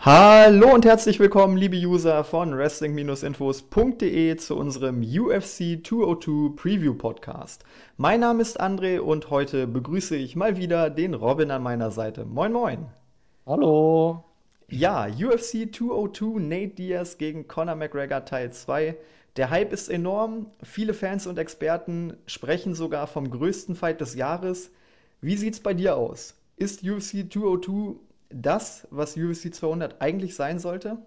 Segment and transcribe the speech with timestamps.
[0.00, 7.64] Hallo und herzlich willkommen, liebe User von Wrestling-Infos.de zu unserem UFC 202 Preview Podcast.
[7.96, 12.24] Mein Name ist André und heute begrüße ich mal wieder den Robin an meiner Seite.
[12.24, 12.86] Moin, moin.
[13.44, 14.22] Hallo.
[14.68, 18.96] Ja, UFC 202 Nate Diaz gegen Conor McGregor Teil 2.
[19.36, 20.46] Der Hype ist enorm.
[20.62, 24.70] Viele Fans und Experten sprechen sogar vom größten Fight des Jahres.
[25.20, 26.36] Wie sieht's bei dir aus?
[26.56, 27.96] Ist UFC 202
[28.30, 30.98] das, was UFC 200 eigentlich sein sollte?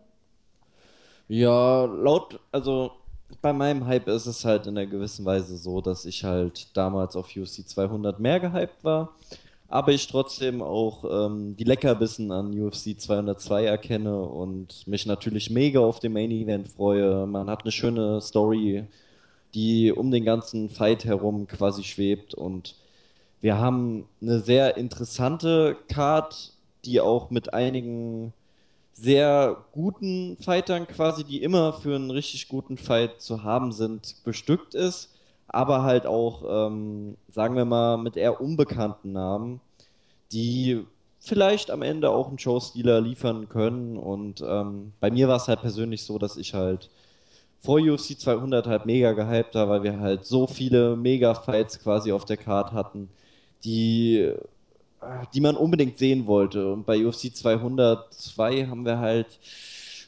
[1.28, 2.92] Ja, laut, also
[3.42, 7.16] bei meinem Hype ist es halt in einer gewissen Weise so, dass ich halt damals
[7.16, 9.16] auf UFC 200 mehr gehypt war,
[9.70, 15.80] aber ich trotzdem auch ähm, die Leckerbissen an UFC 202 erkenne und mich natürlich mega
[15.80, 17.26] auf den Main Event freue.
[17.28, 18.86] Man hat eine schöne Story,
[19.54, 22.76] die um den ganzen Fight herum quasi schwebt und
[23.42, 26.54] wir haben eine sehr interessante Card,
[26.86, 28.34] die auch mit einigen
[28.94, 34.76] sehr guten Fightern quasi, die immer für einen richtig guten Fight zu haben sind, bestückt
[34.76, 35.10] ist,
[35.48, 39.60] aber halt auch, ähm, sagen wir mal, mit eher unbekannten Namen,
[40.32, 40.86] die
[41.20, 43.98] vielleicht am Ende auch einen Showstealer liefern können.
[43.98, 46.90] Und ähm, bei mir war es halt persönlich so, dass ich halt
[47.62, 52.26] vor UFC 200 halt mega gehypt war, weil wir halt so viele Mega-Fights quasi auf
[52.26, 53.10] der Card hatten,
[53.64, 54.34] die
[55.34, 56.72] die man unbedingt sehen wollte.
[56.72, 59.40] Und bei UFC 202 haben wir halt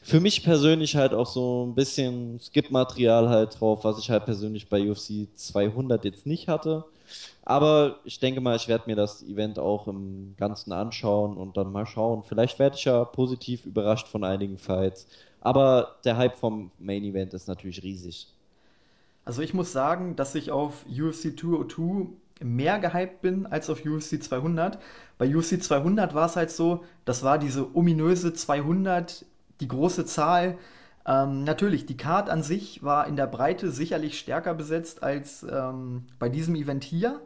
[0.04, 4.68] für mich persönlich halt auch so ein bisschen Skip-Material halt drauf, was ich halt persönlich
[4.68, 6.86] bei UFC 200 jetzt nicht hatte.
[7.46, 11.72] Aber ich denke mal, ich werde mir das Event auch im Ganzen anschauen und dann
[11.72, 12.24] mal schauen.
[12.24, 15.08] Vielleicht werde ich ja positiv überrascht von einigen Fights.
[15.42, 18.28] Aber der Hype vom Main Event ist natürlich riesig.
[19.26, 22.08] Also ich muss sagen, dass ich auf UFC 202
[22.42, 24.80] mehr gehypt bin als auf UFC 200.
[25.18, 29.26] Bei UFC 200 war es halt so, das war diese ominöse 200,
[29.60, 30.58] die große Zahl.
[31.06, 36.06] Ähm, natürlich, die Card an sich war in der Breite sicherlich stärker besetzt als ähm,
[36.20, 37.22] bei diesem Event hier.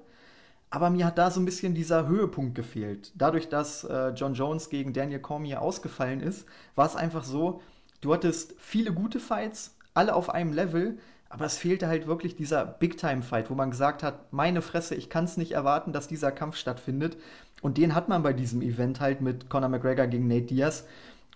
[0.69, 3.13] Aber mir hat da so ein bisschen dieser Höhepunkt gefehlt.
[3.15, 6.45] Dadurch, dass äh, John Jones gegen Daniel Cormier ausgefallen ist,
[6.75, 7.61] war es einfach so,
[8.01, 10.97] du hattest viele gute Fights, alle auf einem Level,
[11.29, 15.25] aber es fehlte halt wirklich dieser Big-Time-Fight, wo man gesagt hat, meine Fresse, ich kann
[15.25, 17.17] es nicht erwarten, dass dieser Kampf stattfindet.
[17.61, 20.85] Und den hat man bei diesem Event halt mit Conor McGregor gegen Nate Diaz.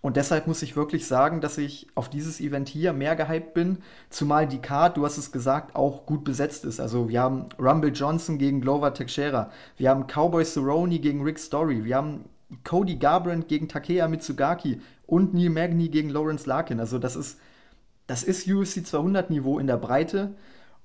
[0.02, 3.80] Und deshalb muss ich wirklich sagen, dass ich auf dieses Event hier mehr gehypt bin,
[4.10, 6.80] zumal die Card, du hast es gesagt, auch gut besetzt ist.
[6.80, 11.84] Also wir haben Rumble Johnson gegen Glover Teixeira, wir haben Cowboy Cerrone gegen Rick Story,
[11.84, 12.26] wir haben
[12.64, 16.80] Cody Garbrandt gegen Takea Mitsugaki und Neil Magny gegen Lawrence Larkin.
[16.80, 17.38] Also das ist
[18.12, 20.36] das ist UFC 200 Niveau in der Breite.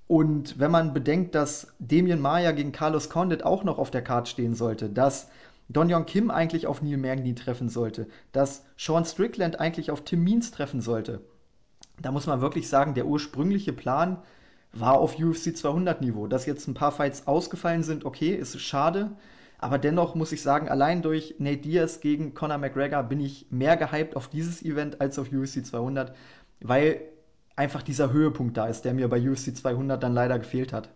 [0.07, 4.31] Und wenn man bedenkt, dass Damien Maya gegen Carlos Condit auch noch auf der Karte
[4.31, 5.27] stehen sollte, dass
[5.69, 10.23] Don Young Kim eigentlich auf Neil Magny treffen sollte, dass Sean Strickland eigentlich auf Tim
[10.23, 11.21] Means treffen sollte,
[12.01, 14.19] da muss man wirklich sagen, der ursprüngliche Plan
[14.73, 16.29] war auf UFC 200 Niveau.
[16.29, 19.11] Dass jetzt ein paar Fights ausgefallen sind, okay, ist schade.
[19.59, 23.77] Aber dennoch muss ich sagen, allein durch Nate Diaz gegen Conor McGregor bin ich mehr
[23.77, 26.15] gehypt auf dieses Event als auf UFC 200,
[26.61, 27.01] weil
[27.57, 30.89] einfach dieser Höhepunkt da ist, der mir bei UFC 200 dann leider gefehlt hat.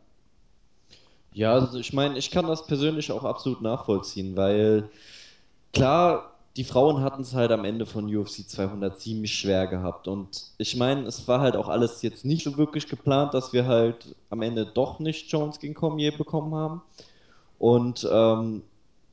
[1.33, 4.91] Ja, also ich meine, ich kann das persönlich auch absolut nachvollziehen, weil
[5.73, 10.09] klar, die Frauen hatten es halt am Ende von UFC 200 ziemlich schwer gehabt.
[10.09, 13.67] Und ich meine, es war halt auch alles jetzt nicht so wirklich geplant, dass wir
[13.67, 16.83] halt am Ende doch nicht Jones gegen Cormier bekommen haben.
[17.59, 18.63] Und ähm,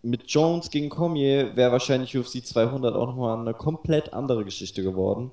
[0.01, 5.31] mit Jones gegen Cormier wäre wahrscheinlich UFC 200 auch nochmal eine komplett andere Geschichte geworden.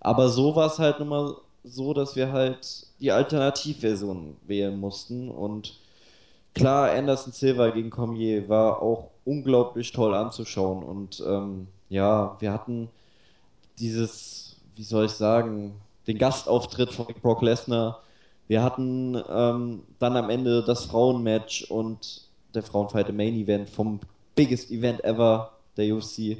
[0.00, 5.30] Aber so war es halt nun mal so, dass wir halt die Alternativversion wählen mussten.
[5.30, 5.78] Und
[6.54, 10.82] klar, Anderson Silva gegen Cormier war auch unglaublich toll anzuschauen.
[10.82, 12.88] Und ähm, ja, wir hatten
[13.78, 15.74] dieses, wie soll ich sagen,
[16.06, 18.02] den Gastauftritt von Brock Lesnar.
[18.48, 23.98] Wir hatten ähm, dann am Ende das Frauenmatch und der Frauenfight im Main Event vom
[24.36, 26.38] biggest Event ever der UFC.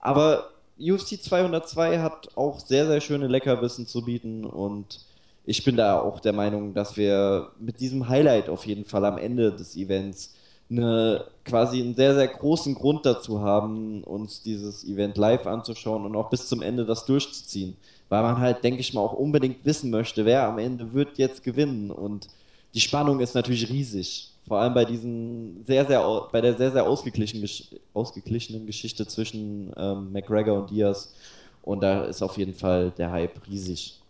[0.00, 5.00] Aber UFC 202 hat auch sehr, sehr schöne Leckerbissen zu bieten und
[5.46, 9.18] ich bin da auch der Meinung, dass wir mit diesem Highlight auf jeden Fall am
[9.18, 10.34] Ende des Events
[10.70, 16.16] eine, quasi einen sehr, sehr großen Grund dazu haben, uns dieses Event live anzuschauen und
[16.16, 17.76] auch bis zum Ende das durchzuziehen.
[18.08, 21.42] Weil man halt, denke ich mal, auch unbedingt wissen möchte, wer am Ende wird jetzt
[21.42, 21.90] gewinnen.
[21.90, 22.28] Und
[22.72, 24.33] die Spannung ist natürlich riesig.
[24.46, 27.48] Vor allem bei diesen sehr, sehr, bei der sehr, sehr ausgeglichenen,
[27.94, 31.14] ausgeglichenen Geschichte zwischen ähm, McGregor und Diaz.
[31.62, 34.00] Und da ist auf jeden Fall der Hype riesig.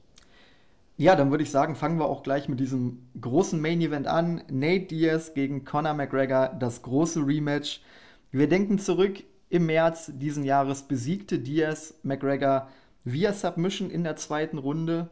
[0.96, 4.42] Ja, dann würde ich sagen, fangen wir auch gleich mit diesem großen Main Event an.
[4.50, 7.80] Nate Diaz gegen Conor McGregor, das große Rematch.
[8.32, 12.68] Wir denken zurück im März diesen Jahres besiegte Diaz McGregor
[13.04, 15.08] via Submission in der zweiten Runde.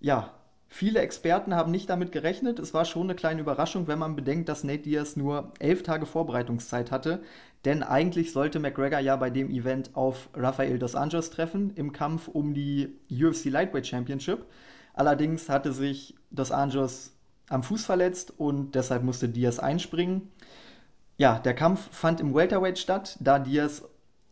[0.00, 0.32] Ja,
[0.70, 2.58] viele Experten haben nicht damit gerechnet.
[2.58, 6.06] Es war schon eine kleine Überraschung, wenn man bedenkt, dass Nate Diaz nur elf Tage
[6.06, 7.22] Vorbereitungszeit hatte.
[7.66, 12.28] Denn eigentlich sollte McGregor ja bei dem Event auf Rafael dos Anjos treffen im Kampf
[12.28, 14.46] um die UFC Lightweight Championship.
[14.94, 17.12] Allerdings hatte sich dos Anjos
[17.48, 20.30] am Fuß verletzt und deshalb musste Diaz einspringen.
[21.18, 23.82] Ja, der Kampf fand im Welterweight statt, da Diaz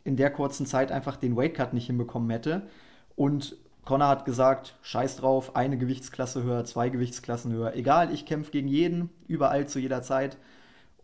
[0.04, 2.68] in der kurzen Zeit einfach den Weightcut nicht hinbekommen hätte.
[3.16, 3.56] Und
[3.88, 7.74] Connor hat gesagt, scheiß drauf, eine Gewichtsklasse höher, zwei Gewichtsklassen höher.
[7.74, 10.36] Egal, ich kämpfe gegen jeden, überall zu jeder Zeit.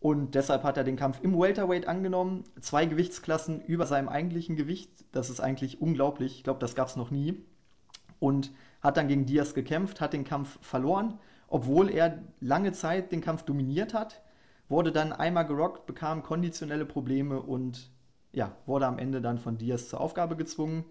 [0.00, 2.44] Und deshalb hat er den Kampf im Welterweight angenommen.
[2.60, 4.90] Zwei Gewichtsklassen über seinem eigentlichen Gewicht.
[5.12, 6.36] Das ist eigentlich unglaublich.
[6.36, 7.42] Ich glaube, das gab es noch nie.
[8.18, 8.50] Und
[8.82, 13.44] hat dann gegen Diaz gekämpft, hat den Kampf verloren, obwohl er lange Zeit den Kampf
[13.44, 14.20] dominiert hat.
[14.68, 17.88] Wurde dann einmal gerockt, bekam konditionelle Probleme und
[18.34, 20.84] ja, wurde am Ende dann von Diaz zur Aufgabe gezwungen.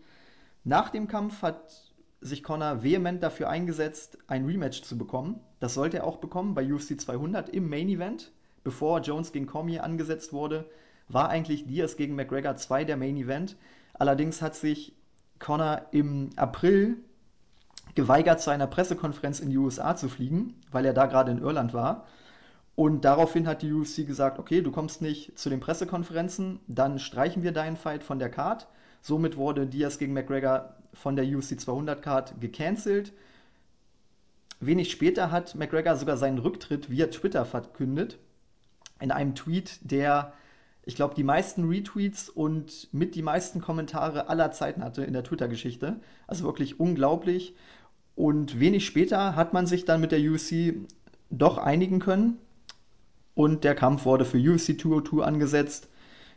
[0.63, 5.41] Nach dem Kampf hat sich Connor vehement dafür eingesetzt, ein Rematch zu bekommen.
[5.59, 8.31] Das sollte er auch bekommen bei UFC 200 im Main Event.
[8.63, 10.69] Bevor Jones gegen Cormier angesetzt wurde,
[11.09, 13.57] war eigentlich Diaz gegen McGregor 2 der Main Event.
[13.93, 14.95] Allerdings hat sich
[15.37, 16.97] Connor im April
[17.95, 21.73] geweigert, zu einer Pressekonferenz in die USA zu fliegen, weil er da gerade in Irland
[21.73, 22.07] war.
[22.75, 27.43] Und daraufhin hat die UFC gesagt, okay, du kommst nicht zu den Pressekonferenzen, dann streichen
[27.43, 28.67] wir deinen Fight von der Card.
[29.03, 33.11] Somit wurde Diaz gegen McGregor von der UFC 200 Card gecancelt.
[34.61, 38.17] Wenig später hat McGregor sogar seinen Rücktritt via Twitter verkündet.
[39.01, 40.31] In einem Tweet, der,
[40.85, 45.25] ich glaube, die meisten Retweets und mit die meisten Kommentare aller Zeiten hatte in der
[45.25, 45.99] Twitter-Geschichte.
[46.25, 47.55] Also wirklich unglaublich.
[48.15, 50.75] Und wenig später hat man sich dann mit der UFC
[51.29, 52.37] doch einigen können
[53.35, 55.89] und der Kampf wurde für UFC 202 angesetzt.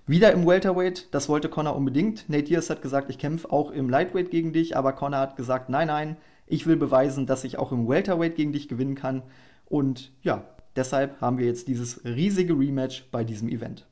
[0.08, 2.28] Wieder im Welterweight, das wollte Connor unbedingt.
[2.28, 5.68] Nate Diaz hat gesagt, ich kämpfe auch im Lightweight gegen dich, aber Connor hat gesagt,
[5.68, 6.16] nein, nein,
[6.46, 9.22] ich will beweisen, dass ich auch im Welterweight gegen dich gewinnen kann.
[9.68, 10.44] Und ja,
[10.76, 13.84] deshalb haben wir jetzt dieses riesige Rematch bei diesem Event.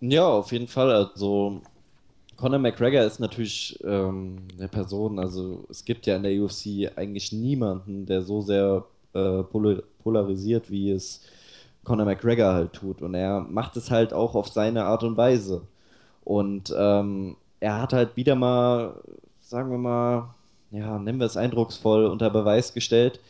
[0.00, 0.90] Ja, auf jeden Fall.
[0.90, 1.62] Also
[2.36, 7.30] Conor McGregor ist natürlich ähm, eine Person, also es gibt ja in der UFC eigentlich
[7.30, 11.22] niemanden, der so sehr äh, polarisiert, wie es
[11.88, 13.00] Conor McGregor halt tut.
[13.02, 15.62] Und er macht es halt auch auf seine Art und Weise.
[16.22, 18.94] Und ähm, er hat halt wieder mal,
[19.40, 20.34] sagen wir mal,
[20.70, 23.20] ja, nennen wir es eindrucksvoll unter Beweis gestellt,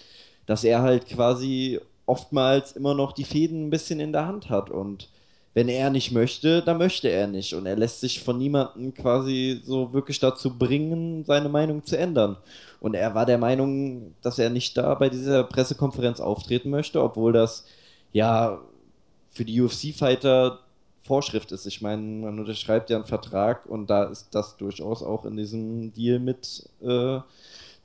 [0.47, 4.71] dass er halt quasi oftmals immer noch die Fäden ein bisschen in der Hand hat.
[4.71, 5.09] Und
[5.55, 7.55] wenn er nicht möchte, dann möchte er nicht.
[7.55, 12.37] Und er lässt sich von niemandem quasi so wirklich dazu bringen, seine Meinung zu ändern.
[12.81, 17.33] Und er war der Meinung, dass er nicht da bei dieser Pressekonferenz auftreten möchte, obwohl
[17.33, 17.65] das
[18.13, 18.61] ja
[19.31, 20.61] für die UFC-Fighter
[21.09, 21.67] Vorschrift ist.
[21.67, 25.93] Ich meine, man unterschreibt ja einen Vertrag und da ist das durchaus auch in diesem
[25.95, 27.21] Deal mit äh,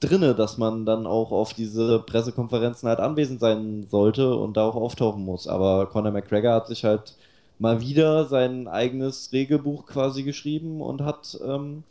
[0.02, 4.76] drinne, dass man dann auch auf diese Pressekonferenzen halt anwesend sein sollte und da auch
[4.76, 5.48] auftauchen muss.
[5.48, 7.16] Aber Conor McGregor hat sich halt
[7.60, 11.84] mal wieder sein eigenes Regelbuch quasi geschrieben und hat ähm,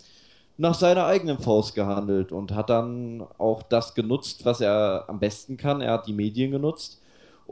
[0.58, 5.56] nach seiner eigenen Faust gehandelt und hat dann auch das genutzt, was er am besten
[5.56, 5.80] kann.
[5.80, 7.01] Er hat die Medien genutzt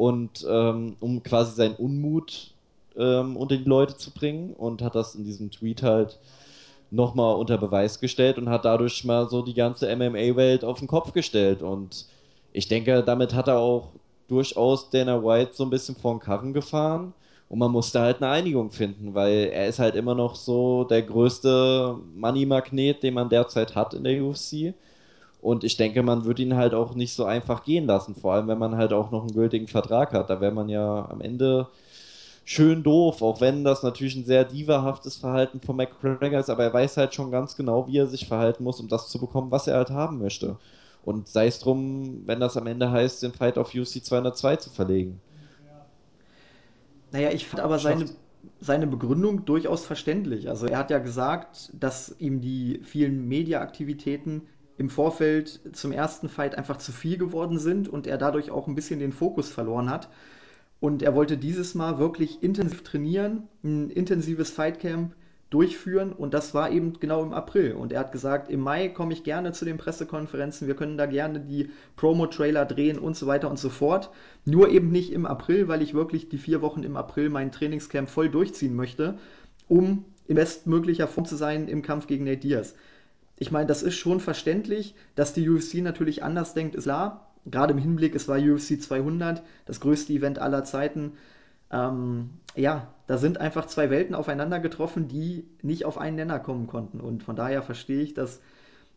[0.00, 2.54] und ähm, um quasi seinen Unmut
[2.96, 6.18] ähm, unter die Leute zu bringen und hat das in diesem Tweet halt
[6.90, 11.12] nochmal unter Beweis gestellt und hat dadurch mal so die ganze MMA-Welt auf den Kopf
[11.12, 11.60] gestellt.
[11.60, 12.06] Und
[12.54, 13.90] ich denke, damit hat er auch
[14.26, 17.12] durchaus Dana White so ein bisschen vor den Karren gefahren.
[17.50, 21.02] Und man musste halt eine Einigung finden, weil er ist halt immer noch so der
[21.02, 24.72] größte Money-Magnet, den man derzeit hat in der UFC.
[25.42, 28.48] Und ich denke, man wird ihn halt auch nicht so einfach gehen lassen, vor allem
[28.48, 30.28] wenn man halt auch noch einen gültigen Vertrag hat.
[30.28, 31.68] Da wäre man ja am Ende
[32.44, 36.74] schön doof, auch wenn das natürlich ein sehr divahaftes Verhalten von McGregor ist, aber er
[36.74, 39.66] weiß halt schon ganz genau, wie er sich verhalten muss, um das zu bekommen, was
[39.66, 40.56] er halt haben möchte.
[41.04, 44.70] Und sei es drum, wenn das am Ende heißt, den Fight auf UC 202 zu
[44.70, 45.20] verlegen.
[47.12, 48.06] Naja, ich fand aber seine,
[48.60, 50.48] seine Begründung durchaus verständlich.
[50.48, 54.42] Also er hat ja gesagt, dass ihm die vielen Mediaaktivitäten
[54.80, 58.74] im Vorfeld zum ersten Fight einfach zu viel geworden sind und er dadurch auch ein
[58.74, 60.08] bisschen den Fokus verloren hat.
[60.80, 65.14] Und er wollte dieses Mal wirklich intensiv trainieren, ein intensives Fightcamp
[65.50, 67.74] durchführen und das war eben genau im April.
[67.74, 71.04] Und er hat gesagt, im Mai komme ich gerne zu den Pressekonferenzen, wir können da
[71.04, 74.08] gerne die Promo-Trailer drehen und so weiter und so fort.
[74.46, 78.08] Nur eben nicht im April, weil ich wirklich die vier Wochen im April mein Trainingscamp
[78.08, 79.18] voll durchziehen möchte,
[79.68, 82.74] um in bestmöglicher Form zu sein im Kampf gegen Nate Diaz.
[83.40, 87.32] Ich meine, das ist schon verständlich, dass die UFC natürlich anders denkt, ist klar.
[87.46, 91.14] Gerade im Hinblick, es war UFC 200, das größte Event aller Zeiten.
[91.72, 96.66] Ähm, ja, da sind einfach zwei Welten aufeinander getroffen, die nicht auf einen Nenner kommen
[96.66, 97.00] konnten.
[97.00, 98.42] Und von daher verstehe ich, dass,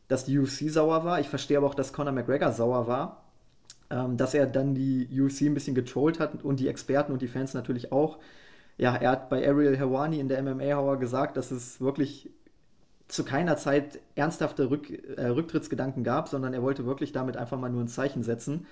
[0.09, 1.21] dass die UFC sauer war.
[1.21, 3.23] Ich verstehe aber auch, dass Conor McGregor sauer war,
[3.89, 7.29] ähm, dass er dann die UFC ein bisschen getrollt hat und die Experten und die
[7.29, 8.17] Fans natürlich auch.
[8.77, 12.29] Ja, er hat bei Ariel Helwani in der MMA-Hour gesagt, dass es wirklich
[13.07, 17.69] zu keiner Zeit ernsthafte Rück, äh, Rücktrittsgedanken gab, sondern er wollte wirklich damit einfach mal
[17.69, 18.65] nur ein Zeichen setzen.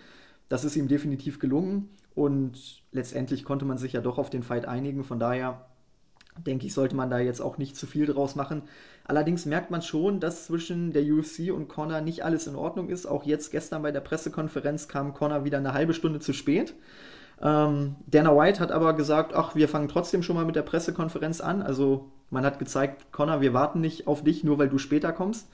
[0.50, 4.66] Das ist ihm definitiv gelungen und letztendlich konnte man sich ja doch auf den Fight
[4.66, 5.04] einigen.
[5.04, 5.66] Von daher
[6.38, 8.64] denke ich, sollte man da jetzt auch nicht zu viel draus machen.
[9.06, 13.06] Allerdings merkt man schon, dass zwischen der UFC und Connor nicht alles in Ordnung ist.
[13.06, 16.74] Auch jetzt gestern bei der Pressekonferenz kam Connor wieder eine halbe Stunde zu spät.
[17.42, 21.42] Ähm, Dana White hat aber gesagt, ach, wir fangen trotzdem schon mal mit der Pressekonferenz
[21.42, 21.62] an.
[21.62, 25.48] Also man hat gezeigt, Connor, wir warten nicht auf dich, nur weil du später kommst.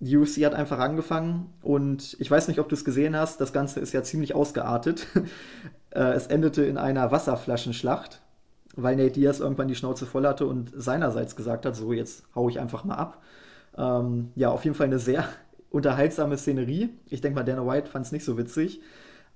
[0.00, 3.52] Die UFC hat einfach angefangen und ich weiß nicht, ob du es gesehen hast, das
[3.52, 5.06] Ganze ist ja ziemlich ausgeartet.
[5.90, 8.20] Äh, es endete in einer Wasserflaschenschlacht,
[8.76, 12.50] weil Nate Diaz irgendwann die Schnauze voll hatte und seinerseits gesagt hat, so jetzt hau
[12.50, 13.22] ich einfach mal ab.
[13.74, 15.24] Ähm, ja, auf jeden Fall eine sehr
[15.70, 16.90] unterhaltsame Szenerie.
[17.08, 18.82] Ich denke mal, Dana White fand es nicht so witzig,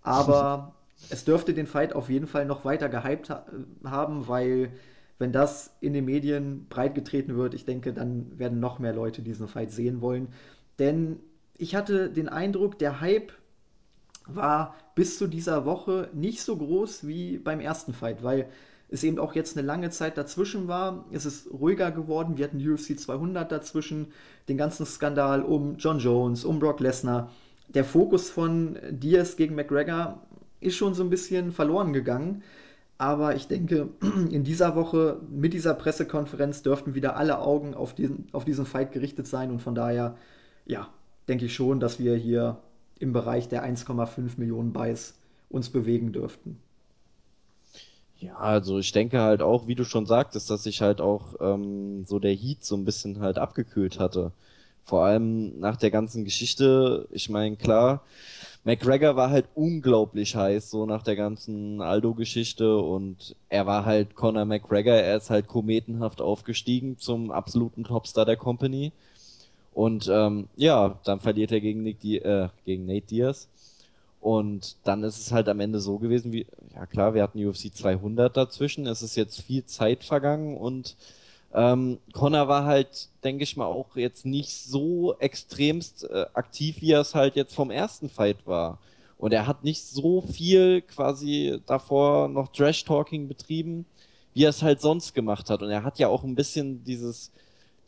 [0.03, 0.75] aber
[1.11, 3.47] es dürfte den Fight auf jeden Fall noch weiter gehypt ha
[3.85, 4.73] haben, weil
[5.23, 9.47] wenn das in den Medien breitgetreten wird, ich denke, dann werden noch mehr Leute diesen
[9.47, 10.27] Fight sehen wollen.
[10.81, 11.21] Denn
[11.57, 13.33] ich hatte den Eindruck, der Hype
[14.27, 18.49] war bis zu dieser Woche nicht so groß wie beim ersten Fight, weil
[18.89, 21.05] es eben auch jetzt eine lange Zeit dazwischen war.
[21.13, 22.37] Es ist ruhiger geworden.
[22.37, 24.09] Wir hatten UFC 200 dazwischen,
[24.49, 27.31] den ganzen Skandal um John Jones, um Brock Lesnar.
[27.69, 30.21] Der Fokus von Diaz gegen McGregor
[30.59, 32.43] ist schon so ein bisschen verloren gegangen.
[32.99, 33.89] Aber ich denke,
[34.31, 38.93] in dieser Woche mit dieser Pressekonferenz dürften wieder alle Augen auf diesen, auf diesen Fight
[38.93, 39.51] gerichtet sein.
[39.51, 40.17] Und von daher,
[40.67, 40.89] ja,
[41.29, 42.59] denke ich schon, dass wir hier
[42.99, 45.15] im Bereich der 1,5 Millionen Buys
[45.49, 46.59] uns bewegen dürften.
[48.19, 52.05] Ja, also ich denke halt auch, wie du schon sagtest, dass sich halt auch ähm,
[52.07, 54.31] so der Heat so ein bisschen halt abgekühlt hatte.
[54.85, 57.09] Vor allem nach der ganzen Geschichte.
[57.11, 58.05] Ich meine, klar,
[58.65, 64.45] McGregor war halt unglaublich heiß, so nach der ganzen Aldo-Geschichte und er war halt Conor
[64.45, 68.93] McGregor, er ist halt kometenhaft aufgestiegen zum absoluten Topstar der Company.
[69.75, 73.49] Und ähm, ja, dann verliert er gegen, Nick Di äh, gegen Nate Diaz.
[74.21, 77.75] Und dann ist es halt am Ende so gewesen, wie, ja klar, wir hatten UFC
[77.75, 80.95] 200 dazwischen, es ist jetzt viel Zeit vergangen und
[81.55, 86.93] ähm, Connor war halt, denke ich mal, auch jetzt nicht so extremst äh, aktiv, wie
[86.93, 88.79] er es halt jetzt vom ersten Fight war.
[89.19, 93.85] Und er hat nicht so viel quasi davor noch Trash-Talking betrieben,
[94.35, 95.63] wie er es halt sonst gemacht hat.
[95.63, 97.31] Und er hat ja auch ein bisschen dieses,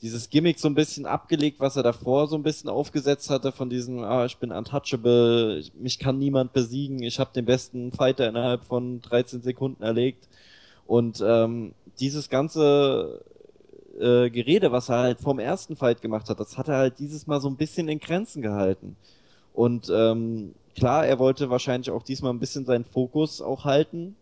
[0.02, 3.70] dieses Gimmick so ein bisschen abgelegt, was er davor so ein bisschen aufgesetzt hatte, von
[3.70, 8.64] diesem, ah, ich bin untouchable, mich kann niemand besiegen, ich habe den besten Fighter innerhalb
[8.64, 10.28] von 13 Sekunden erlegt.
[10.86, 13.24] Und ähm, dieses ganze
[14.00, 17.26] äh, Gerede, was er halt vom ersten Fight gemacht hat, das hat er halt dieses
[17.26, 18.96] Mal so ein bisschen in Grenzen gehalten.
[19.52, 24.16] Und ähm, klar, er wollte wahrscheinlich auch diesmal ein bisschen seinen Fokus auch halten,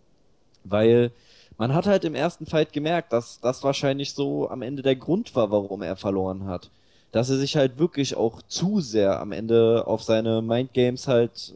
[0.65, 1.11] weil
[1.59, 5.35] man hat halt im ersten Fight gemerkt, dass das wahrscheinlich so am Ende der Grund
[5.35, 6.71] war, warum er verloren hat.
[7.13, 11.55] Dass er sich halt wirklich auch zu sehr am Ende auf seine Mindgames halt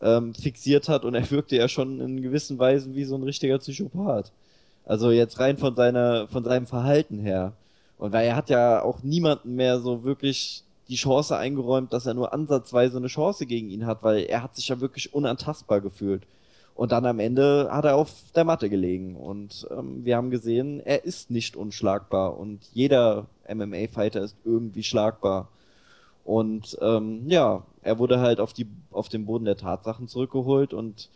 [0.00, 3.58] ähm, fixiert hat und er wirkte ja schon in gewissen Weisen wie so ein richtiger
[3.58, 4.30] Psychopath.
[4.86, 7.52] Also jetzt rein von seiner, von seinem Verhalten her.
[7.98, 12.14] Und weil er hat ja auch niemanden mehr so wirklich die Chance eingeräumt, dass er
[12.14, 16.22] nur ansatzweise eine Chance gegen ihn hat, weil er hat sich ja wirklich unantastbar gefühlt.
[16.76, 19.16] Und dann am Ende hat er auf der Matte gelegen.
[19.16, 22.38] Und ähm, wir haben gesehen, er ist nicht unschlagbar.
[22.38, 25.48] Und jeder MMA-Fighter ist irgendwie schlagbar.
[26.24, 31.08] Und ähm, ja, er wurde halt auf, die, auf den Boden der Tatsachen zurückgeholt und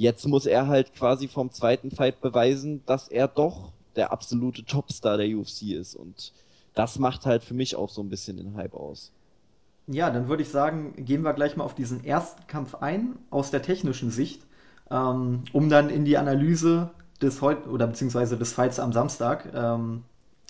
[0.00, 5.18] Jetzt muss er halt quasi vom zweiten Fight beweisen, dass er doch der absolute Topstar
[5.18, 5.94] der UFC ist.
[5.94, 6.32] Und
[6.72, 9.12] das macht halt für mich auch so ein bisschen den Hype aus.
[9.88, 13.50] Ja, dann würde ich sagen, gehen wir gleich mal auf diesen ersten Kampf ein, aus
[13.50, 14.40] der technischen Sicht,
[14.90, 16.88] ähm, um dann in die Analyse
[17.20, 20.04] des heute oder beziehungsweise des Fights am Samstag, ähm,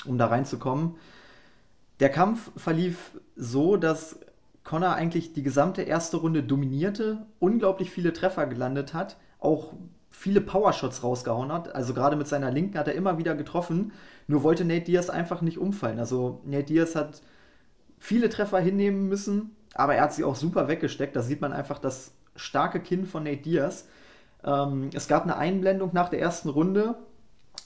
[0.07, 0.95] um da reinzukommen.
[1.99, 4.16] Der Kampf verlief so, dass
[4.62, 9.73] Connor eigentlich die gesamte erste Runde dominierte, unglaublich viele Treffer gelandet hat, auch
[10.11, 11.75] viele Powershots rausgehauen hat.
[11.75, 13.92] Also gerade mit seiner Linken hat er immer wieder getroffen.
[14.26, 15.99] Nur wollte Nate Diaz einfach nicht umfallen.
[15.99, 17.23] Also Nate Diaz hat
[17.99, 21.16] viele Treffer hinnehmen müssen, aber er hat sie auch super weggesteckt.
[21.16, 23.87] Da sieht man einfach das starke Kinn von Nate Diaz.
[24.44, 26.97] Ähm, es gab eine Einblendung nach der ersten Runde.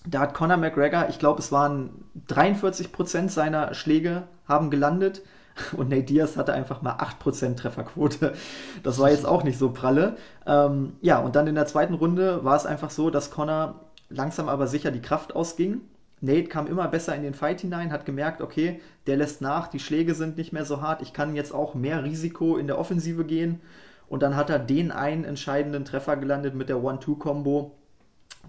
[0.07, 5.23] Da hat Conor McGregor, ich glaube, es waren 43% seiner Schläge haben gelandet.
[5.77, 8.35] Und Nate Diaz hatte einfach mal 8% Trefferquote.
[8.83, 10.17] Das war jetzt auch nicht so pralle.
[10.47, 14.49] Ähm, ja, und dann in der zweiten Runde war es einfach so, dass Connor langsam
[14.49, 15.81] aber sicher die Kraft ausging.
[16.21, 19.79] Nate kam immer besser in den Fight hinein, hat gemerkt, okay, der lässt nach, die
[19.79, 23.25] Schläge sind nicht mehr so hart, ich kann jetzt auch mehr Risiko in der Offensive
[23.25, 23.61] gehen.
[24.09, 27.73] Und dann hat er den einen entscheidenden Treffer gelandet mit der One-Two-Kombo.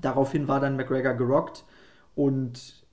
[0.02, 1.64] Daraufhin war dann McGregor gerockt
[2.16, 2.85] und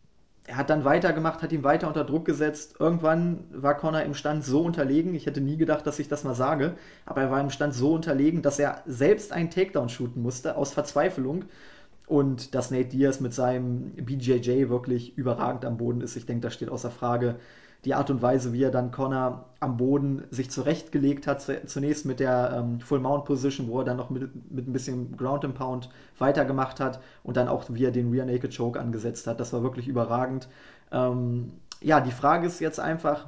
[0.47, 2.75] er hat dann weitergemacht, hat ihn weiter unter Druck gesetzt.
[2.79, 6.35] Irgendwann war Connor im Stand so unterlegen, ich hätte nie gedacht, dass ich das mal
[6.35, 6.75] sage,
[7.07, 10.73] aber er war im Stand so unterlegen, dass er selbst einen Takedown shooten musste, aus
[10.73, 11.45] Verzweiflung.
[12.07, 16.55] Und dass Nate Diaz mit seinem BJJ wirklich überragend am Boden ist, ich denke, das
[16.55, 17.37] steht außer Frage.
[17.85, 22.21] Die Art und Weise, wie er dann Connor am Boden sich zurechtgelegt hat, zunächst mit
[22.21, 25.55] der ähm, Full Mount Position, wo er dann noch mit, mit ein bisschen Ground and
[25.55, 29.41] Pound weitergemacht hat und dann auch, wie er den Rear Naked Choke angesetzt hat.
[29.41, 30.49] Das war wirklich überragend.
[30.93, 33.27] Ähm, ja, die Frage ist jetzt einfach,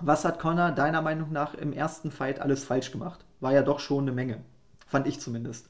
[0.00, 3.24] was hat Connor deiner Meinung nach im ersten Fight alles falsch gemacht?
[3.40, 4.38] War ja doch schon eine Menge.
[4.86, 5.68] Fand ich zumindest.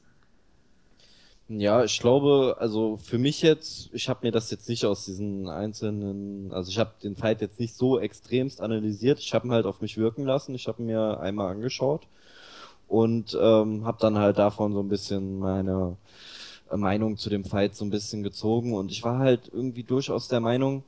[1.49, 5.47] Ja, ich glaube, also für mich jetzt, ich habe mir das jetzt nicht aus diesen
[5.47, 9.19] einzelnen, also ich habe den Fight jetzt nicht so extremst analysiert.
[9.19, 10.55] Ich habe ihn halt auf mich wirken lassen.
[10.55, 12.07] Ich habe mir einmal angeschaut
[12.87, 15.97] und ähm, habe dann halt davon so ein bisschen meine
[16.71, 20.27] äh, Meinung zu dem Fight so ein bisschen gezogen und ich war halt irgendwie durchaus
[20.29, 20.83] der Meinung,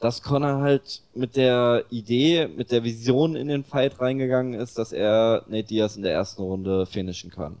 [0.00, 4.92] dass Connor halt mit der Idee, mit der Vision in den Fight reingegangen ist, dass
[4.92, 7.58] er Nate Diaz in der ersten Runde finishen kann.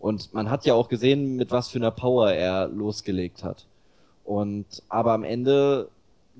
[0.00, 3.66] Und man hat ja auch gesehen, mit was für einer Power er losgelegt hat.
[4.24, 5.88] Und aber am Ende,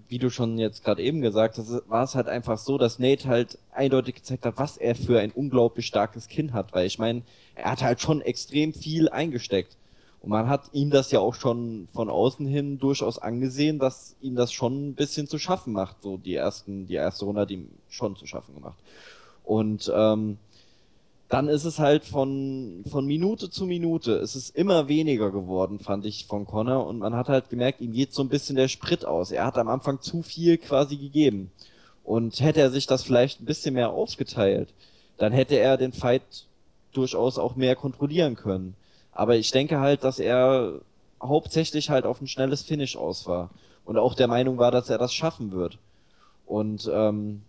[0.08, 3.28] wie du schon jetzt gerade eben gesagt hast, war es halt einfach so, dass Nate
[3.28, 6.72] halt eindeutig gezeigt hat, was er für ein unglaublich starkes Kinn hat.
[6.72, 7.22] Weil ich meine,
[7.54, 9.76] er hat halt schon extrem viel eingesteckt.
[10.22, 14.36] Und man hat ihm das ja auch schon von außen hin durchaus angesehen, dass ihm
[14.36, 16.02] das schon ein bisschen zu schaffen macht.
[16.02, 18.78] So die ersten, die erste Runde hat ihm schon zu schaffen gemacht.
[19.44, 20.38] Und ähm,
[21.30, 26.04] dann ist es halt von, von Minute zu Minute, es ist immer weniger geworden, fand
[26.04, 26.84] ich, von Connor.
[26.88, 29.30] Und man hat halt gemerkt, ihm geht so ein bisschen der Sprit aus.
[29.30, 31.52] Er hat am Anfang zu viel quasi gegeben.
[32.02, 34.71] Und hätte er sich das vielleicht ein bisschen mehr aufgeteilt,
[35.19, 36.47] dann hätte er den Fight
[36.93, 38.75] durchaus auch mehr kontrollieren können.
[39.12, 40.80] Aber ich denke halt, dass er
[41.23, 43.50] hauptsächlich halt auf ein schnelles Finish aus war.
[43.84, 45.78] Und auch der Meinung war, dass er das schaffen wird.
[46.45, 47.43] Und ähm,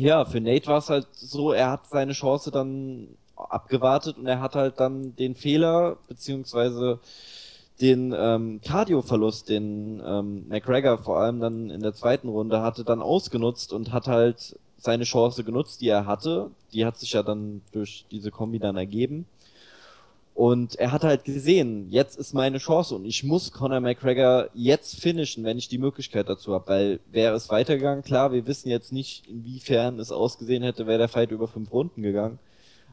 [0.00, 4.40] ja, für Nate war es halt so, er hat seine Chance dann abgewartet und er
[4.40, 7.00] hat halt dann den Fehler, beziehungsweise
[7.80, 13.00] den ähm, Cardio-Verlust, den ähm, McGregor vor allem dann in der zweiten Runde hatte, dann
[13.00, 16.50] ausgenutzt und hat halt seine Chance genutzt, die er hatte.
[16.72, 19.26] Die hat sich ja dann durch diese Kombi dann ergeben.
[20.34, 25.00] Und er hat halt gesehen, jetzt ist meine Chance und ich muss Conor McGregor jetzt
[25.00, 26.68] finishen, wenn ich die Möglichkeit dazu habe.
[26.68, 31.08] Weil wäre es weitergegangen, klar, wir wissen jetzt nicht, inwiefern es ausgesehen hätte, wäre der
[31.08, 32.38] Fight über fünf Runden gegangen.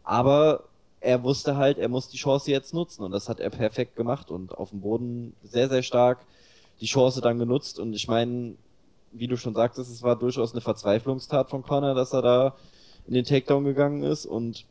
[0.03, 0.63] Aber
[0.99, 4.31] er wusste halt, er muss die Chance jetzt nutzen und das hat er perfekt gemacht
[4.31, 6.19] und auf dem Boden sehr, sehr stark
[6.81, 7.79] die Chance dann genutzt.
[7.79, 8.55] Und ich meine,
[9.11, 12.55] wie du schon sagtest, es war durchaus eine Verzweiflungstat von Conor, dass er da
[13.07, 14.65] in den Takedown gegangen ist und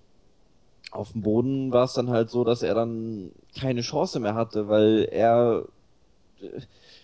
[0.97, 4.69] auf dem Boden war es dann halt so, dass er dann keine Chance mehr hatte,
[4.69, 5.65] weil er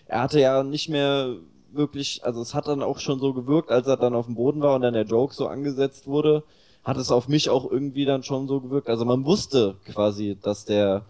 [0.07, 1.35] er hatte ja nicht mehr
[1.71, 4.61] wirklich, also es hat dann auch schon so gewirkt, als er dann auf dem Boden
[4.61, 6.43] war und dann der Joke so angesetzt wurde,
[6.83, 8.89] hat es auf mich auch irgendwie dann schon so gewirkt.
[8.89, 11.03] Also man wusste quasi, dass der,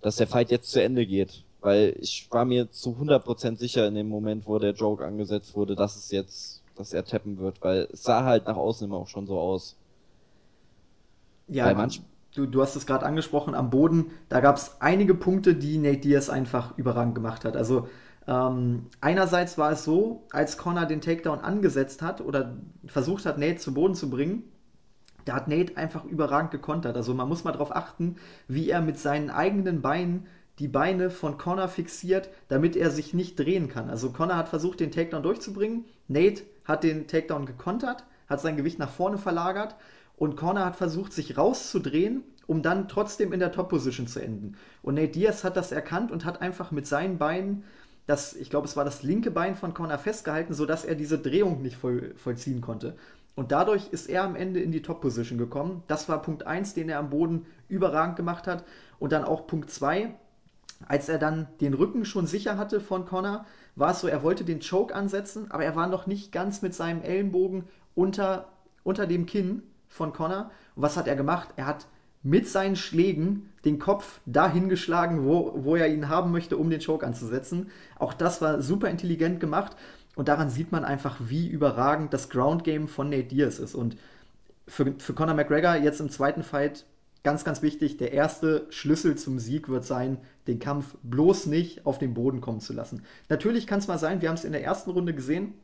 [0.00, 1.44] dass der Fight jetzt zu Ende geht.
[1.60, 5.74] Weil ich war mir zu 100% sicher in dem Moment, wo der Joke angesetzt wurde,
[5.74, 9.08] dass es jetzt, dass er tappen wird, weil es sah halt nach außen immer auch
[9.08, 9.76] schon so aus.
[11.48, 12.00] Ja, Weil manch,
[12.38, 15.98] du, du hast es gerade angesprochen, am Boden, da gab es einige Punkte, die Nate
[15.98, 17.56] Diaz einfach überragend gemacht hat.
[17.56, 17.88] Also
[18.26, 23.56] ähm, einerseits war es so, als Connor den Takedown angesetzt hat oder versucht hat, Nate
[23.56, 24.44] zu Boden zu bringen,
[25.24, 26.96] da hat Nate einfach überragend gekontert.
[26.96, 30.26] Also man muss mal darauf achten, wie er mit seinen eigenen Beinen
[30.58, 33.90] die Beine von Connor fixiert, damit er sich nicht drehen kann.
[33.90, 35.84] Also Connor hat versucht, den Takedown durchzubringen.
[36.08, 39.76] Nate hat den Takedown gekontert, hat sein Gewicht nach vorne verlagert
[40.18, 44.56] und Corner hat versucht, sich rauszudrehen, um dann trotzdem in der Top-Position zu enden.
[44.82, 47.64] Und Nate Diaz hat das erkannt und hat einfach mit seinen Beinen,
[48.06, 51.62] das, ich glaube, es war das linke Bein von Corner festgehalten, sodass er diese Drehung
[51.62, 52.96] nicht voll, vollziehen konnte.
[53.36, 55.84] Und dadurch ist er am Ende in die Top-Position gekommen.
[55.86, 58.64] Das war Punkt 1, den er am Boden überragend gemacht hat.
[58.98, 60.12] Und dann auch Punkt 2,
[60.88, 63.44] als er dann den Rücken schon sicher hatte von Connor,
[63.76, 66.74] war es so, er wollte den Choke ansetzen, aber er war noch nicht ganz mit
[66.74, 68.48] seinem Ellenbogen unter,
[68.82, 70.50] unter dem Kinn von Connor.
[70.74, 71.48] Und was hat er gemacht?
[71.56, 71.86] Er hat
[72.22, 76.80] mit seinen Schlägen den Kopf dahin geschlagen, wo, wo er ihn haben möchte, um den
[76.84, 77.70] Choke anzusetzen.
[77.98, 79.76] Auch das war super intelligent gemacht.
[80.16, 83.74] Und daran sieht man einfach, wie überragend das Ground Game von Nate Diaz ist.
[83.74, 83.96] Und
[84.66, 86.84] für, für Conor McGregor jetzt im zweiten Fight
[87.22, 91.98] ganz, ganz wichtig, der erste Schlüssel zum Sieg wird sein, den Kampf bloß nicht auf
[91.98, 93.02] den Boden kommen zu lassen.
[93.28, 95.54] Natürlich kann es mal sein, wir haben es in der ersten Runde gesehen,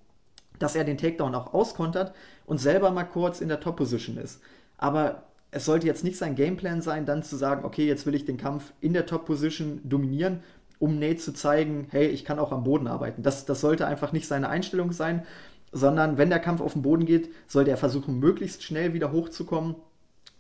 [0.59, 2.15] dass er den Takedown auch auskontert
[2.47, 4.41] und selber mal kurz in der Top-Position ist.
[4.79, 8.25] Aber es sollte jetzt nicht sein Gameplan sein, dann zu sagen, okay, jetzt will ich
[8.25, 10.41] den Kampf in der Top-Position dominieren,
[10.79, 13.23] um Nate zu zeigen, hey, ich kann auch am Boden arbeiten.
[13.23, 15.25] Das, das sollte einfach nicht seine Einstellung sein,
[15.73, 19.77] sondern wenn der Kampf auf den Boden geht, sollte er versuchen, möglichst schnell wieder hochzukommen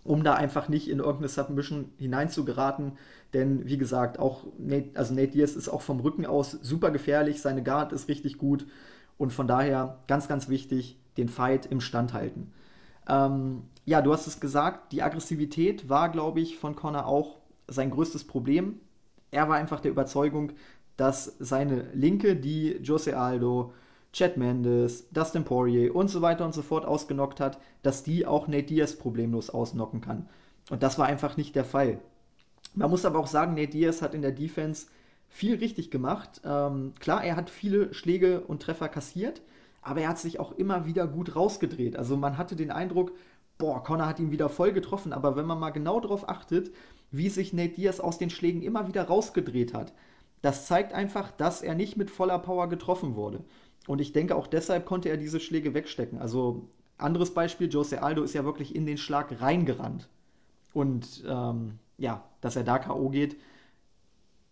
[0.05, 2.92] um da einfach nicht in irgendeine Submission hineinzugeraten.
[3.33, 7.40] Denn wie gesagt, auch Nate, also Nate Diaz ist auch vom Rücken aus super gefährlich,
[7.40, 8.66] seine Guard ist richtig gut
[9.18, 12.53] und von daher ganz, ganz wichtig, den Fight im Stand halten.
[13.09, 17.90] Ähm, ja, du hast es gesagt, die Aggressivität war, glaube ich, von Connor auch sein
[17.90, 18.81] größtes Problem.
[19.31, 20.53] Er war einfach der Überzeugung,
[20.96, 23.72] dass seine Linke, die Jose Aldo,
[24.12, 28.46] Chad Mendes, Dustin Poirier und so weiter und so fort ausgenockt hat, dass die auch
[28.46, 30.29] Nate Diaz problemlos ausnocken kann.
[30.70, 31.98] Und das war einfach nicht der Fall.
[32.74, 34.87] Man muss aber auch sagen, Nate Diaz hat in der Defense
[35.35, 36.40] viel richtig gemacht.
[36.44, 39.42] Ähm, klar, er hat viele Schläge und Treffer kassiert,
[39.83, 41.97] aber er hat sich auch immer wieder gut rausgedreht.
[41.97, 43.11] Also man hatte den Eindruck,
[43.59, 46.70] boah, Connor hat ihn wieder voll getroffen, aber wenn man mal genau darauf achtet,
[47.11, 49.92] wie sich Nate Diaz aus den Schlägen immer wieder rausgedreht hat,
[50.40, 53.42] das zeigt einfach, dass er nicht mit voller Power getroffen wurde.
[53.88, 56.20] Und ich denke, auch deshalb konnte er diese Schläge wegstecken.
[56.20, 60.09] Also, anderes Beispiel: Jose Aldo ist ja wirklich in den Schlag reingerannt.
[60.73, 63.09] Und ähm, ja, dass er da K.O.
[63.09, 63.37] geht,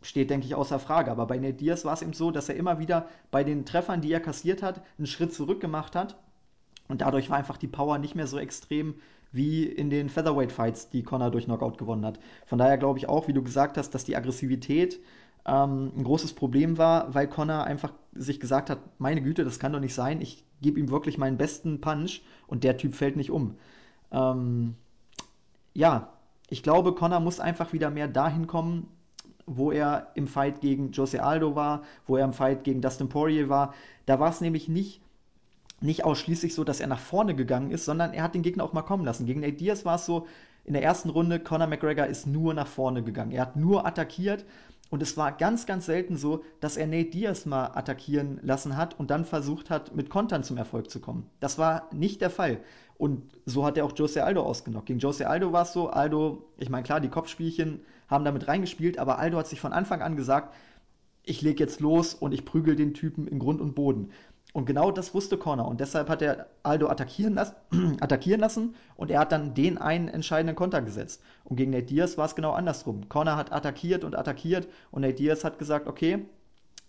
[0.03, 1.11] steht, denke ich, außer Frage.
[1.11, 4.01] Aber bei Nate Diaz war es eben so, dass er immer wieder bei den Treffern,
[4.01, 6.17] die er kassiert hat, einen Schritt zurück gemacht hat.
[6.88, 8.95] Und dadurch war einfach die Power nicht mehr so extrem
[9.33, 12.19] wie in den Featherweight-Fights, die Connor durch Knockout gewonnen hat.
[12.45, 15.01] Von daher glaube ich auch, wie du gesagt hast, dass die Aggressivität
[15.47, 19.73] ähm, ein großes Problem war, weil Connor einfach sich gesagt hat, meine Güte, das kann
[19.73, 23.31] doch nicht sein, ich gebe ihm wirklich meinen besten Punch und der Typ fällt nicht
[23.31, 23.57] um.
[24.12, 24.77] Ähm,
[25.73, 26.12] ja,
[26.49, 28.88] ich glaube, Connor muss einfach wieder mehr dahin kommen,
[29.46, 33.48] wo er im Fight gegen Jose Aldo war, wo er im Fight gegen Dustin Poirier
[33.48, 33.74] war.
[34.07, 35.00] Da war es nämlich nicht,
[35.81, 38.72] nicht ausschließlich so, dass er nach vorne gegangen ist, sondern er hat den Gegner auch
[38.72, 39.26] mal kommen lassen.
[39.26, 40.26] Gegen Nate Diaz war es so,
[40.64, 43.33] in der ersten Runde, Conor McGregor ist nur nach vorne gegangen.
[43.33, 44.44] Er hat nur attackiert
[44.92, 49.00] und es war ganz, ganz selten so, dass er Nate Diaz mal attackieren lassen hat
[49.00, 51.31] und dann versucht hat, mit Kontern zum Erfolg zu kommen.
[51.40, 52.61] Das war nicht der Fall.
[52.98, 54.85] Und so hat er auch Jose Aldo ausgenockt.
[54.85, 58.98] Gegen Jose Aldo war es so, Aldo, ich meine, klar, die Kopfspielchen haben damit reingespielt,
[58.98, 60.55] aber Aldo hat sich von Anfang an gesagt,
[61.24, 64.11] ich lege jetzt los und ich prügel den Typen in Grund und Boden.
[64.53, 65.67] Und genau das wusste Connor.
[65.67, 67.55] Und deshalb hat er Aldo attackieren, las
[68.01, 71.23] attackieren lassen und er hat dann den einen entscheidenden Konter gesetzt.
[71.45, 73.09] Und gegen Nate Diaz war es genau andersrum.
[73.09, 76.27] Connor hat attackiert und attackiert und Nate Diaz hat gesagt, okay,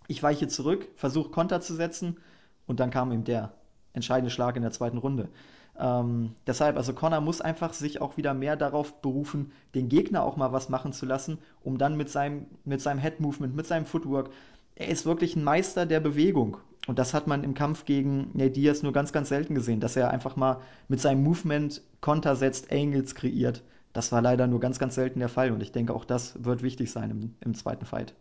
[0.08, 2.18] ich weiche zurück, versuche Konter zu setzen
[2.66, 3.54] und dann kam ihm der
[3.94, 5.30] entscheidende Schlag in der zweiten Runde.
[5.78, 10.36] Ähm, deshalb, also Connor muss einfach sich auch wieder mehr darauf berufen, den Gegner auch
[10.36, 13.86] mal was machen zu lassen, um dann mit seinem, mit seinem Head Movement, mit seinem
[13.86, 14.30] Footwork,
[14.76, 16.58] er ist wirklich ein Meister der Bewegung.
[16.86, 19.96] Und das hat man im Kampf gegen Nate Diaz nur ganz, ganz selten gesehen, dass
[19.96, 23.62] er einfach mal mit seinem Movement Konter setzt, Angles kreiert.
[23.92, 25.52] Das war leider nur ganz, ganz selten der Fall.
[25.52, 28.12] Und ich denke, auch das wird wichtig sein im, im zweiten Fight.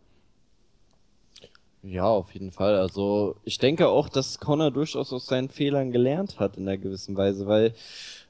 [1.81, 2.77] Ja, auf jeden Fall.
[2.77, 7.17] Also ich denke auch, dass Connor durchaus aus seinen Fehlern gelernt hat in einer gewissen
[7.17, 7.73] Weise, weil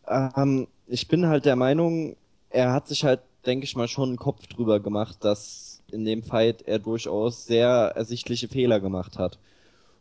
[0.08, 2.16] ähm, ich bin halt der Meinung,
[2.50, 6.24] er hat sich halt, denke ich mal, schon einen Kopf drüber gemacht, dass in dem
[6.24, 9.38] Fight er durchaus sehr ersichtliche Fehler gemacht hat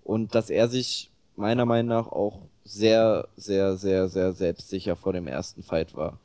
[0.04, 5.26] und dass er sich meiner Meinung nach auch sehr, sehr, sehr, sehr selbstsicher vor dem
[5.26, 6.18] ersten Fight war.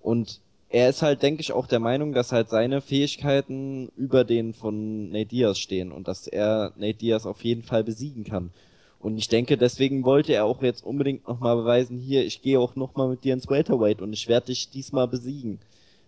[0.00, 4.52] Und er ist halt, denke ich, auch der Meinung, dass halt seine Fähigkeiten über den
[4.52, 8.50] von Nate Diaz stehen und dass er Nate Diaz auf jeden Fall besiegen kann.
[8.98, 12.74] Und ich denke, deswegen wollte er auch jetzt unbedingt nochmal beweisen, hier, ich gehe auch
[12.74, 15.60] nochmal mit dir ins Welterweight und ich werde dich diesmal besiegen.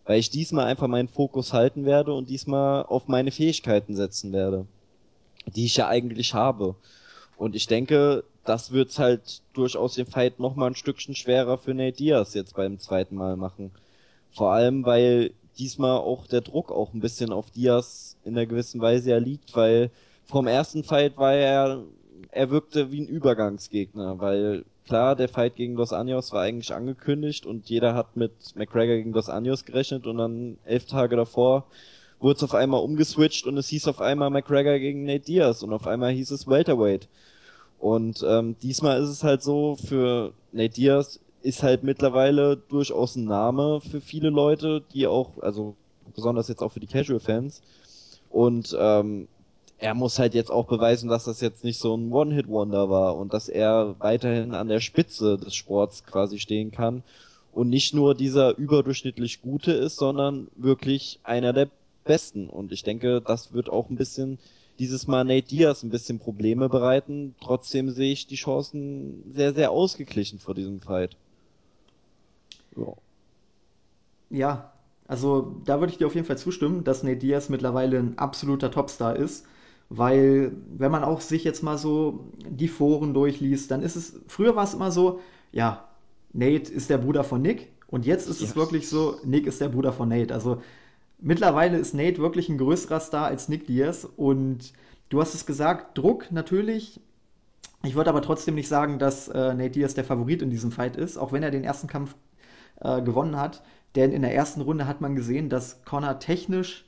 [0.05, 4.67] Weil ich diesmal einfach meinen Fokus halten werde und diesmal auf meine Fähigkeiten setzen werde.
[5.55, 6.75] Die ich ja eigentlich habe.
[7.39, 11.73] Und ich denke, das wird's halt durchaus den Fight noch mal ein Stückchen schwerer für
[11.73, 13.71] Nate Diaz jetzt beim zweiten Mal machen.
[14.33, 18.81] Vor allem, weil diesmal auch der Druck auch ein bisschen auf Diaz in einer gewissen
[18.81, 19.91] Weise ja liegt, weil
[20.27, 21.85] vom ersten Fight war er,
[22.33, 27.47] er wirkte wie ein Übergangsgegner, weil klar, der Fight gegen Los Anjos war eigentlich angekündigt
[27.47, 31.67] und jeder hat mit McGregor gegen Los Anjos gerechnet und dann elf Tage davor
[32.21, 35.73] wurde es auf einmal umgeswitcht und es hieß auf einmal McGregor gegen Nate Diaz und
[35.73, 37.09] auf einmal hieß es Welterweight.
[37.79, 43.25] Und ähm, diesmal ist es halt so, für Nate Diaz ist halt mittlerweile durchaus ein
[43.25, 45.77] Name für viele Leute, die auch, also
[46.15, 47.63] besonders jetzt auch für die Casual-Fans.
[48.31, 49.29] Und ähm,
[49.79, 53.33] er muss halt jetzt auch beweisen, dass das jetzt nicht so ein One-Hit-Wonder war und
[53.33, 57.05] dass er weiterhin an der Spitze des Sports quasi stehen kann
[57.53, 61.69] und nicht nur dieser überdurchschnittlich Gute ist, sondern wirklich einer der
[62.09, 62.49] Besten.
[62.51, 64.39] Und ich denke, das wird auch ein bisschen
[64.81, 67.35] dieses Mal Nate Diaz ein bisschen Probleme bereiten.
[67.41, 71.17] Trotzdem sehe ich die Chancen sehr, sehr ausgeglichen vor diesem Fight.
[72.77, 72.95] Ja.
[74.31, 74.73] Ja,
[75.07, 78.71] also da würde ich dir auf jeden Fall zustimmen, dass Nate Diaz mittlerweile ein absoluter
[78.71, 79.47] Topstar ist.
[79.91, 84.55] Weil, wenn man auch sich jetzt mal so die Foren durchliest, dann ist es, früher
[84.55, 85.89] war es immer so, ja,
[86.35, 88.49] Nate ist der Bruder von Nick und jetzt ist Ja.
[88.49, 90.35] es wirklich so, Nick ist der Bruder von Nate.
[90.35, 90.61] Also
[91.19, 94.73] mittlerweile ist Nate wirklich ein größerer Star als Nick Diaz und
[95.09, 97.01] du hast es gesagt, Druck natürlich.
[97.85, 100.97] Ich würde aber trotzdem nicht sagen, dass äh, Nate Diaz der Favorit in diesem Fight
[100.97, 102.15] ist, auch wenn er den ersten Kampf
[102.81, 103.63] äh, gewonnen hat.
[103.95, 106.85] Denn in der ersten Runde hat man gesehen, dass Connor technisch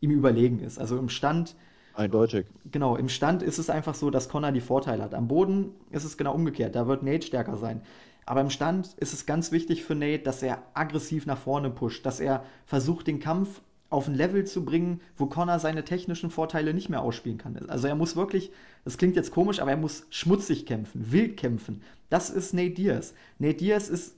[0.00, 0.78] ihm überlegen ist.
[0.78, 1.56] Also im Stand
[1.94, 2.46] Eindeutig.
[2.72, 5.14] Genau, im Stand ist es einfach so, dass Connor die Vorteile hat.
[5.14, 6.74] Am Boden ist es genau umgekehrt.
[6.74, 7.82] Da wird Nate stärker sein.
[8.26, 12.04] Aber im Stand ist es ganz wichtig für Nate, dass er aggressiv nach vorne pusht,
[12.04, 13.60] dass er versucht, den Kampf
[13.94, 17.56] auf ein Level zu bringen, wo Connor seine technischen Vorteile nicht mehr ausspielen kann.
[17.68, 18.50] Also er muss wirklich,
[18.84, 21.80] das klingt jetzt komisch, aber er muss schmutzig kämpfen, wild kämpfen.
[22.10, 23.14] Das ist Nate Diaz.
[23.38, 24.16] Nate Diaz ist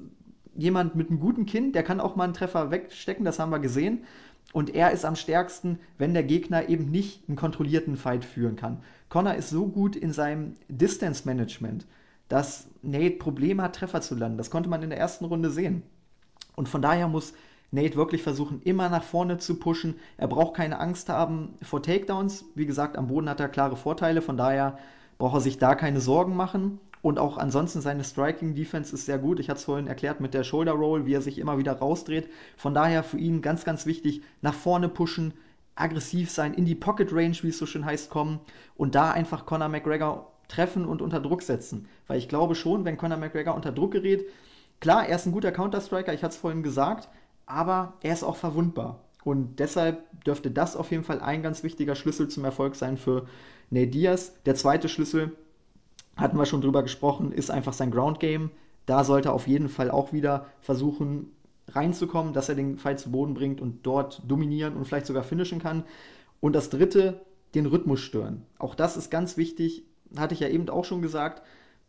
[0.56, 3.58] jemand mit einem guten Kinn, der kann auch mal einen Treffer wegstecken, das haben wir
[3.58, 4.04] gesehen.
[4.52, 8.78] Und er ist am stärksten, wenn der Gegner eben nicht einen kontrollierten Fight führen kann.
[9.08, 11.86] Connor ist so gut in seinem Distance Management,
[12.28, 14.38] dass Nate Probleme hat, Treffer zu landen.
[14.38, 15.82] Das konnte man in der ersten Runde sehen.
[16.54, 17.34] Und von daher muss
[17.70, 19.96] Nate wirklich versuchen, immer nach vorne zu pushen.
[20.16, 22.44] Er braucht keine Angst haben vor Takedowns.
[22.54, 24.22] Wie gesagt, am Boden hat er klare Vorteile.
[24.22, 24.78] Von daher
[25.18, 26.78] braucht er sich da keine Sorgen machen.
[27.02, 29.38] Und auch ansonsten seine Striking Defense ist sehr gut.
[29.38, 32.28] Ich hatte es vorhin erklärt mit der Shoulder Roll, wie er sich immer wieder rausdreht.
[32.56, 35.32] Von daher für ihn ganz, ganz wichtig, nach vorne pushen,
[35.76, 38.40] aggressiv sein, in die Pocket Range, wie es so schön heißt, kommen
[38.76, 41.86] und da einfach Conor McGregor treffen und unter Druck setzen.
[42.06, 44.24] Weil ich glaube schon, wenn Conor McGregor unter Druck gerät,
[44.80, 47.08] klar, er ist ein guter Counter-Striker, ich hatte es vorhin gesagt,
[47.46, 49.04] aber er ist auch verwundbar.
[49.24, 53.26] Und deshalb dürfte das auf jeden Fall ein ganz wichtiger Schlüssel zum Erfolg sein für
[53.70, 54.32] Nate Diaz.
[54.44, 55.32] Der zweite Schlüssel,
[56.16, 58.50] hatten wir schon drüber gesprochen, ist einfach sein Ground Game.
[58.86, 61.32] Da sollte er auf jeden Fall auch wieder versuchen
[61.68, 65.58] reinzukommen, dass er den Fight zu Boden bringt und dort dominieren und vielleicht sogar finishen
[65.58, 65.84] kann.
[66.40, 67.20] Und das dritte,
[67.54, 68.42] den Rhythmus stören.
[68.58, 69.84] Auch das ist ganz wichtig,
[70.16, 71.42] hatte ich ja eben auch schon gesagt,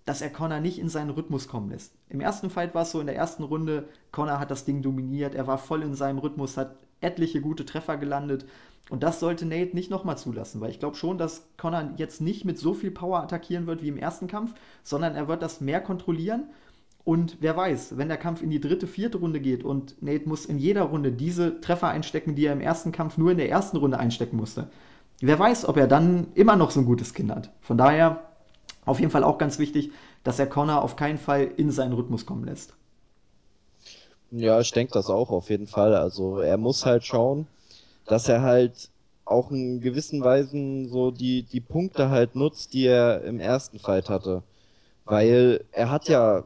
[0.07, 1.93] dass er Connor nicht in seinen Rhythmus kommen lässt.
[2.07, 5.35] Im ersten Fight war es so, in der ersten Runde, Connor hat das Ding dominiert,
[5.35, 8.45] er war voll in seinem Rhythmus, hat etliche gute Treffer gelandet.
[8.89, 12.45] Und das sollte Nate nicht nochmal zulassen, weil ich glaube schon, dass Connor jetzt nicht
[12.45, 15.81] mit so viel Power attackieren wird wie im ersten Kampf, sondern er wird das mehr
[15.81, 16.45] kontrollieren.
[17.03, 20.45] Und wer weiß, wenn der Kampf in die dritte, vierte Runde geht und Nate muss
[20.45, 23.75] in jeder Runde diese Treffer einstecken, die er im ersten Kampf nur in der ersten
[23.75, 24.69] Runde einstecken musste.
[25.19, 27.51] Wer weiß, ob er dann immer noch so ein gutes Kind hat.
[27.59, 28.27] Von daher
[28.87, 29.91] auf jeden Fall auch ganz wichtig,
[30.23, 32.75] dass er Connor auf keinen Fall in seinen Rhythmus kommen lässt.
[34.31, 35.95] Ja, ich denke das auch auf jeden Fall.
[35.95, 37.47] Also er muss halt schauen,
[38.07, 38.89] dass er halt
[39.25, 44.09] auch in gewissen Weisen so die, die Punkte halt nutzt, die er im ersten Fight
[44.09, 44.43] hatte.
[45.05, 46.45] Weil er hat ja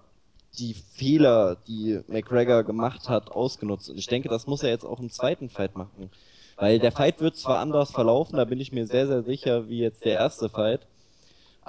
[0.59, 3.89] die Fehler, die McGregor gemacht hat, ausgenutzt.
[3.89, 6.11] Und ich denke, das muss er jetzt auch im zweiten Fight machen.
[6.57, 9.79] Weil der Fight wird zwar anders verlaufen, da bin ich mir sehr, sehr sicher, wie
[9.79, 10.87] jetzt der erste Fight.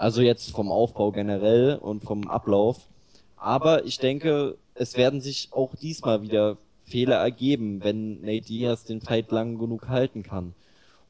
[0.03, 2.89] Also jetzt vom Aufbau generell und vom Ablauf.
[3.37, 9.01] Aber ich denke, es werden sich auch diesmal wieder Fehler ergeben, wenn Nate Diaz den
[9.01, 10.55] Fight lang genug halten kann.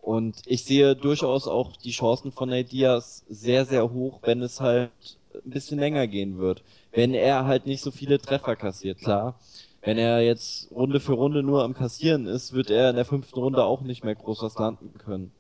[0.02, 4.61] Und ich sehe durchaus auch die Chancen von Nate Diaz sehr, sehr hoch, wenn es
[4.61, 4.90] halt
[5.33, 6.62] ein bisschen länger gehen wird.
[6.92, 9.40] Wenn er halt nicht so viele Treffer kassiert, klar.
[9.81, 13.40] Wenn er jetzt Runde für Runde nur am Kassieren ist, wird er in der fünften
[13.40, 15.33] Runde auch nicht mehr groß was landen können.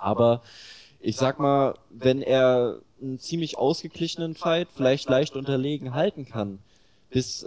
[0.00, 0.42] Aber
[1.02, 6.60] ich sag mal, wenn er einen ziemlich ausgeglichenen Fight vielleicht leicht unterlegen halten kann,
[7.10, 7.46] bis äh,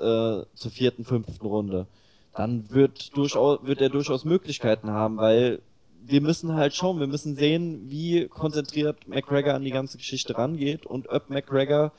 [0.53, 1.87] zur vierten, fünften Runde,
[2.35, 5.61] dann wird, durchaus, wird er durchaus Möglichkeiten haben, weil
[6.05, 10.85] wir müssen halt schauen, wir müssen sehen, wie konzentriert McGregor an die ganze Geschichte rangeht
[10.85, 11.93] und ob McGregor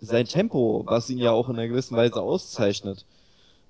[0.00, 3.04] sein Tempo, was ihn ja auch in einer gewissen Weise auszeichnet,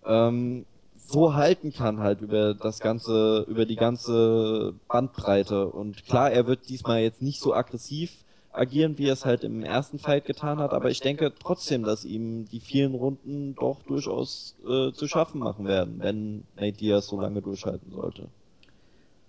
[0.07, 0.64] ähm,
[1.06, 5.66] so halten kann halt über das ganze, über die ganze Bandbreite.
[5.66, 8.10] Und klar, er wird diesmal jetzt nicht so aggressiv
[8.54, 12.04] agieren, wie er es halt im ersten Fight getan hat, aber ich denke trotzdem, dass
[12.04, 17.20] ihm die vielen Runden doch durchaus äh, zu schaffen machen werden, wenn Nate Diaz so
[17.20, 18.28] lange durchhalten sollte.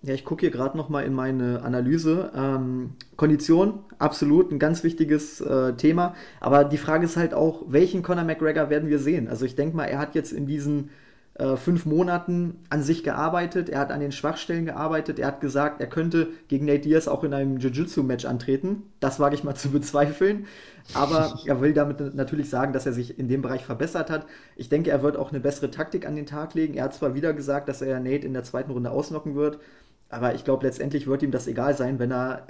[0.04, 2.32] Ja, ich gucke hier gerade noch mal in meine Analyse.
[2.36, 6.14] Ähm, Kondition, absolut ein ganz wichtiges äh, Thema.
[6.40, 9.28] Aber die Frage ist halt auch, welchen Conor McGregor werden wir sehen?
[9.28, 10.92] Also ich denke mal, er hat jetzt in diesen
[11.38, 15.82] äh, fünf Monaten an sich gearbeitet, er hat an den Schwachstellen gearbeitet, er hat gesagt,
[15.82, 18.84] er könnte gegen Nate Diaz auch in einem Jiu-Jitsu-Match antreten.
[19.02, 20.48] Das wage ich mal zu bezweifeln.
[20.94, 24.26] Aber er will damit natürlich sagen, dass er sich in dem Bereich verbessert hat.
[24.56, 26.76] Ich denke, er wird auch eine bessere Taktik an den Tag legen.
[26.76, 29.60] Er hat zwar wieder gesagt, dass er Nate in der zweiten Runde ausnocken wird,
[30.08, 32.48] aber ich glaube, letztendlich wird ihm das egal sein, wenn er,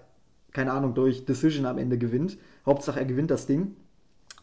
[0.52, 2.38] keine Ahnung, durch Decision am Ende gewinnt.
[2.68, 3.76] Hauptsache, er gewinnt das Ding.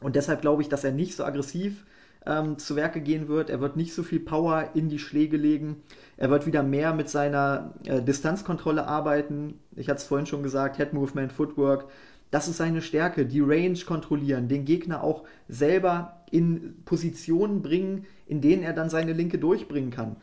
[0.01, 1.85] Und deshalb glaube ich, dass er nicht so aggressiv
[2.27, 3.51] ähm, zu Werke gehen wird.
[3.51, 5.83] Er wird nicht so viel Power in die Schläge legen.
[6.17, 9.59] Er wird wieder mehr mit seiner äh, Distanzkontrolle arbeiten.
[9.77, 11.87] Ich hatte es vorhin schon gesagt, Head Movement, Footwork.
[12.31, 18.41] Das ist seine Stärke, die Range kontrollieren, den Gegner auch selber in Positionen bringen, in
[18.41, 20.17] denen er dann seine Linke durchbringen kann.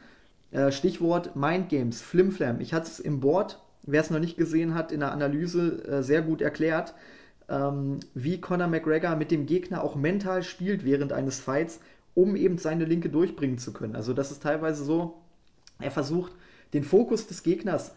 [0.52, 2.62] Äh, Stichwort Mind Games, Flimflam.
[2.62, 6.02] Ich hatte es im Board, wer es noch nicht gesehen hat, in der Analyse äh,
[6.02, 6.96] sehr gut erklärt
[7.50, 11.80] ähm, wie Conor McGregor mit dem Gegner auch mental spielt während eines Fights,
[12.14, 13.96] um eben seine Linke durchbringen zu können.
[13.96, 15.22] Also das ist teilweise so,
[15.80, 16.34] er versucht
[16.74, 17.96] den Fokus des Gegners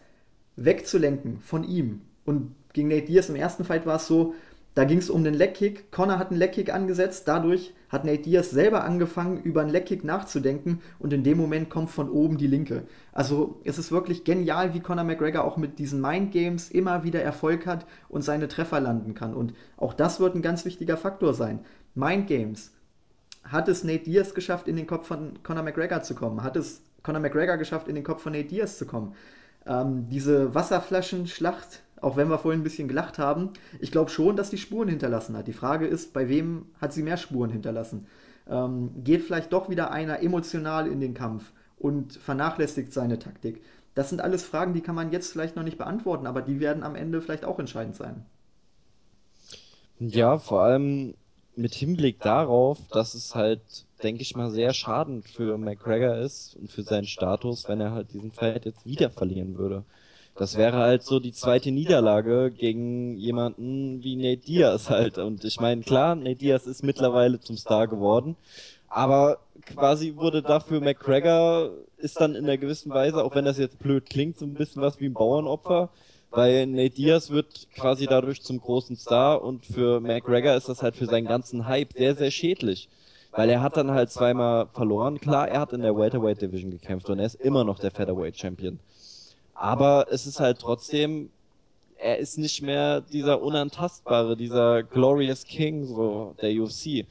[0.57, 2.03] wegzulenken von ihm.
[2.25, 4.35] Und gegen Nate Diaz im ersten Fight war es so,
[4.75, 5.93] da ging es um den Leckkick.
[5.93, 7.29] Connor hat einen Leckkick angesetzt.
[7.29, 10.81] Dadurch hat Nate Diaz selber angefangen, über einen Leckkick nachzudenken.
[10.99, 12.85] Und in dem Moment kommt von oben die Linke.
[13.13, 17.23] Also es ist wirklich genial, wie Conor McGregor auch mit diesen Mind Games immer wieder
[17.23, 19.35] Erfolg hat und seine Treffer landen kann.
[19.35, 21.61] Und auch das wird ein ganz wichtiger Faktor sein.
[21.95, 22.73] Mind Games.
[23.45, 26.43] Hat es Nate Diaz geschafft, in den Kopf von Conor McGregor zu kommen?
[26.43, 29.15] Hat es Conor McGregor geschafft, in den Kopf von Nate Diaz zu kommen?
[29.67, 34.51] Ähm, diese Wasserflaschenschlacht auch wenn wir vorhin ein bisschen gelacht haben, ich glaube schon, dass
[34.51, 35.47] die Spuren hinterlassen hat.
[35.47, 38.07] Die Frage ist, bei wem hat sie mehr Spuren hinterlassen?
[38.49, 43.63] Ähm, geht vielleicht doch wieder einer emotional in den Kampf und vernachlässigt seine Taktik?
[43.95, 46.83] Das sind alles Fragen, die kann man jetzt vielleicht noch nicht beantworten, aber die werden
[46.83, 48.25] am Ende vielleicht auch entscheidend sein.
[49.99, 51.15] Ja, vor allem
[51.55, 53.61] mit Hinblick darauf, dass es halt,
[54.03, 58.13] denke ich mal, sehr schadend für McGregor ist und für seinen Status, wenn er halt
[58.13, 59.85] diesen Fight jetzt wieder verlieren würde.
[60.35, 65.19] Das wäre halt so die zweite Niederlage gegen jemanden wie Nate Diaz halt.
[65.19, 68.37] Und ich meine, klar, Nate Diaz ist mittlerweile zum Star geworden,
[68.89, 73.79] aber quasi wurde dafür McGregor ist dann in einer gewissen Weise, auch wenn das jetzt
[73.79, 75.91] blöd klingt, so ein bisschen was wie ein Bauernopfer,
[76.31, 80.97] weil Nate Diaz wird quasi dadurch zum großen Star und für McGregor ist das halt
[80.97, 82.89] für seinen ganzen Hype sehr, sehr schädlich.
[83.33, 85.19] Weil er hat dann halt zweimal verloren.
[85.19, 88.39] Klar, er hat in der Welterweight Division gekämpft und er ist immer noch der Featherweight
[88.39, 88.79] Champion.
[89.55, 91.31] Aber es ist halt trotzdem,
[91.99, 97.07] er ist nicht mehr dieser unantastbare, dieser Glorious King so der UFC.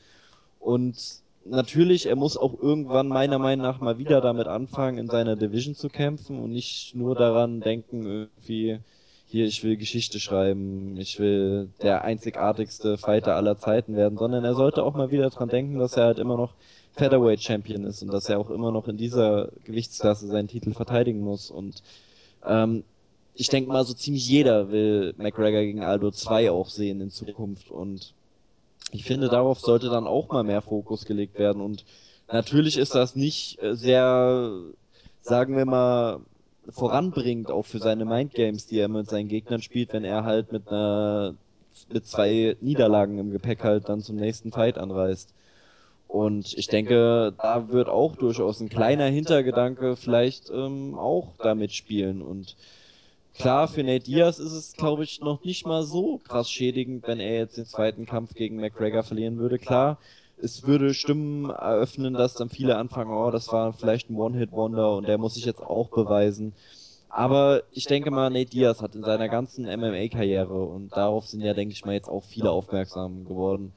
[0.59, 5.35] Und natürlich, er muss auch irgendwann meiner Meinung nach mal wieder damit anfangen, in seiner
[5.35, 8.79] Division zu kämpfen und nicht nur daran denken, irgendwie,
[9.27, 14.55] hier, ich will Geschichte schreiben, ich will der einzigartigste Fighter aller Zeiten werden, sondern er
[14.55, 16.53] sollte auch mal wieder dran denken, dass er halt immer noch
[16.95, 21.21] Featherweight Champion ist und dass er auch immer noch in dieser Gewichtsklasse seinen Titel verteidigen
[21.21, 21.81] muss und
[22.45, 22.83] ähm,
[23.33, 27.71] ich denke mal, so ziemlich jeder will McGregor gegen Aldo 2 auch sehen in Zukunft
[27.71, 28.13] und
[28.91, 31.85] ich finde, darauf sollte dann auch mal mehr Fokus gelegt werden und
[32.31, 34.51] natürlich ist das nicht äh, sehr,
[35.21, 36.19] sagen wir mal,
[36.69, 40.67] voranbringend auch für seine Mindgames, die er mit seinen Gegnern spielt, wenn er halt mit
[40.67, 41.35] einer
[41.89, 45.33] mit zwei Niederlagen im Gepäck halt dann zum nächsten Fight anreist.
[46.11, 52.21] Und ich denke, da wird auch durchaus ein kleiner Hintergedanke vielleicht ähm, auch damit spielen.
[52.21, 52.57] Und
[53.33, 57.21] klar, für Nate Diaz ist es, glaube ich, noch nicht mal so krass schädigend, wenn
[57.21, 59.57] er jetzt den zweiten Kampf gegen McGregor verlieren würde.
[59.57, 59.99] Klar,
[60.37, 65.07] es würde Stimmen eröffnen, dass dann viele anfangen, oh, das war vielleicht ein One-Hit-Wonder und
[65.07, 66.51] der muss sich jetzt auch beweisen.
[67.07, 71.53] Aber ich denke mal, Nate Diaz hat in seiner ganzen MMA-Karriere und darauf sind ja,
[71.53, 73.71] denke ich mal, jetzt auch viele aufmerksam geworden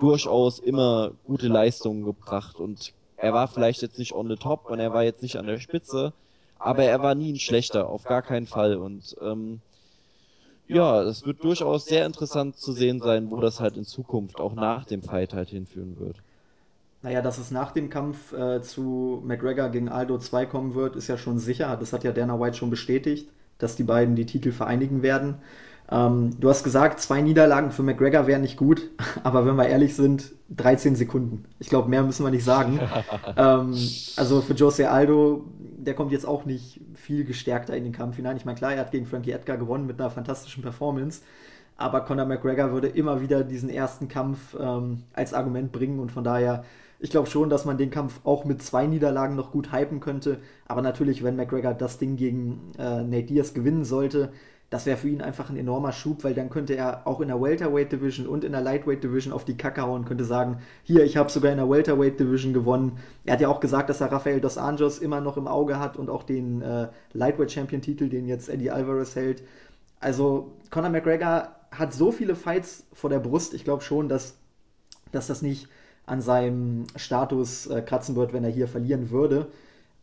[0.00, 4.80] durchaus immer gute Leistungen gebracht und er war vielleicht jetzt nicht on the top und
[4.80, 6.12] er war jetzt nicht an der Spitze,
[6.58, 9.60] aber er war nie ein schlechter, auf gar keinen Fall und ähm,
[10.66, 14.54] ja, es wird durchaus sehr interessant zu sehen sein, wo das halt in Zukunft auch
[14.54, 16.16] nach dem Fight halt hinführen wird.
[17.02, 21.08] Naja, dass es nach dem Kampf äh, zu McGregor gegen Aldo 2 kommen wird, ist
[21.08, 21.76] ja schon sicher.
[21.76, 25.36] Das hat ja Dana White schon bestätigt, dass die beiden die Titel vereinigen werden.
[25.90, 28.88] Ähm, du hast gesagt, zwei Niederlagen für McGregor wären nicht gut,
[29.24, 31.44] aber wenn wir ehrlich sind, 13 Sekunden.
[31.58, 32.80] Ich glaube, mehr müssen wir nicht sagen.
[33.36, 33.74] ähm,
[34.16, 38.36] also für Jose Aldo, der kommt jetzt auch nicht viel gestärkter in den Kampf hinein.
[38.36, 41.22] Ich meine, klar, er hat gegen Frankie Edgar gewonnen mit einer fantastischen Performance,
[41.76, 46.22] aber Conor McGregor würde immer wieder diesen ersten Kampf ähm, als Argument bringen und von
[46.22, 46.64] daher,
[47.00, 50.38] ich glaube schon, dass man den Kampf auch mit zwei Niederlagen noch gut hypen könnte.
[50.68, 54.30] Aber natürlich, wenn McGregor das Ding gegen äh, Nate Diaz gewinnen sollte,
[54.70, 57.42] das wäre für ihn einfach ein enormer Schub, weil dann könnte er auch in der
[57.42, 61.16] Welterweight Division und in der Lightweight Division auf die Kacke hauen, könnte sagen, hier, ich
[61.16, 62.98] habe sogar in der Welterweight Division gewonnen.
[63.24, 65.96] Er hat ja auch gesagt, dass er Rafael dos Anjos immer noch im Auge hat
[65.96, 69.42] und auch den äh, Lightweight Champion Titel, den jetzt Eddie Alvarez hält.
[69.98, 74.36] Also Conor McGregor hat so viele Fights vor der Brust, ich glaube schon, dass,
[75.10, 75.68] dass das nicht
[76.06, 79.48] an seinem Status äh, kratzen wird, wenn er hier verlieren würde.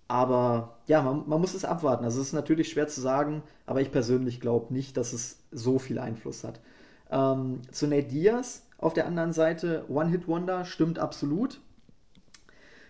[0.08, 2.06] Aber ja, man, man, muss es abwarten.
[2.06, 5.80] Also es ist natürlich schwer zu sagen, aber ich persönlich glaube nicht, dass es so
[5.80, 6.60] viel Einfluss hat.
[7.12, 11.60] Ähm, zu Nate Diaz auf der anderen Seite, One-Hit-Wonder stimmt absolut.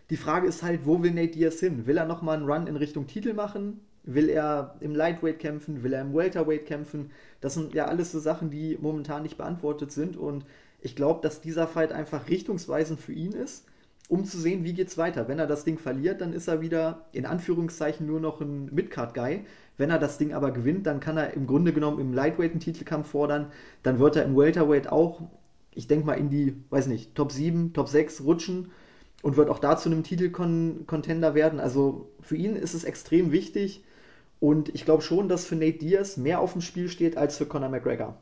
[0.10, 1.88] Die Frage ist halt, wo will Nate Diaz hin?
[1.88, 3.80] Will er nochmal einen Run in Richtung Titel machen?
[4.04, 5.84] Will er im Lightweight kämpfen?
[5.84, 7.12] Will er im Welterweight kämpfen?
[7.42, 10.16] Das sind ja alles so Sachen, die momentan nicht beantwortet sind.
[10.18, 10.46] Und
[10.82, 13.66] ich glaube, dass dieser Fight einfach richtungsweisend für ihn ist
[14.08, 15.28] um zu sehen, wie geht's weiter.
[15.28, 19.46] Wenn er das Ding verliert, dann ist er wieder in Anführungszeichen nur noch ein Midcard-Guy.
[19.78, 22.60] Wenn er das Ding aber gewinnt, dann kann er im Grunde genommen im Lightweight einen
[22.62, 23.52] Titelkampf fordern.
[23.84, 25.22] Dann wird er im Welterweight auch,
[25.74, 28.72] ich denke mal, in die, weiß nicht, Top 7, Top 6 rutschen
[29.22, 31.60] und wird auch da zu einem Titelcontender werden.
[31.60, 33.84] Also für ihn ist es extrem wichtig
[34.40, 37.46] und ich glaube schon, dass für Nate Diaz mehr auf dem Spiel steht als für
[37.46, 38.18] Conor McGregor.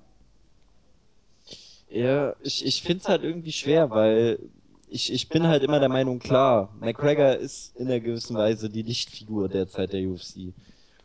[1.89, 4.39] Ja, ich, ich finde es halt irgendwie schwer, weil
[4.87, 8.81] ich, ich bin halt immer der Meinung, klar, McGregor ist in einer gewissen Weise die
[8.81, 10.53] Lichtfigur derzeit der UFC.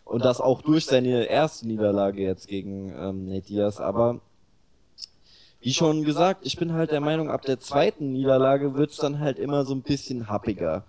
[0.04, 3.80] Und das auch durch seine erste Niederlage jetzt gegen ähm, Nate Diaz.
[3.80, 4.20] Aber
[5.60, 9.38] wie schon gesagt, ich bin halt der Meinung, ab der zweiten Niederlage wird's dann halt
[9.38, 10.84] immer so ein bisschen happiger.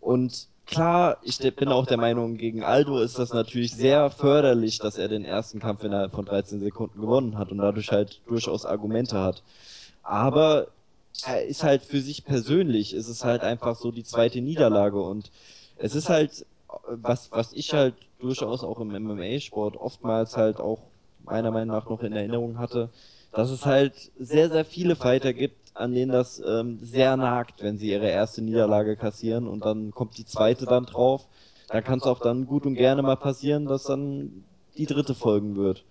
[0.00, 4.98] Und klar, ich bin auch der Meinung, gegen Aldo ist das natürlich sehr förderlich, dass
[4.98, 9.18] er den ersten Kampf innerhalb von 13 Sekunden gewonnen hat und dadurch halt durchaus Argumente
[9.18, 9.42] hat.
[10.02, 10.75] Aber er
[11.48, 15.30] ist halt für sich persönlich, ist es halt einfach so die zweite Niederlage und
[15.76, 16.46] es ist halt,
[16.88, 20.80] was, was ich halt durchaus auch im MMA-Sport oftmals halt auch
[21.24, 22.90] meiner Meinung nach noch in Erinnerung hatte,
[23.32, 27.76] dass es halt sehr, sehr viele Fighter gibt, an denen das ähm, sehr nagt, wenn
[27.76, 31.26] sie ihre erste Niederlage kassieren und dann kommt die zweite dann drauf.
[31.68, 34.44] Da kann es auch dann gut und gerne mal passieren, dass dann
[34.78, 35.84] die dritte folgen wird.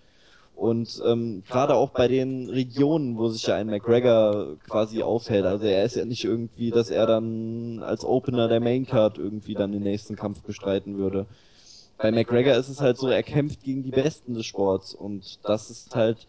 [0.56, 5.66] Und ähm, gerade auch bei den Regionen, wo sich ja ein McGregor quasi aufhält, also
[5.66, 9.82] er ist ja nicht irgendwie, dass er dann als Opener der Maincard irgendwie dann den
[9.82, 11.26] nächsten Kampf bestreiten würde.
[11.98, 15.70] Bei McGregor ist es halt so, er kämpft gegen die Besten des Sports und das
[15.70, 16.26] ist halt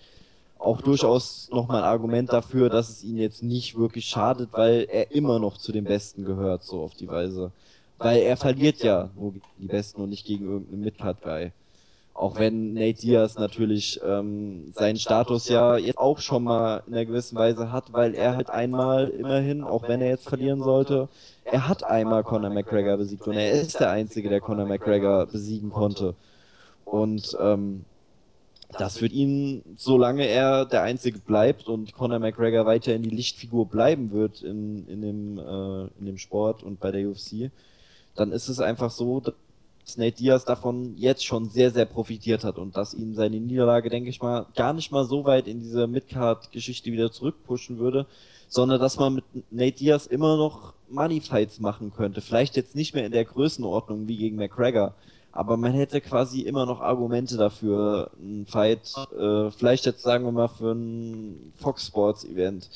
[0.59, 5.11] auch durchaus nochmal ein Argument dafür, dass es ihn jetzt nicht wirklich schadet, weil er
[5.11, 7.51] immer noch zu den Besten gehört, so auf die Weise.
[7.97, 11.51] Weil er verliert ja nur gegen die Besten und nicht gegen irgendeinen Midcard-Guy.
[12.17, 17.05] Auch wenn Nate Diaz natürlich ähm, seinen Status ja jetzt auch schon mal in einer
[17.05, 21.09] gewissen Weise hat, weil er halt einmal immerhin, auch wenn er jetzt verlieren sollte,
[21.45, 25.69] er hat einmal Conor McGregor besiegt und er ist der Einzige, der Conor McGregor besiegen
[25.69, 26.15] konnte.
[26.85, 27.85] Und ähm,
[28.79, 34.11] das wird ihn, solange er der Einzige bleibt und Conor McGregor weiterhin die Lichtfigur bleiben
[34.11, 37.51] wird in, in, dem, äh, in dem Sport und bei der UFC,
[38.15, 39.21] dann ist es einfach so,
[39.95, 44.09] Nate Diaz davon jetzt schon sehr, sehr profitiert hat und dass ihn seine Niederlage, denke
[44.09, 48.05] ich mal, gar nicht mal so weit in diese Midcard-Geschichte wieder zurückpushen würde,
[48.49, 52.21] sondern dass man mit Nate Diaz immer noch Money-Fights machen könnte.
[52.21, 54.93] Vielleicht jetzt nicht mehr in der Größenordnung wie gegen McGregor,
[55.31, 60.31] aber man hätte quasi immer noch Argumente dafür, einen Fight, äh, vielleicht jetzt sagen wir
[60.31, 62.69] mal für ein Fox Sports Event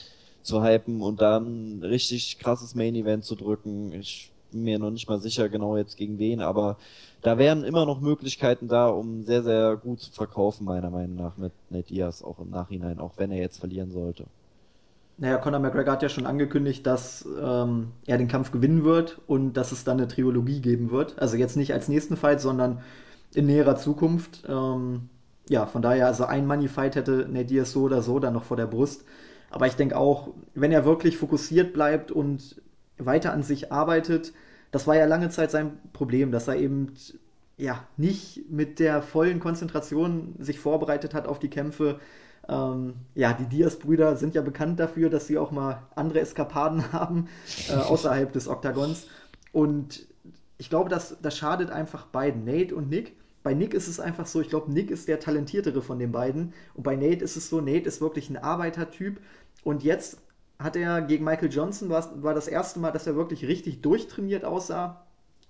[0.44, 3.94] zu hypen und dann richtig krasses Main Event zu drücken.
[3.94, 6.78] Ich mir noch nicht mal sicher genau jetzt gegen wen, aber
[7.22, 11.38] da wären immer noch Möglichkeiten da, um sehr, sehr gut zu verkaufen, meiner Meinung nach,
[11.38, 14.26] mit Nate Diaz auch im Nachhinein, auch wenn er jetzt verlieren sollte.
[15.18, 19.54] Naja, Conor McGregor hat ja schon angekündigt, dass ähm, er den Kampf gewinnen wird und
[19.54, 21.20] dass es dann eine Trilogie geben wird.
[21.20, 22.82] Also jetzt nicht als nächsten Fight, sondern
[23.36, 24.44] in näherer Zukunft.
[24.50, 25.10] Ähm,
[25.48, 28.58] ja, von daher, also ein Money-Fight hätte Nate Diaz so oder so dann noch vor
[28.58, 29.06] der Brust.
[29.52, 32.62] Aber ich denke auch, wenn er wirklich fokussiert bleibt und
[32.98, 34.34] weiter an sich arbeitet.
[34.72, 36.94] Das war ja lange Zeit sein Problem, dass er eben
[37.58, 42.00] ja nicht mit der vollen Konzentration sich vorbereitet hat auf die Kämpfe.
[42.50, 47.28] Ähm, ja, die Diaz-Brüder sind ja bekannt dafür, dass sie auch mal andere Eskapaden haben
[47.70, 49.08] äh, außerhalb des Oktagons.
[49.52, 50.08] Und
[50.58, 53.16] ich glaube, das, das schadet einfach beiden, Nate und Nick.
[53.44, 56.54] Bei Nick ist es einfach so, ich glaube, Nick ist der talentiertere von den beiden.
[56.74, 59.20] Und bei Nate ist es so, Nate ist wirklich ein Arbeitertyp.
[59.64, 60.18] Und jetzt
[60.62, 64.46] hat er gegen Michael Johnson, war, war das erste Mal, dass er wirklich richtig durchtrainiert
[64.46, 65.06] aussah.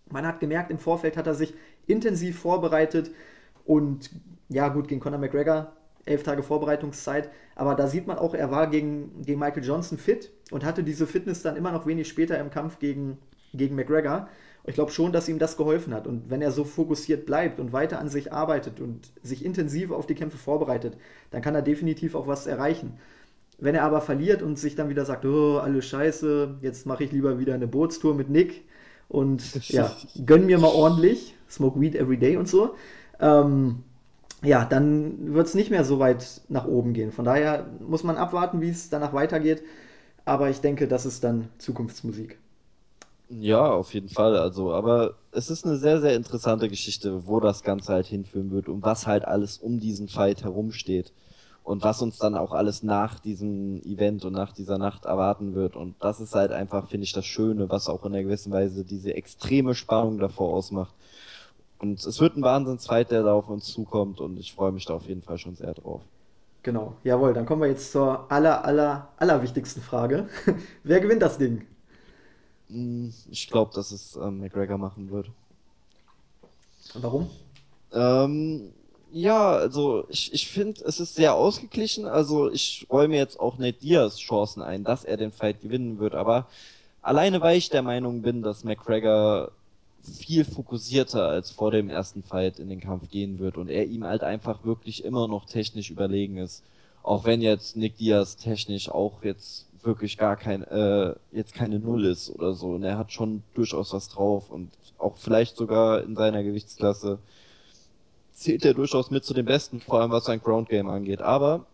[0.09, 1.53] Man hat gemerkt, im Vorfeld hat er sich
[1.87, 3.11] intensiv vorbereitet
[3.65, 4.09] und
[4.49, 5.73] ja, gut, gegen Conor McGregor,
[6.05, 10.31] elf Tage Vorbereitungszeit, aber da sieht man auch, er war gegen, gegen Michael Johnson fit
[10.51, 13.17] und hatte diese Fitness dann immer noch wenig später im Kampf gegen,
[13.53, 14.27] gegen McGregor.
[14.63, 16.05] Ich glaube schon, dass ihm das geholfen hat.
[16.05, 20.05] Und wenn er so fokussiert bleibt und weiter an sich arbeitet und sich intensiv auf
[20.05, 20.97] die Kämpfe vorbereitet,
[21.31, 22.99] dann kann er definitiv auch was erreichen.
[23.61, 27.11] Wenn er aber verliert und sich dann wieder sagt, oh, alles scheiße, jetzt mache ich
[27.11, 28.63] lieber wieder eine Bootstour mit Nick
[29.07, 29.95] und ja,
[30.25, 32.73] gönn mir mal ordentlich, smoke weed every day und so,
[33.19, 33.83] ähm,
[34.43, 37.11] ja, dann wird es nicht mehr so weit nach oben gehen.
[37.11, 39.61] Von daher muss man abwarten, wie es danach weitergeht.
[40.25, 42.39] Aber ich denke, das ist dann Zukunftsmusik.
[43.29, 44.37] Ja, auf jeden Fall.
[44.37, 48.67] Also, aber es ist eine sehr, sehr interessante Geschichte, wo das Ganze halt hinführen wird
[48.67, 51.13] und was halt alles um diesen Fight herumsteht
[51.63, 55.75] und was uns dann auch alles nach diesem Event und nach dieser Nacht erwarten wird.
[55.75, 58.83] Und das ist halt einfach, finde ich, das Schöne, was auch in einer gewissen Weise
[58.83, 60.93] diese extreme Spannung davor ausmacht.
[61.79, 64.95] Und es wird ein Wahnsinnsfight, der da auf uns zukommt und ich freue mich da
[64.95, 66.01] auf jeden Fall schon sehr drauf.
[66.63, 70.29] Genau, jawohl, dann kommen wir jetzt zur aller, aller, aller wichtigsten Frage.
[70.83, 71.65] Wer gewinnt das Ding?
[72.69, 75.31] Hm, ich glaube, dass es ähm, McGregor machen wird.
[76.93, 77.29] Warum?
[77.93, 78.73] Ähm,
[79.11, 82.05] ja, also ich, ich finde, es ist sehr ausgeglichen.
[82.05, 86.15] Also ich räume jetzt auch Nate Diaz Chancen ein, dass er den Fight gewinnen wird.
[86.15, 86.47] Aber
[87.01, 89.51] alleine weil ich der Meinung bin, dass McGregor
[90.03, 94.03] viel fokussierter als vor dem ersten Fight in den Kampf gehen wird und er ihm
[94.03, 96.63] halt einfach wirklich immer noch technisch überlegen ist.
[97.03, 102.05] Auch wenn jetzt Nick Diaz technisch auch jetzt wirklich gar kein, äh, jetzt keine Null
[102.05, 102.69] ist oder so.
[102.69, 107.19] Und er hat schon durchaus was drauf und auch vielleicht sogar in seiner Gewichtsklasse
[108.41, 111.21] zählt er durchaus mit zu den Besten, vor allem was sein Ground Game angeht.
[111.21, 111.65] Aber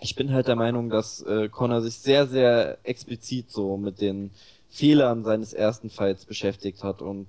[0.00, 4.30] ich bin halt der Meinung, dass äh, Connor sich sehr, sehr explizit so mit den
[4.68, 7.26] Fehlern seines ersten Fights beschäftigt hat und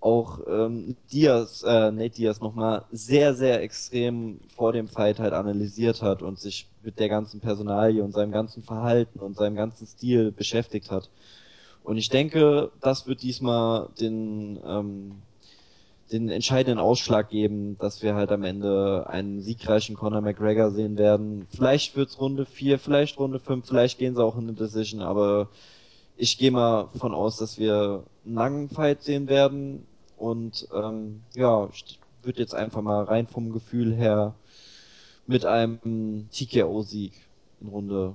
[0.00, 6.02] auch ähm, Diaz, äh, Nate Diaz nochmal sehr, sehr extrem vor dem Fight halt analysiert
[6.02, 10.32] hat und sich mit der ganzen Personalie und seinem ganzen Verhalten und seinem ganzen Stil
[10.32, 11.08] beschäftigt hat.
[11.82, 15.22] Und ich denke, das wird diesmal den, ähm,
[16.12, 21.46] den entscheidenden Ausschlag geben, dass wir halt am Ende einen siegreichen Conor McGregor sehen werden.
[21.50, 25.48] Vielleicht wird's Runde 4, vielleicht Runde 5, vielleicht gehen sie auch in eine Decision, aber
[26.16, 29.86] ich gehe mal von aus, dass wir einen langen Fight sehen werden.
[30.16, 34.34] Und ähm, ja, ich würde jetzt einfach mal rein vom Gefühl her
[35.26, 37.12] mit einem TKO-Sieg
[37.60, 38.14] in Runde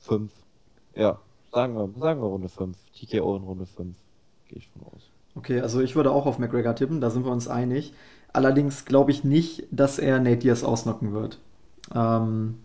[0.00, 0.30] 5.
[0.94, 1.18] Ja,
[1.52, 2.76] sagen wir, sagen wir Runde 5.
[2.94, 3.96] TKO in Runde 5.
[4.48, 5.13] Gehe ich von aus.
[5.36, 7.92] Okay, also ich würde auch auf McGregor tippen, da sind wir uns einig.
[8.32, 11.38] Allerdings glaube ich nicht, dass er Nate Diaz ausnocken wird.
[11.94, 12.58] Ähm,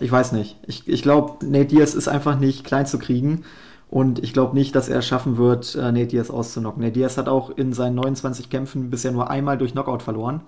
[0.00, 0.56] ich weiß nicht.
[0.66, 3.44] Ich, ich glaube, Nate Diaz ist einfach nicht klein zu kriegen.
[3.90, 6.82] Und ich glaube nicht, dass er es schaffen wird, äh, Nate Diaz auszunocken.
[6.82, 10.42] Nate Diaz hat auch in seinen 29 Kämpfen bisher nur einmal durch Knockout verloren.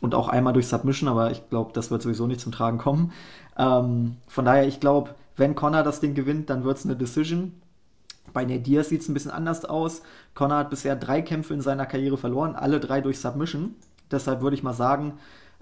[0.00, 3.12] Und auch einmal durch Submission, aber ich glaube, das wird sowieso nicht zum Tragen kommen.
[3.58, 7.52] Ähm, von daher, ich glaube, wenn Connor das Ding gewinnt, dann wird es eine Decision.
[8.38, 10.00] Bei Nate Diaz sieht es ein bisschen anders aus.
[10.36, 13.74] Connor hat bisher drei Kämpfe in seiner Karriere verloren, alle drei durch Submission.
[14.12, 15.14] Deshalb würde ich mal sagen,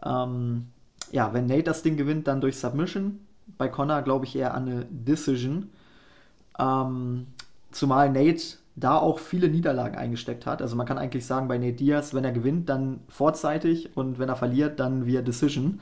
[0.04, 0.66] ähm,
[1.10, 3.18] ja, wenn Nate das Ding gewinnt, dann durch Submission.
[3.56, 5.70] Bei Connor glaube ich eher an eine Decision.
[6.58, 7.28] Ähm,
[7.70, 10.60] zumal Nate da auch viele Niederlagen eingesteckt hat.
[10.60, 14.28] Also man kann eigentlich sagen, bei Nate Diaz, wenn er gewinnt, dann vorzeitig und wenn
[14.28, 15.80] er verliert, dann via Decision.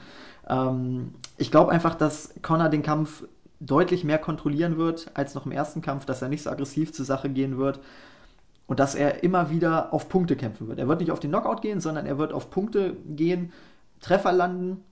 [0.49, 3.25] Ähm, ich glaube einfach, dass Connor den Kampf
[3.61, 7.05] deutlich mehr kontrollieren wird als noch im ersten Kampf, dass er nicht so aggressiv zur
[7.05, 7.81] Sache gehen wird
[8.67, 10.79] und dass er immer wieder auf Punkte kämpfen wird.
[10.79, 13.53] Er wird nicht auf den Knockout gehen, sondern er wird auf Punkte gehen,
[14.01, 14.83] Treffer landen,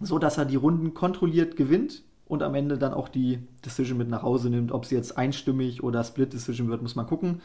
[0.00, 4.08] so dass er die Runden kontrolliert gewinnt und am Ende dann auch die Decision mit
[4.08, 4.72] nach Hause nimmt.
[4.72, 7.40] Ob sie jetzt einstimmig oder Split Decision wird, muss man gucken.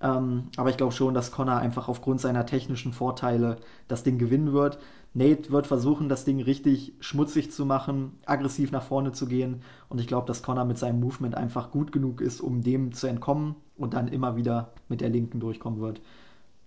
[0.00, 3.56] Ähm, aber ich glaube schon, dass Connor einfach aufgrund seiner technischen Vorteile
[3.88, 4.78] das Ding gewinnen wird.
[5.14, 9.62] Nate wird versuchen, das Ding richtig schmutzig zu machen, aggressiv nach vorne zu gehen.
[9.88, 13.06] Und ich glaube, dass Connor mit seinem Movement einfach gut genug ist, um dem zu
[13.06, 16.00] entkommen und dann immer wieder mit der Linken durchkommen wird.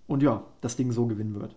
[0.06, 1.54] Und ja, das Ding so gewinnen wird.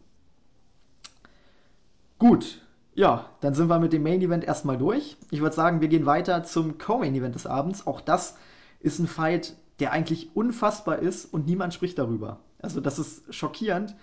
[2.17, 2.61] Gut,
[2.93, 5.17] ja, dann sind wir mit dem Main Event erstmal durch.
[5.29, 7.85] Ich würde sagen, wir gehen weiter zum Co-Main Event des Abends.
[7.85, 8.37] Auch das
[8.79, 12.39] ist ein Fight, der eigentlich unfassbar ist und niemand spricht darüber.
[12.61, 13.95] Also das ist schockierend.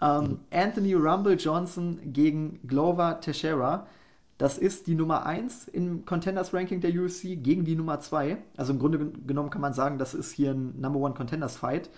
[0.00, 3.86] Ähm, Anthony Rumble Johnson gegen Glover Teixeira.
[4.38, 8.36] Das ist die Nummer 1 im Contenders Ranking der UFC gegen die Nummer 2.
[8.56, 11.88] Also im Grunde genommen kann man sagen, das ist hier ein Number One Contenders Fight.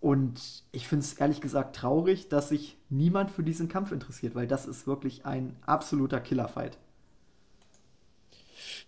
[0.00, 4.46] Und ich finde es ehrlich gesagt traurig, dass sich niemand für diesen Kampf interessiert, weil
[4.46, 6.78] das ist wirklich ein absoluter Killerfight.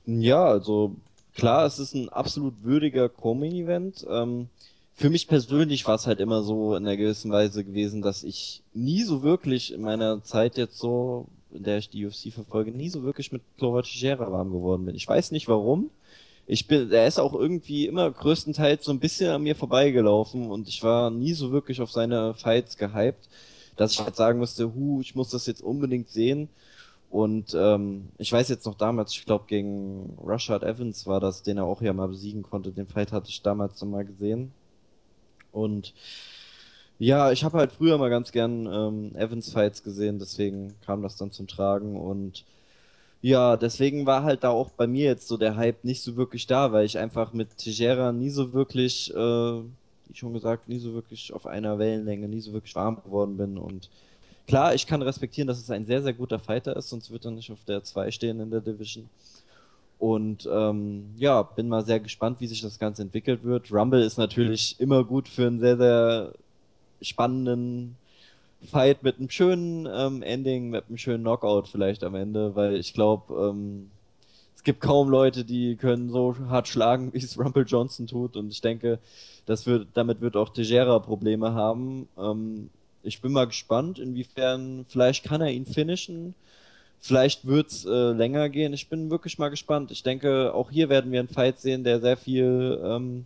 [0.07, 0.97] Ja, also
[1.39, 4.07] klar, es ist ein absolut würdiger Co-Main-Event.
[4.11, 4.49] Ähm,
[4.95, 8.63] für mich persönlich war es halt immer so in einer gewissen Weise gewesen, dass ich
[8.75, 12.89] nie so wirklich in meiner Zeit jetzt so, in der ich die UFC verfolge, nie
[12.89, 14.97] so wirklich mit Glover Teixeira warm geworden bin.
[14.97, 15.91] Ich weiß nicht warum.
[16.49, 20.67] ich bin, er ist auch irgendwie immer größtenteils so ein bisschen an mir vorbeigelaufen und
[20.67, 23.29] ich war nie so wirklich auf seine Fights gehypt,
[23.77, 26.49] dass ich halt sagen musste, hu, ich muss das jetzt unbedingt sehen.
[27.11, 31.57] Und ähm, ich weiß jetzt noch damals, ich glaube gegen Rushard Evans war das, den
[31.57, 32.71] er auch ja mal besiegen konnte.
[32.73, 34.53] Den Fight hatte ich damals noch mal gesehen.
[35.53, 35.95] Und
[36.99, 41.17] ja, ich habe halt früher mal ganz gern ähm, Evans Fights gesehen, deswegen kam das
[41.17, 42.45] dann zum Tragen und
[43.23, 46.47] ja, deswegen war halt da auch bei mir jetzt so der Hype nicht so wirklich
[46.47, 50.95] da, weil ich einfach mit Tejera nie so wirklich, äh, wie schon gesagt, nie so
[50.95, 53.91] wirklich auf einer Wellenlänge, nie so wirklich warm geworden bin und
[54.49, 57.31] klar, ich kann respektieren, dass es ein sehr, sehr guter Fighter ist, sonst wird er
[57.31, 59.09] nicht auf der 2 stehen in der Division.
[59.99, 63.73] Und ähm, ja, bin mal sehr gespannt, wie sich das Ganze entwickelt wird.
[63.73, 66.33] Rumble ist natürlich immer gut für einen sehr, sehr
[67.03, 67.97] spannenden
[68.71, 72.95] Fight mit einem schönen ähm, Ending, mit einem schönen Knockout vielleicht am Ende, weil ich
[72.95, 73.91] glaube, ähm,
[74.57, 78.37] es gibt kaum Leute, die können so hart schlagen, wie es Rumble Johnson tut.
[78.37, 78.99] Und ich denke,
[79.47, 82.09] das wird, damit wird auch Tejera Probleme haben.
[82.17, 82.71] Ähm,
[83.09, 86.35] ich bin mal gespannt, inwiefern, vielleicht kann er ihn finishen.
[87.01, 88.73] Vielleicht wird's äh, länger gehen.
[88.73, 89.91] Ich bin wirklich mal gespannt.
[89.91, 93.25] Ich denke, auch hier werden wir einen Fight sehen, der sehr viel ähm,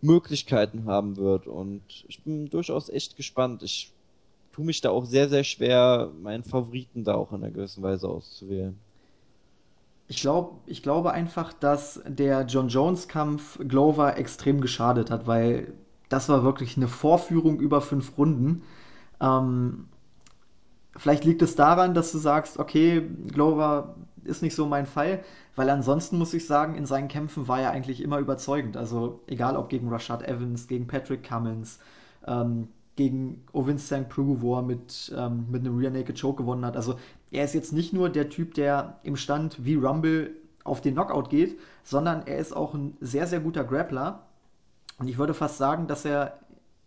[0.00, 1.46] Möglichkeiten haben wird.
[1.46, 3.62] Und ich bin durchaus echt gespannt.
[3.62, 3.92] Ich
[4.52, 8.08] tue mich da auch sehr, sehr schwer, meinen Favoriten da auch in einer gewissen Weise
[8.08, 8.78] auszuwählen.
[10.08, 15.72] Ich, glaub, ich glaube einfach, dass der John Jones-Kampf Glover extrem geschadet hat, weil
[16.08, 18.62] das war wirklich eine Vorführung über fünf Runden.
[19.22, 19.86] Ähm,
[20.96, 23.94] vielleicht liegt es daran, dass du sagst, okay, Glover
[24.24, 25.24] ist nicht so mein Fall,
[25.56, 28.76] weil ansonsten muss ich sagen, in seinen Kämpfen war er eigentlich immer überzeugend.
[28.76, 31.78] Also egal ob gegen Rashad Evans, gegen Patrick Cummins,
[32.26, 34.08] ähm, gegen Ovin St.
[34.08, 36.76] Prue, wo er mit, ähm, mit einem Rear Naked Choke gewonnen hat.
[36.76, 36.96] Also
[37.30, 40.30] er ist jetzt nicht nur der Typ, der im Stand wie Rumble
[40.64, 44.26] auf den Knockout geht, sondern er ist auch ein sehr, sehr guter Grappler.
[44.98, 46.38] Und ich würde fast sagen, dass er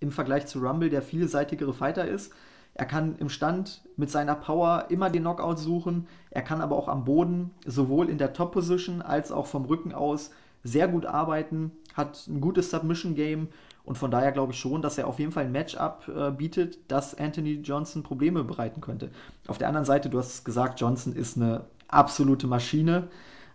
[0.05, 2.31] im Vergleich zu Rumble der vielseitigere Fighter ist.
[2.75, 6.07] Er kann im Stand mit seiner Power immer den Knockout suchen.
[6.29, 10.31] Er kann aber auch am Boden sowohl in der Top-Position als auch vom Rücken aus
[10.63, 13.47] sehr gut arbeiten, hat ein gutes Submission-Game
[13.83, 16.79] und von daher glaube ich schon, dass er auf jeden Fall ein Matchup äh, bietet,
[16.87, 19.11] das Anthony Johnson Probleme bereiten könnte.
[19.47, 23.07] Auf der anderen Seite, du hast gesagt, Johnson ist eine absolute Maschine.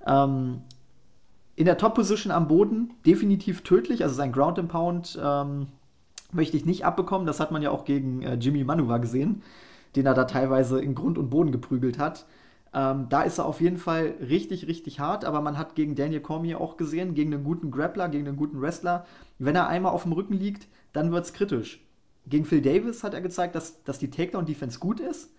[0.06, 0.62] Ähm,
[1.56, 5.66] in der Top-Position am Boden definitiv tödlich, also sein Ground and Pound ähm,
[6.32, 7.26] möchte ich nicht abbekommen.
[7.26, 9.42] Das hat man ja auch gegen äh, Jimmy Manuwa gesehen,
[9.96, 12.26] den er da teilweise in Grund und Boden geprügelt hat.
[12.72, 16.20] Ähm, da ist er auf jeden Fall richtig, richtig hart, aber man hat gegen Daniel
[16.20, 19.06] Cormier auch gesehen, gegen einen guten Grappler, gegen einen guten Wrestler,
[19.38, 21.84] wenn er einmal auf dem Rücken liegt, dann wird es kritisch.
[22.26, 25.30] Gegen Phil Davis hat er gezeigt, dass, dass die Takedown-Defense gut ist,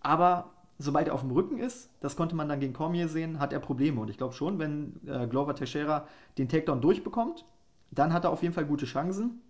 [0.00, 3.52] aber sobald er auf dem Rücken ist, das konnte man dann gegen Cormier sehen, hat
[3.52, 4.00] er Probleme.
[4.00, 6.06] Und ich glaube schon, wenn äh, Glover Teixeira
[6.38, 7.44] den Takedown durchbekommt,
[7.90, 9.40] dann hat er auf jeden Fall gute Chancen.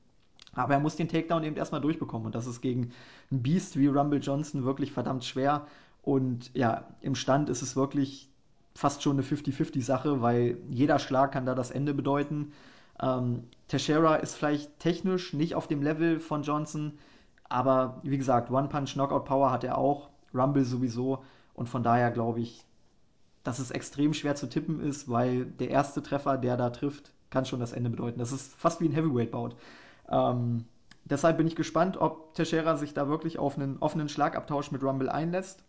[0.54, 2.26] Aber er muss den Takedown eben erstmal durchbekommen.
[2.26, 2.92] Und das ist gegen
[3.30, 5.66] ein Beast wie Rumble Johnson wirklich verdammt schwer.
[6.02, 8.28] Und ja, im Stand ist es wirklich
[8.74, 12.52] fast schon eine 50-50-Sache, weil jeder Schlag kann da das Ende bedeuten.
[13.00, 16.92] Ähm, Teixeira ist vielleicht technisch nicht auf dem Level von Johnson,
[17.48, 21.24] aber wie gesagt, One-Punch-Knockout-Power hat er auch, Rumble sowieso.
[21.54, 22.64] Und von daher glaube ich,
[23.42, 27.46] dass es extrem schwer zu tippen ist, weil der erste Treffer, der da trifft, kann
[27.46, 28.18] schon das Ende bedeuten.
[28.18, 29.50] Das ist fast wie ein Heavyweight-Bout.
[30.10, 30.64] Ähm,
[31.04, 35.08] deshalb bin ich gespannt, ob Teixeira sich da wirklich auf einen offenen Schlagabtausch mit Rumble
[35.08, 35.64] einlässt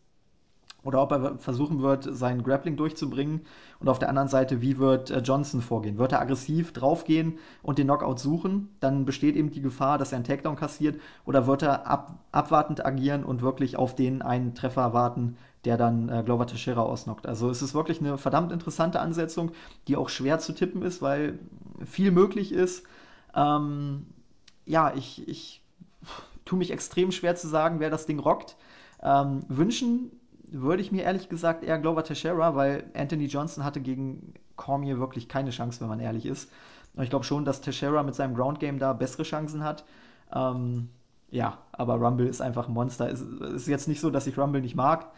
[0.83, 3.41] oder ob er versuchen wird, sein Grappling durchzubringen.
[3.79, 5.97] Und auf der anderen Seite, wie wird äh, Johnson vorgehen?
[5.97, 8.69] Wird er aggressiv draufgehen und den Knockout suchen?
[8.79, 10.99] Dann besteht eben die Gefahr, dass er einen Takedown kassiert.
[11.25, 16.07] Oder wird er ab, abwartend agieren und wirklich auf den einen Treffer warten, der dann
[16.07, 17.27] äh, Glover Teixeira ausnockt?
[17.27, 19.51] Also es ist wirklich eine verdammt interessante Ansetzung,
[19.87, 21.39] die auch schwer zu tippen ist, weil
[21.85, 22.83] viel möglich ist.
[23.35, 24.05] Ähm,
[24.69, 25.61] ja, ich, ich
[26.45, 28.55] tue mich extrem schwer zu sagen, wer das Ding rockt.
[29.01, 30.11] Ähm, wünschen
[30.51, 35.27] würde ich mir ehrlich gesagt eher Glover Teixeira, weil Anthony Johnson hatte gegen Cormier wirklich
[35.27, 36.51] keine Chance, wenn man ehrlich ist.
[36.95, 39.85] Und ich glaube schon, dass Teixeira mit seinem Ground Game da bessere Chancen hat.
[40.33, 40.89] Ähm,
[41.31, 43.09] ja, aber Rumble ist einfach ein Monster.
[43.09, 45.11] Es ist jetzt nicht so, dass ich Rumble nicht mag.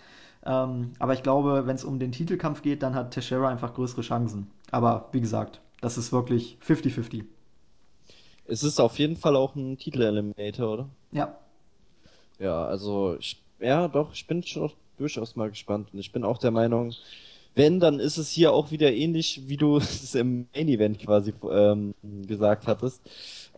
[0.45, 4.01] Ähm, aber ich glaube, wenn es um den Titelkampf geht, dann hat Teixeira einfach größere
[4.01, 4.49] Chancen.
[4.71, 7.25] Aber wie gesagt, das ist wirklich 50-50.
[8.45, 10.89] Es ist auf jeden Fall auch ein Titel-Eliminator, oder?
[11.11, 11.35] Ja.
[12.39, 15.89] Ja, also ich, ja, doch, ich bin schon durchaus mal gespannt.
[15.93, 16.93] Und ich bin auch der Meinung,
[17.55, 21.33] wenn, dann ist es hier auch wieder ähnlich, wie du es im Main Event quasi
[21.51, 21.93] ähm,
[22.27, 23.01] gesagt hattest,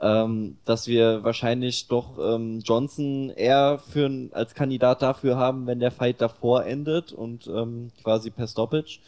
[0.01, 5.91] ähm, dass wir wahrscheinlich doch ähm, Johnson eher für, als Kandidat dafür haben, wenn der
[5.91, 8.99] Fight davor endet und ähm, quasi per Stoppage.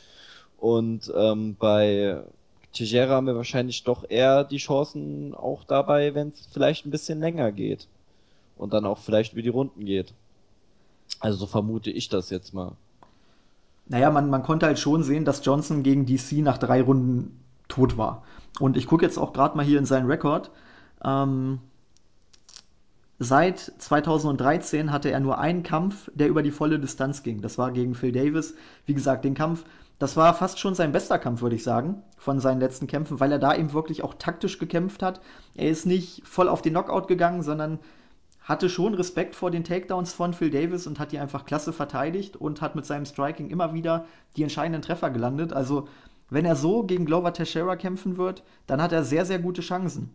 [0.57, 2.23] Und ähm, bei
[2.75, 7.19] Teixeira haben wir wahrscheinlich doch eher die Chancen auch dabei, wenn es vielleicht ein bisschen
[7.19, 7.87] länger geht.
[8.57, 10.13] Und dann auch vielleicht über die Runden geht.
[11.19, 12.73] Also so vermute ich das jetzt mal.
[13.87, 17.97] Naja, man, man konnte halt schon sehen, dass Johnson gegen DC nach drei Runden tot
[17.97, 18.23] war.
[18.59, 20.51] Und ich gucke jetzt auch gerade mal hier in seinen Rekord.
[21.03, 21.59] Ähm,
[23.19, 27.41] seit 2013 hatte er nur einen Kampf, der über die volle Distanz ging.
[27.41, 28.55] Das war gegen Phil Davis.
[28.85, 29.65] Wie gesagt, den Kampf,
[29.99, 33.31] das war fast schon sein bester Kampf, würde ich sagen, von seinen letzten Kämpfen, weil
[33.31, 35.21] er da eben wirklich auch taktisch gekämpft hat.
[35.53, 37.79] Er ist nicht voll auf den Knockout gegangen, sondern
[38.41, 42.35] hatte schon Respekt vor den Takedowns von Phil Davis und hat die einfach klasse verteidigt
[42.35, 45.51] und hat mit seinem Striking immer wieder die entscheidenden Treffer gelandet.
[45.51, 45.87] Also,
[46.29, 50.13] wenn er so gegen Glover Teixeira kämpfen wird, dann hat er sehr, sehr gute Chancen.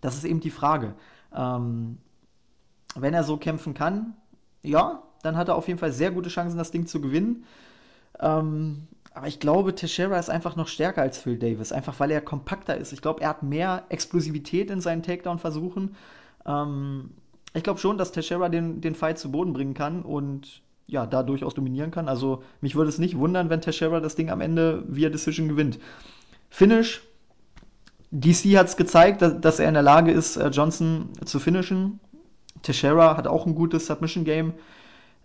[0.00, 0.94] Das ist eben die Frage.
[1.34, 1.98] Ähm,
[2.94, 4.14] wenn er so kämpfen kann,
[4.62, 7.44] ja, dann hat er auf jeden Fall sehr gute Chancen, das Ding zu gewinnen.
[8.20, 12.20] Ähm, aber ich glaube, Teixeira ist einfach noch stärker als Phil Davis, einfach weil er
[12.20, 12.92] kompakter ist.
[12.92, 15.96] Ich glaube, er hat mehr Explosivität in seinen Takedown-Versuchen.
[16.46, 17.10] Ähm,
[17.54, 21.22] ich glaube schon, dass Teixeira den, den Fight zu Boden bringen kann und ja, da
[21.22, 22.08] durchaus dominieren kann.
[22.08, 25.78] Also mich würde es nicht wundern, wenn Teixeira das Ding am Ende via Decision gewinnt.
[26.48, 27.02] Finish.
[28.10, 31.98] DC hat es gezeigt, dass er in der Lage ist, äh, Johnson zu finishen.
[32.62, 34.52] Teixeira hat auch ein gutes Submission-Game.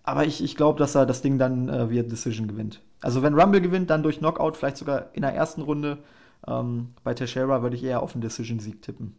[0.08, 2.80] Aber ich, ich glaube, dass er das Ding dann äh, via Decision gewinnt.
[3.02, 5.98] Also wenn Rumble gewinnt, dann durch Knockout, vielleicht sogar in der ersten Runde.
[6.46, 9.14] Ähm, bei Teixeira würde ich eher auf einen Decision-Sieg tippen.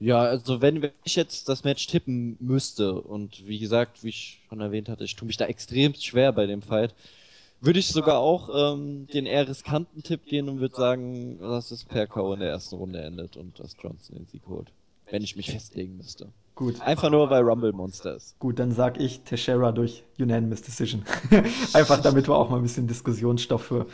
[0.00, 4.60] Ja, also wenn ich jetzt das Match tippen müsste und wie gesagt, wie ich schon
[4.60, 6.92] erwähnt hatte, ich tue mich da extrem schwer bei dem Fight,
[7.60, 11.84] würde ich sogar auch ähm, den eher riskanten Tipp gehen und würde sagen, dass es
[11.84, 12.32] per K.O.
[12.34, 14.72] in der ersten Runde endet und dass Johnson den Sieg holt.
[15.08, 16.26] Wenn ich mich festlegen müsste.
[16.60, 16.78] Gut.
[16.82, 18.38] Einfach nur, weil Rumble Monster ist.
[18.38, 21.02] Gut, dann sag ich Teixeira durch Unanimous Decision.
[21.72, 23.86] Einfach damit wir auch mal ein bisschen Diskussionsstoff für,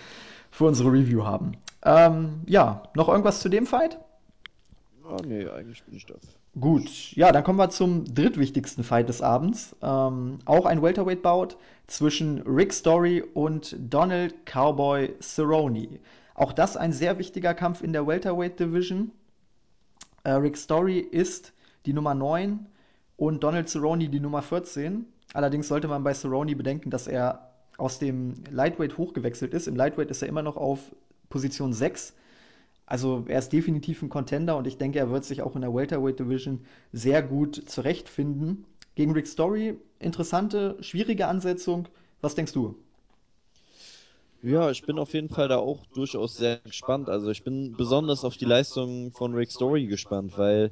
[0.51, 1.53] für unsere Review haben.
[1.85, 4.01] Ähm, ja, noch irgendwas zu dem Fight?
[5.09, 6.15] Oh, nee, eigentlich bin ich da.
[6.61, 9.77] Gut, ja, dann kommen wir zum drittwichtigsten Fight des Abends.
[9.81, 11.51] Ähm, auch ein Welterweight-Bout
[11.87, 16.01] zwischen Rick Story und Donald Cowboy Cerrone.
[16.35, 19.13] Auch das ein sehr wichtiger Kampf in der Welterweight-Division.
[20.25, 21.53] Äh, Rick Story ist
[21.87, 22.67] die Nummer 9
[23.17, 25.07] und Donald Cerrone die Nummer 14.
[25.33, 29.69] Allerdings sollte man bei Cerrone bedenken, dass er aus dem Lightweight hochgewechselt ist.
[29.69, 30.95] Im Lightweight ist er immer noch auf
[31.29, 32.15] Position 6
[32.87, 35.75] also er ist definitiv ein Contender und ich denke, er wird sich auch in der
[35.75, 38.65] Welterweight Division sehr gut zurechtfinden.
[38.95, 41.89] Gegen Rick Story, interessante, schwierige Ansetzung.
[42.21, 42.77] Was denkst du?
[44.43, 47.09] Ja, ich bin auf jeden Fall da auch durchaus sehr gespannt.
[47.09, 50.71] Also ich bin besonders auf die Leistung von Rick Story gespannt, weil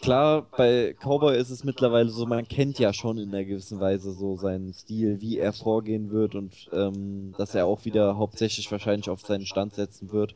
[0.00, 4.12] klar, bei Cowboy ist es mittlerweile so, man kennt ja schon in einer gewissen Weise
[4.12, 9.10] so seinen Stil, wie er vorgehen wird und ähm, dass er auch wieder hauptsächlich wahrscheinlich
[9.10, 10.34] auf seinen Stand setzen wird.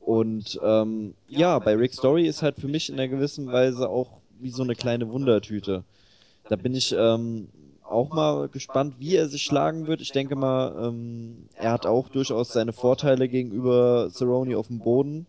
[0.00, 4.18] Und ähm, ja, bei Rick Story ist halt für mich in einer gewissen Weise auch
[4.38, 5.84] wie so eine kleine Wundertüte.
[6.48, 7.48] Da bin ich ähm,
[7.84, 10.00] auch mal gespannt, wie er sich schlagen wird.
[10.00, 15.26] Ich denke mal, ähm, er hat auch durchaus seine Vorteile gegenüber Cerrone auf dem Boden.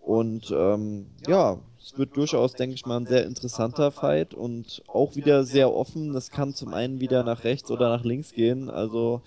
[0.00, 5.14] Und ähm, ja, es wird durchaus, denke ich mal, ein sehr interessanter Fight und auch
[5.14, 6.12] wieder sehr offen.
[6.12, 8.68] Das kann zum einen wieder nach rechts oder nach links gehen.
[8.68, 9.22] Also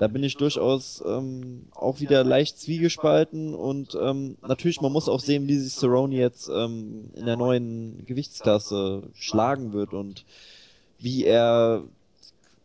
[0.00, 5.20] da bin ich durchaus ähm, auch wieder leicht zwiegespalten und ähm, natürlich, man muss auch
[5.20, 10.24] sehen, wie sich Cerrone jetzt ähm, in der neuen Gewichtsklasse schlagen wird und
[10.98, 11.84] wie er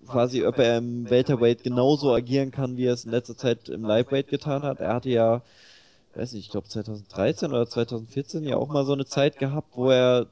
[0.08, 3.84] quasi, ob er im Welterweight genauso agieren kann, wie er es in letzter Zeit im
[3.84, 4.80] Lightweight getan hat.
[4.80, 5.44] Er hatte ja,
[6.16, 9.90] weiß nicht, ich glaube 2013 oder 2014 ja auch mal so eine Zeit gehabt, wo
[9.90, 10.28] er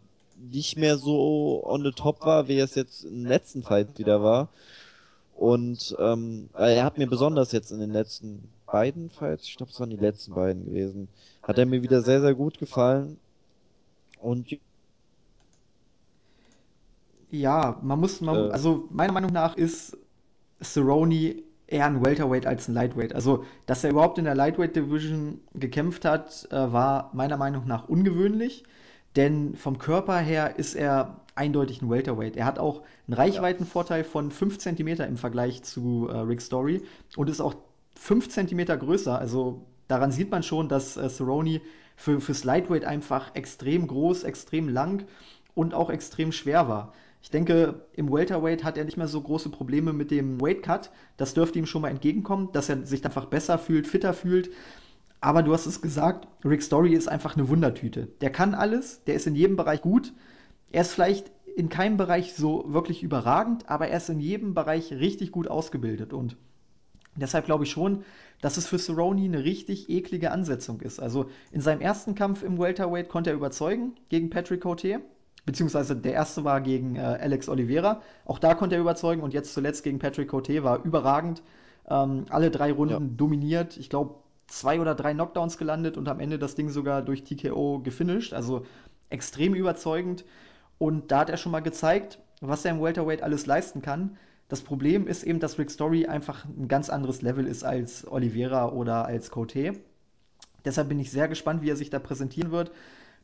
[0.51, 4.21] nicht mehr so on the top war, wie er es jetzt im letzten Fight wieder
[4.21, 4.49] war.
[5.35, 9.79] Und ähm, er hat mir besonders jetzt in den letzten beiden Fights, ich glaube, es
[9.79, 11.07] waren die letzten beiden gewesen,
[11.43, 13.19] hat er mir wieder sehr, sehr gut gefallen.
[14.19, 14.57] Und
[17.29, 19.97] ja, man muss, man, äh, also meiner Meinung nach ist
[20.61, 23.13] Cerrone eher ein Welterweight als ein Lightweight.
[23.13, 27.87] Also, dass er überhaupt in der Lightweight Division gekämpft hat, äh, war meiner Meinung nach
[27.89, 28.63] ungewöhnlich,
[29.15, 32.35] denn vom Körper her ist er eindeutig ein Welterweight.
[32.37, 36.83] Er hat auch einen Reichweitenvorteil von 5 cm im Vergleich zu äh, Rick Story
[37.15, 37.55] und ist auch
[37.95, 39.17] 5 cm größer.
[39.17, 41.61] Also daran sieht man schon, dass äh, Cerrone
[41.95, 45.05] für, fürs Lightweight einfach extrem groß, extrem lang
[45.55, 46.93] und auch extrem schwer war.
[47.27, 50.91] Ich denke, im Welterweight hat er nicht mehr so große Probleme mit dem Weightcut.
[51.17, 54.49] Das dürfte ihm schon mal entgegenkommen, dass er sich einfach besser fühlt, fitter fühlt.
[55.19, 58.07] Aber du hast es gesagt, Rick Story ist einfach eine Wundertüte.
[58.21, 60.13] Der kann alles, der ist in jedem Bereich gut.
[60.71, 64.93] Er ist vielleicht in keinem Bereich so wirklich überragend, aber er ist in jedem Bereich
[64.93, 66.13] richtig gut ausgebildet.
[66.13, 66.37] Und
[67.17, 68.05] Deshalb glaube ich schon,
[68.39, 71.01] dass es für Cerrone eine richtig eklige Ansetzung ist.
[71.01, 75.01] Also in seinem ersten Kampf im Welterweight konnte er überzeugen gegen Patrick Cote.
[75.47, 78.01] Beziehungsweise der erste war gegen äh, Alex Oliveira.
[78.25, 79.21] Auch da konnte er überzeugen.
[79.21, 81.41] Und jetzt zuletzt gegen Patrick Cote war überragend.
[81.89, 82.99] Ähm, alle drei Runden ja.
[83.15, 83.77] dominiert.
[83.77, 84.15] Ich glaube,
[84.47, 88.33] zwei oder drei Knockdowns gelandet und am Ende das Ding sogar durch TKO gefinisht.
[88.33, 88.65] Also
[89.09, 90.25] extrem überzeugend.
[90.79, 94.17] Und da hat er schon mal gezeigt, was er im Welterweight alles leisten kann.
[94.49, 98.69] Das Problem ist eben, dass Rick Story einfach ein ganz anderes Level ist als Oliveira
[98.73, 99.79] oder als Cote.
[100.65, 102.73] Deshalb bin ich sehr gespannt, wie er sich da präsentieren wird.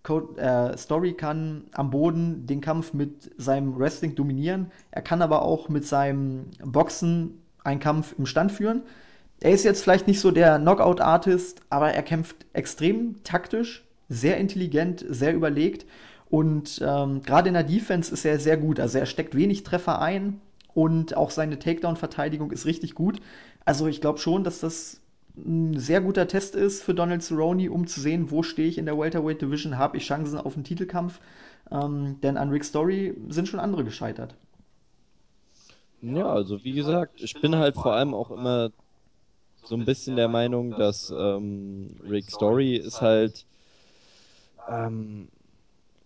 [0.03, 4.71] Code, äh, Story kann am Boden den Kampf mit seinem Wrestling dominieren.
[4.91, 8.83] Er kann aber auch mit seinem Boxen einen Kampf im Stand führen.
[9.39, 15.05] Er ist jetzt vielleicht nicht so der Knockout-Artist, aber er kämpft extrem taktisch, sehr intelligent,
[15.07, 15.85] sehr überlegt.
[16.29, 18.79] Und ähm, gerade in der Defense ist er sehr gut.
[18.79, 20.41] Also er steckt wenig Treffer ein
[20.73, 23.21] und auch seine Takedown-Verteidigung ist richtig gut.
[23.65, 24.99] Also ich glaube schon, dass das
[25.35, 28.85] ein sehr guter Test ist für Donald Cerrone, um zu sehen, wo stehe ich in
[28.85, 31.19] der Welterweight Division, habe ich Chancen auf einen Titelkampf.
[31.71, 34.35] Ähm, denn an Rick Story sind schon andere gescheitert.
[36.01, 38.71] Ja, also wie gesagt, ich bin halt vor allem auch immer
[39.63, 43.45] so ein bisschen der Meinung, dass ähm, Rick Story ist halt
[44.69, 45.29] ähm,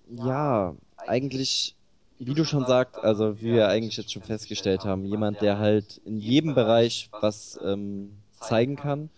[0.09, 1.75] ja eigentlich
[2.19, 6.01] wie du schon sagst, also wie wir eigentlich jetzt schon festgestellt haben, jemand, der halt
[6.05, 9.09] in jedem Bereich was ähm, zeigen kann.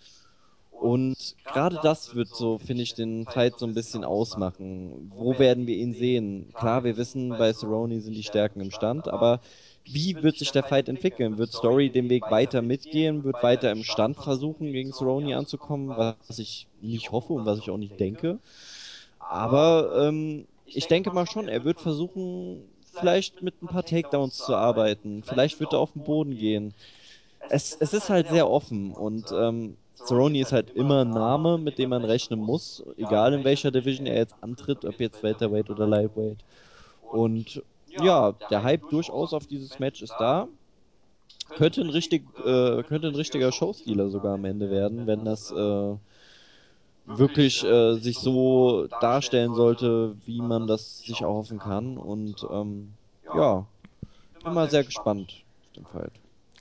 [0.72, 5.12] Und gerade das wird so, finde ich, den Fight so ein bisschen ausmachen.
[5.14, 6.52] Wo werden wir ihn sehen?
[6.54, 9.42] Klar, wir wissen, bei Cerrone sind die Stärken im Stand, aber
[9.84, 11.38] wie wird sich der Fight entwickeln?
[11.38, 13.24] Wird Story den Weg weiter mitgehen?
[13.26, 15.90] Wird weiter im Stand versuchen, gegen Cerrone anzukommen?
[15.90, 18.40] Was ich nicht hoffe und was ich auch nicht denke.
[19.20, 22.64] Aber ähm, ich denke mal schon, er wird versuchen,
[22.94, 25.24] vielleicht mit ein paar Takedowns zu arbeiten.
[25.24, 26.74] Vielleicht wird er auf den Boden gehen.
[27.50, 31.78] Es, es ist halt sehr offen und ähm, Cerrone ist halt immer ein Name, mit
[31.78, 35.88] dem man rechnen muss, egal in welcher Division er jetzt antritt, ob jetzt Welterweight oder
[35.88, 36.38] Lightweight.
[37.12, 37.62] Und
[38.02, 40.48] ja, der Hype durchaus auf dieses Match ist da.
[41.50, 45.96] Könnte ein, richtig, äh, könnte ein richtiger Showstealer sogar am Ende werden, wenn das äh,
[47.06, 51.98] wirklich äh, sich so darstellen sollte, wie man das sich erhoffen kann.
[51.98, 52.94] Und ähm,
[53.34, 53.66] ja,
[54.44, 56.12] bin mal sehr gespannt auf den Fight.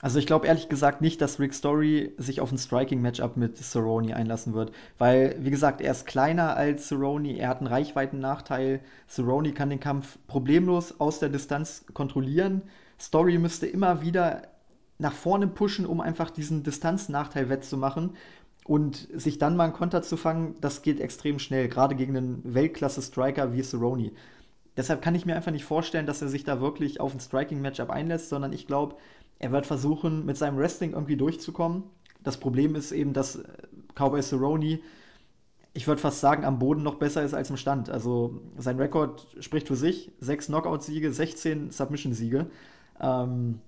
[0.00, 4.14] Also ich glaube ehrlich gesagt nicht, dass Rick Story sich auf ein Striking-Matchup mit Cerrone
[4.14, 4.72] einlassen wird.
[4.96, 8.80] Weil, wie gesagt, er ist kleiner als Cerrone, er hat einen Reichweiten-Nachteil.
[9.08, 12.62] Cerrone kann den Kampf problemlos aus der Distanz kontrollieren.
[13.00, 14.42] Story müsste immer wieder
[14.98, 18.10] nach vorne pushen, um einfach diesen Distanznachteil wettzumachen.
[18.64, 22.54] Und sich dann mal einen Konter zu fangen, das geht extrem schnell, gerade gegen einen
[22.54, 24.12] Weltklasse-Striker wie Cerrone.
[24.76, 27.90] Deshalb kann ich mir einfach nicht vorstellen, dass er sich da wirklich auf ein Striking-Matchup
[27.90, 28.94] einlässt, sondern ich glaube,
[29.38, 31.84] er wird versuchen, mit seinem Wrestling irgendwie durchzukommen.
[32.22, 33.40] Das Problem ist eben, dass
[33.94, 34.80] Cowboy Cerrone,
[35.72, 37.88] ich würde fast sagen, am Boden noch besser ist als im Stand.
[37.90, 40.10] Also sein Rekord spricht für sich.
[40.20, 42.46] Sechs Knockout-Siege, 16 Submission-Siege.
[43.00, 43.60] Ähm,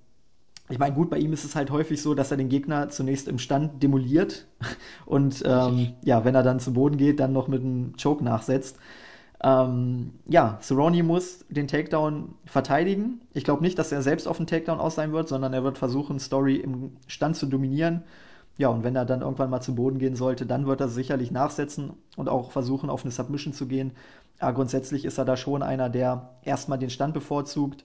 [0.68, 3.28] ich meine, gut, bei ihm ist es halt häufig so, dass er den Gegner zunächst
[3.28, 4.46] im Stand demoliert
[5.06, 8.78] und ähm, ja, wenn er dann zu Boden geht, dann noch mit einem Choke nachsetzt.
[9.43, 13.20] Ähm, ja, Cerrone muss den Takedown verteidigen.
[13.32, 15.78] Ich glaube nicht, dass er selbst auf den Takedown aus sein wird, sondern er wird
[15.78, 18.03] versuchen, Story im Stand zu dominieren.
[18.59, 21.30] Ja, und wenn er dann irgendwann mal zu Boden gehen sollte, dann wird er sicherlich
[21.30, 23.93] nachsetzen und auch versuchen, auf eine Submission zu gehen.
[24.38, 27.84] Aber grundsätzlich ist er da schon einer, der erstmal den Stand bevorzugt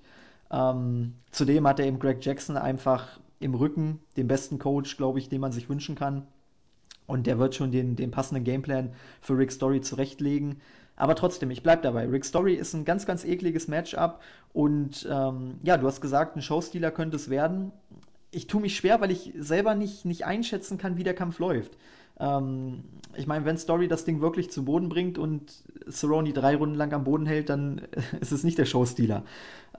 [0.51, 5.30] ähm, zudem hat er eben Greg Jackson einfach im Rücken den besten Coach, glaube ich,
[5.30, 6.28] den man sich wünschen kann.
[7.08, 10.62] Und der wird schon den, den passenden Gameplan für Rick Story zurechtlegen.
[10.96, 12.08] Aber trotzdem, ich bleibe dabei.
[12.08, 14.22] Rick Story ist ein ganz, ganz ekliges Matchup.
[14.54, 17.72] Und ähm, ja, du hast gesagt, ein Showstealer könnte es werden.
[18.32, 21.78] Ich tue mich schwer, weil ich selber nicht, nicht einschätzen kann, wie der Kampf läuft.
[22.20, 22.84] Ähm,
[23.16, 25.54] ich meine, wenn Story das Ding wirklich zu Boden bringt und
[25.89, 27.82] Cerrone drei Runden lang am Boden hält, dann
[28.22, 29.24] ist es nicht der Showstealer.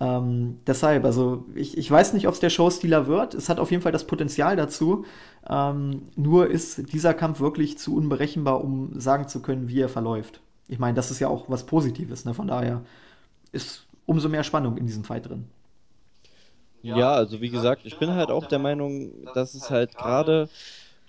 [0.01, 3.35] Ähm, deshalb, also ich, ich weiß nicht, ob es der Showstealer wird.
[3.35, 5.07] Es hat auf jeden Fall das Potenzial dazu.
[5.49, 10.43] Ähm, nur ist dieser Kampf wirklich zu unberechenbar, um sagen zu können, wie er verläuft.
[10.69, 12.25] Ich meine, das ist ja auch was Positives.
[12.25, 12.35] Ne?
[12.35, 12.83] Von daher
[13.53, 15.47] ist umso mehr Spannung in diesem Fight drin.
[16.83, 20.49] Ja, also wie gesagt, ich bin halt auch der Meinung, dass es halt gerade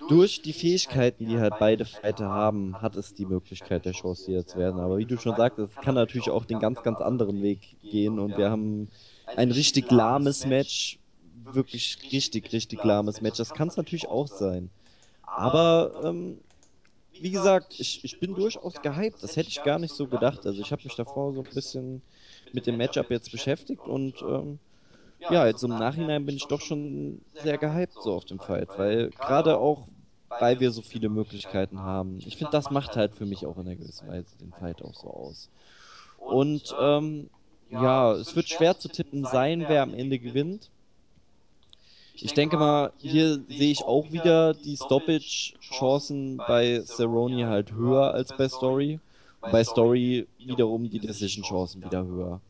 [0.07, 4.57] durch die Fähigkeiten, die halt beide Fighter haben, hat es die Möglichkeit, der Showstealer zu
[4.57, 4.79] werden.
[4.79, 8.19] Aber wie du schon sagtest, es kann natürlich auch den ganz, ganz anderen Weg gehen
[8.19, 8.89] und wir haben
[9.35, 10.99] ein richtig lahmes Match,
[11.43, 13.37] wirklich richtig, richtig lahmes Match.
[13.37, 14.69] Das kann es natürlich auch sein.
[15.25, 16.39] Aber ähm,
[17.21, 19.21] wie gesagt, ich, ich bin durchaus gehypt.
[19.23, 20.45] Das hätte ich gar nicht so gedacht.
[20.45, 22.01] Also ich habe mich davor so ein bisschen
[22.53, 24.59] mit dem Matchup jetzt beschäftigt und ähm,
[25.19, 29.09] ja, jetzt im Nachhinein bin ich doch schon sehr gehypt so auf den Fight, weil
[29.09, 29.87] gerade auch,
[30.29, 32.19] weil wir so viele Möglichkeiten haben.
[32.25, 34.93] Ich finde, das macht halt für mich auch in einer gewissen Weise den Fight auch
[34.93, 35.49] so aus.
[36.17, 37.29] Und ähm,
[37.69, 40.69] ja, es wird schwer zu tippen sein, wer am Ende gewinnt.
[42.19, 48.35] Ich denke mal, hier sehe ich auch wieder die Stoppage-Chancen bei Cerrone halt höher als
[48.35, 48.99] bei Story.
[49.41, 52.41] Bei Story wiederum die Decision-Chancen wieder höher.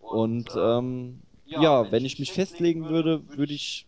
[0.00, 3.86] Und ähm, ja, wenn ich mich festlegen würde, würde ich.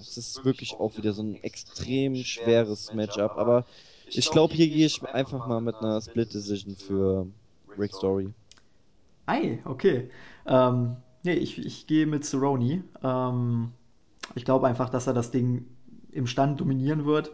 [0.00, 3.64] Es ist wirklich auch wieder so ein extrem schweres Matchup, aber
[4.06, 7.26] ich glaube, hier gehe ich einfach mal mit einer Split Decision für
[7.78, 8.30] Rick Story.
[9.26, 10.10] Ei, okay.
[10.46, 12.84] Ähm, nee, ich, ich gehe mit Cerrone.
[13.02, 13.72] Ähm,
[14.34, 15.66] ich glaube einfach, dass er das Ding
[16.12, 17.32] im Stand dominieren wird.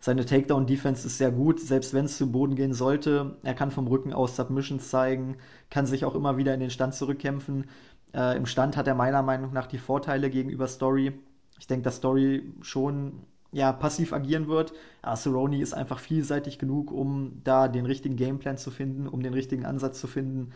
[0.00, 3.36] Seine Takedown-Defense ist sehr gut, selbst wenn es zu Boden gehen sollte.
[3.42, 5.38] Er kann vom Rücken aus Submissions zeigen,
[5.70, 7.66] kann sich auch immer wieder in den Stand zurückkämpfen.
[8.14, 11.12] Äh, Im Stand hat er meiner Meinung nach die Vorteile gegenüber Story.
[11.58, 14.72] Ich denke, dass Story schon ja, passiv agieren wird.
[15.16, 19.64] Cerrone ist einfach vielseitig genug, um da den richtigen Gameplan zu finden, um den richtigen
[19.64, 20.52] Ansatz zu finden.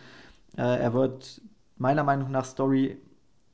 [0.57, 1.41] Äh, er wird
[1.79, 2.99] meiner Meinung nach Story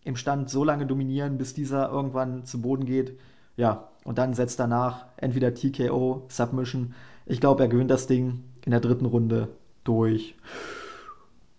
[0.09, 3.19] im Stand so lange dominieren, bis dieser irgendwann zu Boden geht.
[3.59, 6.95] Ja, und dann setzt danach entweder TKO, Submission.
[7.27, 9.49] Ich glaube, er gewinnt das Ding in der dritten Runde
[9.85, 10.35] durch.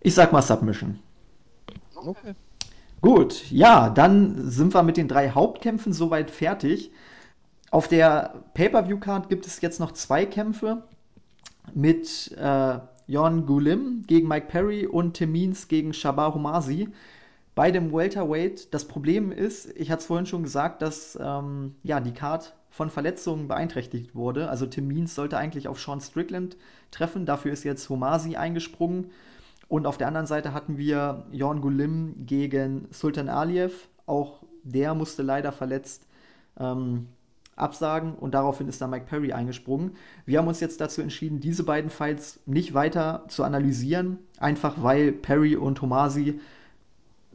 [0.00, 0.98] Ich sag mal Submission.
[1.94, 2.34] Okay.
[3.00, 6.90] Gut, ja, dann sind wir mit den drei Hauptkämpfen soweit fertig.
[7.70, 10.82] Auf der Pay-Per-View-Card gibt es jetzt noch zwei Kämpfe
[11.72, 16.88] mit äh, Jon Gulim gegen Mike Perry und Tim Means gegen Shabar Homasi.
[17.54, 22.00] Bei dem Welterweight, das Problem ist, ich hatte es vorhin schon gesagt, dass ähm, ja,
[22.00, 24.48] die Card von Verletzungen beeinträchtigt wurde.
[24.48, 26.56] Also Tim Means sollte eigentlich auf Sean Strickland
[26.90, 29.10] treffen, dafür ist jetzt Homasi eingesprungen.
[29.68, 33.88] Und auf der anderen Seite hatten wir Jorn Gulim gegen Sultan Aliyev.
[34.06, 36.06] Auch der musste leider verletzt
[36.58, 37.06] ähm,
[37.56, 39.92] absagen und daraufhin ist dann Mike Perry eingesprungen.
[40.26, 45.12] Wir haben uns jetzt dazu entschieden, diese beiden Fights nicht weiter zu analysieren, einfach weil
[45.12, 46.40] Perry und Homasi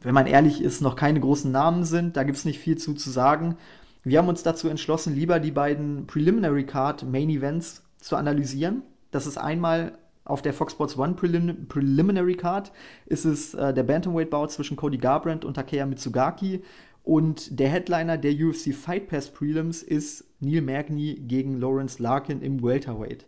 [0.06, 2.16] wenn man ehrlich ist, noch keine großen Namen sind.
[2.16, 3.56] Da gibt es nicht viel zu, zu sagen.
[4.04, 8.82] Wir haben uns dazu entschlossen, lieber die beiden Preliminary Card Main Events zu analysieren.
[9.10, 12.70] Das ist einmal auf der Fox Sports One Prelim Preliminary Card
[13.06, 16.62] ist es äh, der Bantamweight-Bau zwischen Cody Garbrandt und Takeya Mitsugaki.
[17.02, 22.62] Und der Headliner der UFC Fight Pass Prelims ist Neil Magny gegen Lawrence Larkin im
[22.62, 23.26] Welterweight.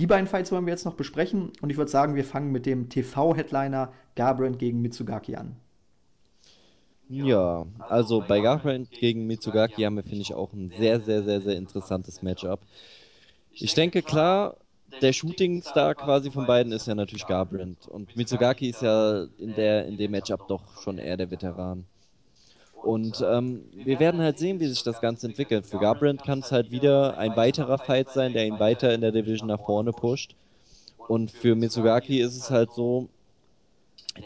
[0.00, 2.66] Die beiden Fights wollen wir jetzt noch besprechen und ich würde sagen, wir fangen mit
[2.66, 5.54] dem TV-Headliner Garbrandt gegen Mitsugaki an.
[7.08, 11.40] Ja, also bei Garbrandt gegen Mitsugaki haben wir, finde ich, auch ein sehr, sehr, sehr,
[11.40, 12.60] sehr interessantes Matchup.
[13.52, 14.56] Ich denke, klar,
[15.00, 17.88] der Shooting-Star quasi von beiden ist ja natürlich Garbrandt.
[17.88, 21.86] Und Mitsugaki ist ja in, der, in dem Matchup doch schon eher der Veteran.
[22.82, 25.66] Und ähm, wir werden halt sehen, wie sich das Ganze entwickelt.
[25.66, 29.12] Für Garbrandt kann es halt wieder ein weiterer Fight sein, der ihn weiter in der
[29.12, 30.34] Division nach vorne pusht.
[31.08, 33.08] Und für Mitsugaki ist es halt so,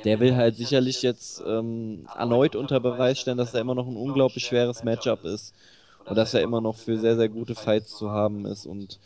[0.04, 3.96] der will halt sicherlich jetzt ähm, erneut unter Beweis stellen, dass er immer noch ein
[3.96, 5.54] unglaublich schweres Matchup ist
[6.04, 8.66] und dass er immer noch für sehr, sehr gute Fights zu haben ist.
[8.66, 8.98] Und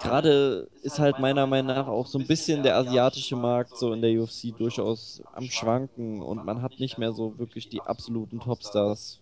[0.00, 4.02] gerade ist halt meiner Meinung nach auch so ein bisschen der asiatische Markt so in
[4.02, 9.18] der UFC durchaus am Schwanken und man hat nicht mehr so wirklich die absoluten Topstars.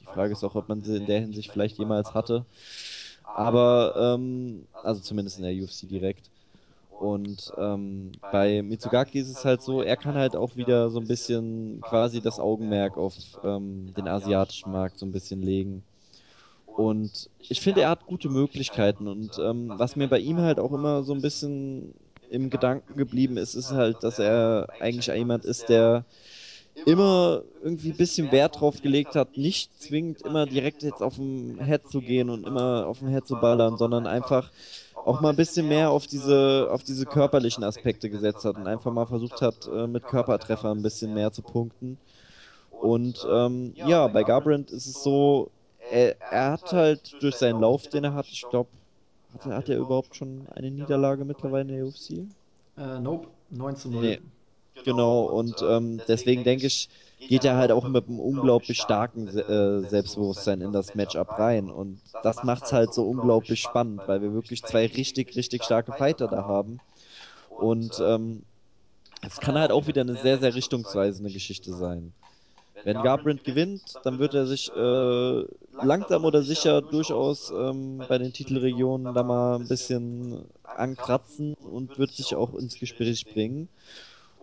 [0.00, 2.44] Die Frage ist auch, ob man sie in der Hinsicht vielleicht jemals hatte.
[3.34, 6.30] Aber, ähm, also zumindest in der UFC direkt.
[6.98, 11.06] Und ähm, bei Mitsugaki ist es halt so, er kann halt auch wieder so ein
[11.06, 15.82] bisschen quasi das Augenmerk auf ähm, den asiatischen Markt so ein bisschen legen.
[16.66, 19.08] Und ich finde, er hat gute Möglichkeiten.
[19.08, 21.94] Und ähm, was mir bei ihm halt auch immer so ein bisschen
[22.30, 26.04] im Gedanken geblieben ist, ist halt, dass er eigentlich jemand ist, der
[26.84, 31.58] immer irgendwie ein bisschen Wert drauf gelegt hat, nicht zwingend immer direkt jetzt auf dem
[31.58, 34.50] Head zu gehen und immer auf dem Head zu ballern, sondern einfach
[35.06, 38.92] auch mal ein bisschen mehr auf diese, auf diese körperlichen Aspekte gesetzt hat und einfach
[38.92, 41.96] mal versucht hat, äh, mit Körpertreffer ein bisschen mehr zu punkten.
[42.72, 45.50] Und ähm, ja, bei Garbrandt ist es so,
[45.90, 48.68] er, er, hat halt durch seinen Lauf, den er hat, ich glaube,
[49.32, 52.28] hat, hat, er überhaupt schon eine Niederlage mittlerweile in der UFC?
[52.76, 54.02] Äh, nope, 9 zu 0.
[54.02, 54.20] Nee.
[54.84, 56.88] Genau, und ähm, deswegen denke ich,
[57.18, 61.70] geht er halt auch mit einem unglaublich starken äh, Selbstbewusstsein in das Matchup rein.
[61.70, 65.92] Und das macht es halt so unglaublich spannend, weil wir wirklich zwei richtig, richtig starke
[65.92, 66.80] Fighter da haben.
[67.50, 68.42] Und ähm,
[69.22, 72.12] es kann halt auch wieder eine sehr, sehr richtungsweisende Geschichte sein.
[72.84, 75.44] Wenn Garbrandt gewinnt, dann wird er sich äh,
[75.82, 82.12] langsam oder sicher durchaus ähm, bei den Titelregionen da mal ein bisschen ankratzen und wird
[82.12, 83.68] sich auch ins Gespräch bringen.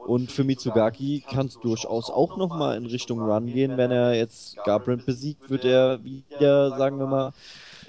[0.05, 3.77] Und für Mitsugaki kann es durchaus auch nochmal in Richtung Run gehen.
[3.77, 7.33] Wenn er jetzt Garbrandt besiegt, wird er wieder, sagen wir mal,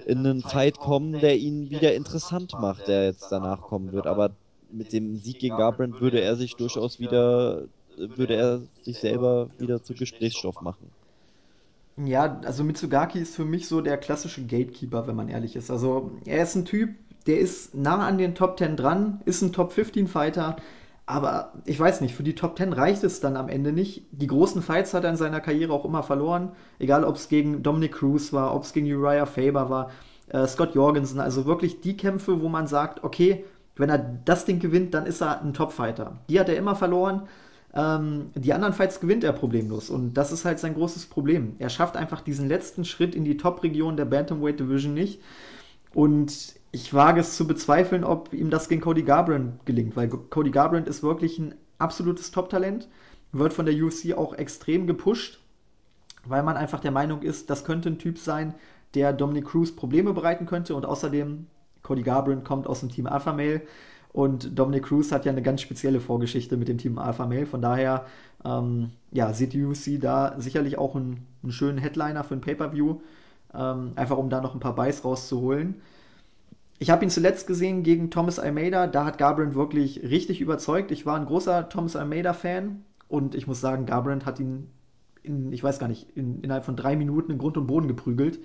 [0.07, 4.07] in einen Fight kommen, der ihn wieder interessant macht, der jetzt danach kommen wird.
[4.07, 4.31] Aber
[4.71, 7.63] mit dem Sieg gegen Garbrandt würde er sich durchaus wieder,
[7.97, 10.91] würde er sich selber wieder zu Gesprächsstoff machen.
[11.97, 15.71] Ja, also Mitsugaki ist für mich so der klassische Gatekeeper, wenn man ehrlich ist.
[15.71, 16.91] Also er ist ein Typ,
[17.27, 20.57] der ist nah an den Top 10 dran, ist ein Top 15 Fighter,
[21.07, 24.07] aber ich weiß nicht, für die Top 10 reicht es dann am Ende nicht.
[24.11, 27.63] Die großen Fights hat er in seiner Karriere auch immer verloren, egal ob es gegen
[27.63, 29.91] Dominic Cruz war, ob es gegen Uriah Faber war,
[30.29, 33.45] äh, Scott Jorgensen, also wirklich die Kämpfe, wo man sagt, okay,
[33.77, 36.21] wenn er das Ding gewinnt, dann ist er ein Top-Fighter.
[36.29, 37.29] Die hat er immer verloren.
[37.75, 39.91] Ähm, die anderen Fights gewinnt er problemlos.
[39.91, 41.57] Und das ist halt sein großes Problem.
[41.59, 45.21] Er schafft einfach diesen letzten Schritt in die Top-Region der Bantamweight Division nicht.
[45.93, 50.51] Und ich wage es zu bezweifeln, ob ihm das gegen Cody Garbrandt gelingt, weil Cody
[50.51, 52.89] Garbrandt ist wirklich ein absolutes Top-Talent,
[53.31, 55.39] wird von der UFC auch extrem gepusht,
[56.25, 58.55] weil man einfach der Meinung ist, das könnte ein Typ sein,
[58.95, 61.47] der Dominic Cruz Probleme bereiten könnte und außerdem
[61.85, 63.63] Cody Garbrandt kommt aus dem Team Alpha Male
[64.13, 67.47] und Dominic Cruz hat ja eine ganz spezielle Vorgeschichte mit dem Team Alpha Male.
[67.47, 68.07] Von daher
[68.45, 73.01] ähm, ja, sieht die UFC da sicherlich auch einen, einen schönen Headliner für ein Pay-Per-View,
[73.55, 75.81] ähm, einfach um da noch ein paar Buys rauszuholen.
[76.79, 78.87] Ich habe ihn zuletzt gesehen gegen Thomas Almeida.
[78.87, 80.91] Da hat Garbrandt wirklich richtig überzeugt.
[80.91, 84.71] Ich war ein großer Thomas Almeida-Fan und ich muss sagen, Garbrandt hat ihn,
[85.23, 88.41] in, ich weiß gar nicht, in, innerhalb von drei Minuten in Grund und Boden geprügelt.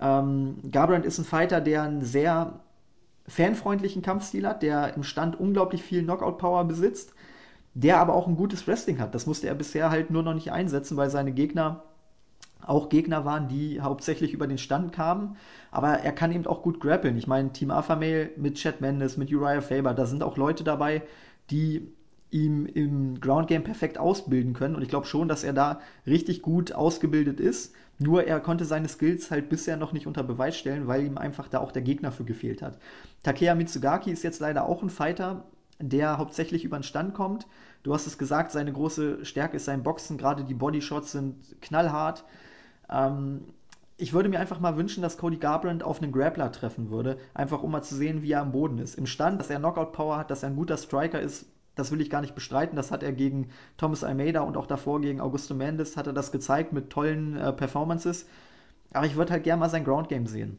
[0.00, 2.60] Ähm, Garbrandt ist ein Fighter, der einen sehr
[3.26, 7.14] fanfreundlichen Kampfstil hat, der im Stand unglaublich viel Knockout-Power besitzt,
[7.74, 9.14] der aber auch ein gutes Wrestling hat.
[9.14, 11.82] Das musste er bisher halt nur noch nicht einsetzen, weil seine Gegner
[12.66, 15.36] auch Gegner waren, die hauptsächlich über den Stand kamen.
[15.74, 17.18] Aber er kann eben auch gut grappeln.
[17.18, 20.62] Ich meine, Team Alpha Male mit Chad Mendes, mit Uriah Faber, da sind auch Leute
[20.62, 21.02] dabei,
[21.50, 21.92] die
[22.30, 24.76] ihm im Ground Game perfekt ausbilden können.
[24.76, 27.74] Und ich glaube schon, dass er da richtig gut ausgebildet ist.
[27.98, 31.48] Nur er konnte seine Skills halt bisher noch nicht unter Beweis stellen, weil ihm einfach
[31.48, 32.78] da auch der Gegner für gefehlt hat.
[33.24, 35.42] Takeya Mitsugaki ist jetzt leider auch ein Fighter,
[35.80, 37.48] der hauptsächlich über den Stand kommt.
[37.82, 42.24] Du hast es gesagt, seine große Stärke ist sein Boxen, gerade die Bodyshots sind knallhart.
[42.88, 43.42] Ähm,
[43.96, 47.62] ich würde mir einfach mal wünschen, dass Cody Garbrandt auf einen Grappler treffen würde, einfach
[47.62, 48.96] um mal zu sehen, wie er am Boden ist.
[48.96, 52.10] Im Stand, dass er Knockout-Power hat, dass er ein guter Striker ist, das will ich
[52.10, 52.76] gar nicht bestreiten.
[52.76, 56.32] Das hat er gegen Thomas Almeida und auch davor gegen Augusto Mendes hat er das
[56.32, 58.26] gezeigt mit tollen äh, Performances.
[58.92, 60.58] Aber ich würde halt gerne mal sein Ground Game sehen.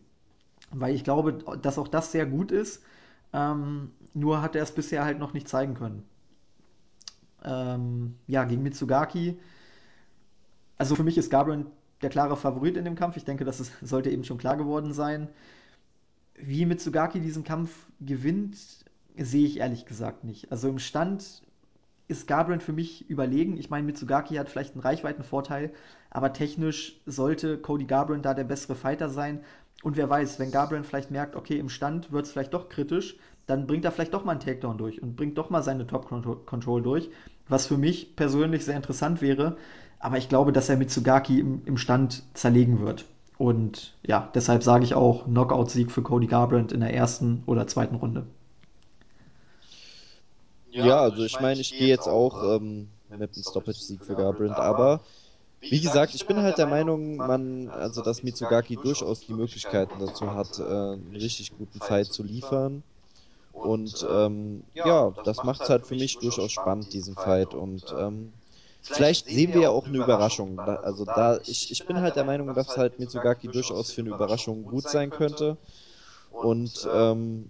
[0.72, 2.84] Weil ich glaube, dass auch das sehr gut ist.
[3.32, 6.04] Ähm, nur hat er es bisher halt noch nicht zeigen können.
[7.44, 9.40] Ähm, ja, gegen Mitsugaki.
[10.78, 11.68] Also für mich ist Garbrandt
[12.02, 13.18] der klare Favorit in dem Kampf.
[13.18, 15.30] Ich denke, das ist, sollte eben schon klar geworden sein.
[16.38, 17.72] Wie Mitsugaki diesen Kampf
[18.02, 18.58] gewinnt,
[19.18, 20.52] sehe ich ehrlich gesagt nicht.
[20.52, 21.42] Also im Stand
[22.08, 23.58] ist Garbrandt für mich überlegen.
[23.58, 25.74] Ich meine, Mitsugaki hat vielleicht einen Reichweitenvorteil,
[26.10, 29.40] aber technisch sollte Cody Garbrandt da der bessere Fighter sein.
[29.84, 33.18] Und wer weiß, wenn Garbrandt vielleicht merkt, okay, im Stand wird es vielleicht doch kritisch,
[33.46, 36.08] dann bringt er vielleicht doch mal einen Takedown durch und bringt doch mal seine Top
[36.08, 37.10] Control durch,
[37.48, 39.58] was für mich persönlich sehr interessant wäre.
[40.00, 43.06] Aber ich glaube, dass er Mitsugaki im, im Stand zerlegen wird.
[43.38, 47.96] Und ja, deshalb sage ich auch Knockout-Sieg für Cody Garbrandt in der ersten oder zweiten
[47.96, 48.26] Runde.
[50.72, 55.02] Ja, also ich meine, ich gehe jetzt auch ähm, mit einem Stoppage-Sieg für Garbrandt, aber
[55.62, 60.34] wie gesagt, ich bin halt der Meinung, man, also dass Mitsugaki durchaus die Möglichkeiten dazu
[60.34, 62.84] hat, äh, einen richtig guten Fight zu liefern.
[63.52, 67.54] Und ähm, ja, das macht es halt für mich durchaus spannend, diesen Fight.
[67.54, 68.34] Und ähm,
[68.86, 70.60] vielleicht sehen wir ja auch eine Überraschung.
[70.60, 74.64] Also da, ich, ich bin halt der Meinung, dass halt Mitsugaki durchaus für eine Überraschung
[74.64, 75.58] gut sein könnte.
[76.32, 77.50] Und ähm,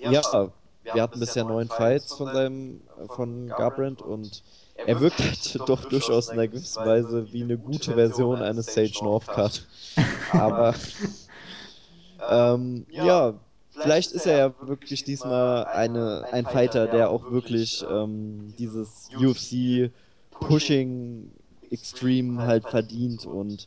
[0.00, 0.50] ja,
[0.82, 4.42] wir hatten bisher neun Fights von seinem, von Garbrandt und
[4.74, 8.92] er wirkt halt doch durchaus in einer gewissen Weise wie eine gute Version eines Sage
[9.02, 9.66] Northcutt.
[10.32, 10.74] Aber
[12.30, 13.34] ähm, ja,
[13.70, 19.90] vielleicht ist er ja wirklich diesmal eine, ein Fighter, der auch wirklich ähm, dieses UFC
[20.40, 21.30] Pushing
[21.70, 23.66] Extreme halt verdient und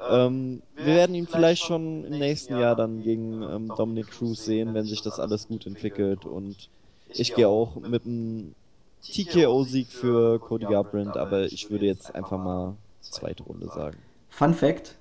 [0.00, 4.74] ähm, wir werden ihn vielleicht schon im nächsten Jahr dann gegen ähm, Dominic Cruz sehen,
[4.74, 6.24] wenn sich das alles gut entwickelt.
[6.24, 6.68] Und
[7.08, 8.54] ich gehe auch mit einem
[9.02, 13.98] TKO-Sieg für Cody Garbrandt, aber ich würde jetzt einfach mal zweite Runde sagen.
[14.28, 14.96] Fun Fact: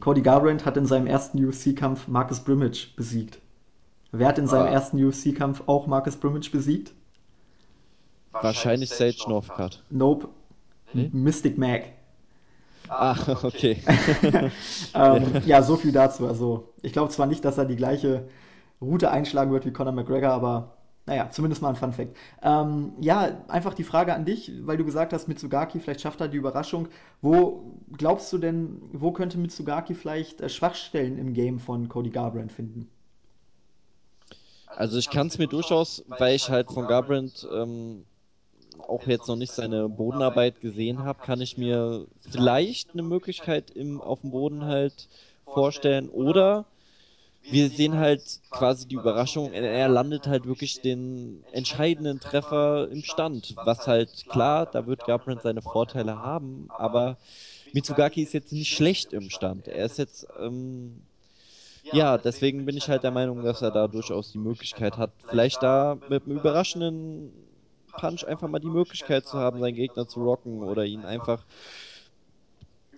[0.00, 3.40] Cody Garbrandt hat in seinem ersten UFC-Kampf Marcus Brimage besiegt.
[4.10, 4.70] Wer hat in seinem ah.
[4.70, 6.92] ersten UFC-Kampf auch Marcus Brimage besiegt?
[8.42, 9.82] Wahrscheinlich Sage Northcutt.
[9.90, 10.28] Nope.
[10.92, 11.10] Nee?
[11.12, 11.84] Mystic Mag.
[12.88, 13.82] Ah, okay.
[14.94, 16.26] ähm, ja, so viel dazu.
[16.26, 18.28] Also, ich glaube zwar nicht, dass er die gleiche
[18.80, 20.78] Route einschlagen wird wie Conor McGregor, aber
[21.08, 22.14] Naja, zumindest mal ein Fun Fact.
[22.42, 26.28] Ähm, ja, einfach die Frage an dich, weil du gesagt hast, Mitsugaki, vielleicht schafft er
[26.28, 26.88] die Überraschung.
[27.22, 32.52] Wo glaubst du denn, wo könnte Mitsugaki vielleicht äh, Schwachstellen im Game von Cody Garbrandt
[32.52, 32.90] finden?
[34.66, 38.04] Also ich kann es mir durchaus, weil ich halt von Garbrandt ähm,
[38.80, 44.00] auch jetzt noch nicht seine Bodenarbeit gesehen habe, kann ich mir vielleicht eine Möglichkeit im,
[44.00, 45.08] auf dem Boden halt
[45.44, 46.08] vorstellen.
[46.08, 46.64] Oder
[47.42, 53.54] wir sehen halt quasi die Überraschung, er landet halt wirklich den entscheidenden Treffer im Stand.
[53.64, 57.16] Was halt klar, da wird Garbrandt seine Vorteile haben, aber
[57.72, 59.68] Mitsugaki ist jetzt nicht schlecht im Stand.
[59.68, 61.02] Er ist jetzt, ähm,
[61.92, 65.62] ja, deswegen bin ich halt der Meinung, dass er da durchaus die Möglichkeit hat, vielleicht
[65.62, 67.32] da mit einem überraschenden
[67.98, 71.44] Punch einfach mal die Möglichkeit zu haben, seinen Gegner zu rocken oder ihn einfach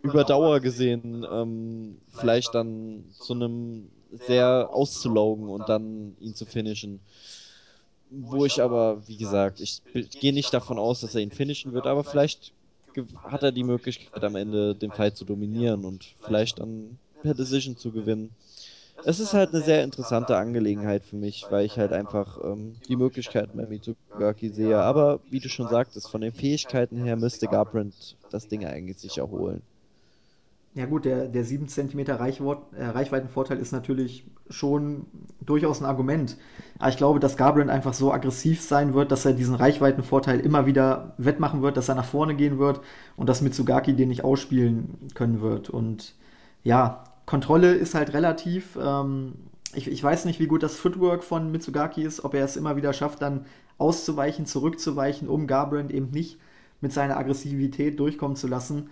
[0.03, 7.01] über Dauer gesehen ähm, vielleicht dann zu einem sehr auszulaugen und dann ihn zu finishen.
[8.11, 9.83] Wo ich aber, wie gesagt, ich
[10.21, 12.53] gehe nicht davon aus, dass er ihn finishen wird, aber vielleicht
[13.23, 17.77] hat er die Möglichkeit am Ende den Fight zu dominieren und vielleicht dann per Decision
[17.77, 18.35] zu gewinnen
[19.05, 22.97] es ist halt eine sehr interessante Angelegenheit für mich, weil ich halt einfach ähm, die
[22.97, 24.81] Möglichkeiten bei Mitsugaki sehe.
[24.81, 29.19] Aber wie du schon sagtest, von den Fähigkeiten her müsste Garbrandt das Ding eigentlich sich
[29.19, 29.63] erholen.
[30.75, 35.07] Ja gut, der, der 7 cm äh, Reichweitenvorteil ist natürlich schon
[35.41, 36.37] durchaus ein Argument.
[36.79, 40.67] Aber ich glaube, dass Garbrandt einfach so aggressiv sein wird, dass er diesen Reichweitenvorteil immer
[40.67, 42.81] wieder wettmachen wird, dass er nach vorne gehen wird
[43.17, 45.71] und dass Mitsugaki den nicht ausspielen können wird.
[45.71, 46.15] Und
[46.63, 48.77] ja, Kontrolle ist halt relativ.
[48.77, 49.35] Ähm,
[49.73, 52.75] ich, ich, weiß nicht, wie gut das Footwork von Mitsugaki ist, ob er es immer
[52.75, 53.47] wieder schafft, dann
[53.79, 56.41] auszuweichen, zurückzuweichen, um Garbrandt eben nicht
[56.81, 58.91] mit seiner Aggressivität durchkommen zu lassen.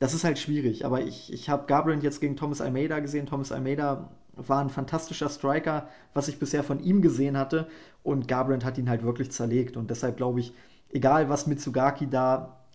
[0.00, 3.26] Das ist halt schwierig, aber ich, ich habe Garbrandt jetzt gegen Thomas Almeida gesehen.
[3.26, 7.68] Thomas Almeida war ein fantastischer Striker, was ich bisher von ihm gesehen hatte.
[8.02, 9.76] Und Garbrandt hat ihn halt wirklich zerlegt.
[9.76, 10.52] Und deshalb glaube ich,
[10.90, 12.65] egal was Mitsugaki da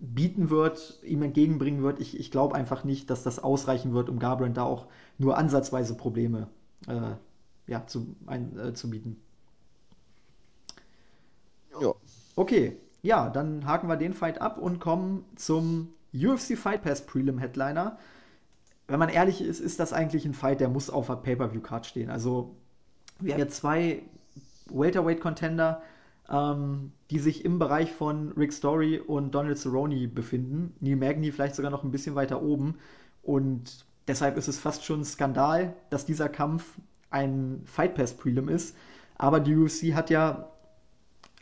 [0.00, 2.00] bieten wird, ihm entgegenbringen wird.
[2.00, 4.86] Ich, ich glaube einfach nicht, dass das ausreichen wird, um Garbrandt da auch
[5.18, 6.48] nur ansatzweise Probleme
[6.86, 7.12] äh,
[7.66, 9.20] ja, zu, ein, äh, zu bieten.
[11.80, 11.94] Ja.
[12.36, 17.38] Okay, ja, dann haken wir den Fight ab und kommen zum UFC Fight Pass Prelim
[17.38, 17.98] Headliner.
[18.86, 22.10] Wenn man ehrlich ist, ist das eigentlich ein Fight, der muss auf der Pay-Per-View-Card stehen.
[22.10, 22.56] Also,
[23.18, 24.02] wir haben hier zwei
[24.70, 25.82] Welterweight-Contender,
[26.30, 30.74] ähm, die sich im Bereich von Rick Story und Donald Cerrone befinden.
[30.80, 32.76] Neil Magny vielleicht sogar noch ein bisschen weiter oben.
[33.22, 36.78] Und deshalb ist es fast schon ein Skandal, dass dieser Kampf
[37.10, 38.76] ein Fight Pass Prelim ist.
[39.16, 40.48] Aber die UFC hat ja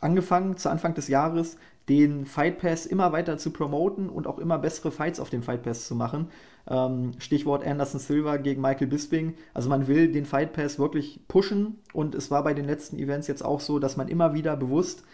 [0.00, 1.56] angefangen zu Anfang des Jahres
[1.88, 5.62] den Fight Pass immer weiter zu promoten und auch immer bessere Fights auf dem Fight
[5.62, 6.28] Pass zu machen.
[6.68, 9.34] Ähm, Stichwort Anderson Silva gegen Michael Bisping.
[9.54, 13.28] Also man will den Fight Pass wirklich pushen und es war bei den letzten Events
[13.28, 15.04] jetzt auch so, dass man immer wieder bewusst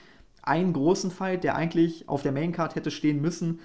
[0.43, 3.61] einen großen Fight, der eigentlich auf der Main Card hätte stehen müssen,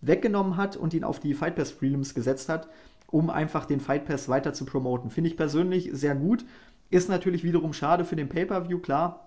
[0.00, 2.68] weggenommen hat und ihn auf die Fight Pass Prelims gesetzt hat,
[3.10, 5.10] um einfach den Fight Pass weiter zu promoten.
[5.10, 6.44] Finde ich persönlich sehr gut.
[6.90, 9.25] Ist natürlich wiederum schade für den Pay-Per-View, klar.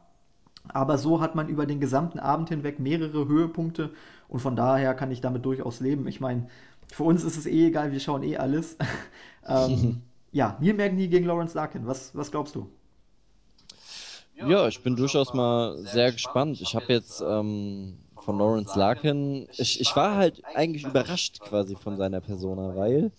[0.67, 3.91] Aber so hat man über den gesamten Abend hinweg mehrere Höhepunkte
[4.27, 6.07] und von daher kann ich damit durchaus leben.
[6.07, 6.47] Ich meine,
[6.91, 8.77] für uns ist es eh egal, wir schauen eh alles.
[9.47, 12.69] ähm, ja, Neil Magny gegen Lawrence Larkin, was, was glaubst du?
[14.35, 16.61] Ja, ich bin durchaus mal sehr gespannt.
[16.61, 21.97] Ich habe jetzt ähm, von Lawrence Larkin, ich, ich war halt eigentlich überrascht quasi von
[21.97, 23.11] seiner Persona, weil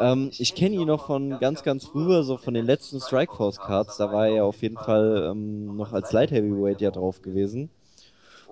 [0.00, 3.96] ähm, ich kenne ihn noch von ganz, ganz früher, so von den letzten Strikeforce Cards.
[3.96, 7.70] Da war er ja auf jeden Fall ähm, noch als Light Heavyweight ja drauf gewesen.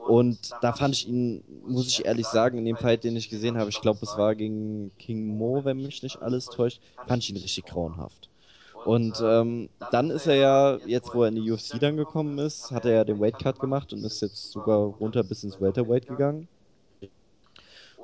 [0.07, 3.59] Und da fand ich ihn, muss ich ehrlich sagen, in dem Fight, den ich gesehen
[3.59, 7.31] habe, ich glaube, es war gegen King Mo, wenn mich nicht alles täuscht, fand ich
[7.31, 8.31] ihn richtig grauenhaft.
[8.83, 12.71] Und ähm, dann ist er ja, jetzt wo er in die UFC dann gekommen ist,
[12.71, 16.49] hat er ja den Weightcut gemacht und ist jetzt sogar runter bis ins Welterweight gegangen.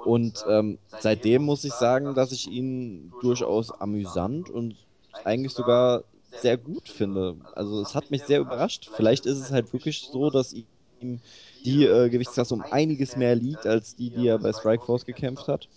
[0.05, 4.77] Und ähm, seitdem muss ich sagen, dass ich ihn durchaus amüsant und
[5.25, 6.05] eigentlich sogar
[6.41, 7.37] sehr gut finde.
[7.55, 8.91] Also es hat mich sehr überrascht.
[8.95, 11.21] Vielleicht ist es halt wirklich so, dass ihm
[11.65, 15.69] die äh, Gewichtsklasse um einiges mehr liegt als die, die er bei Strikeforce gekämpft hat.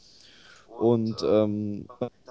[0.77, 1.87] Und ähm,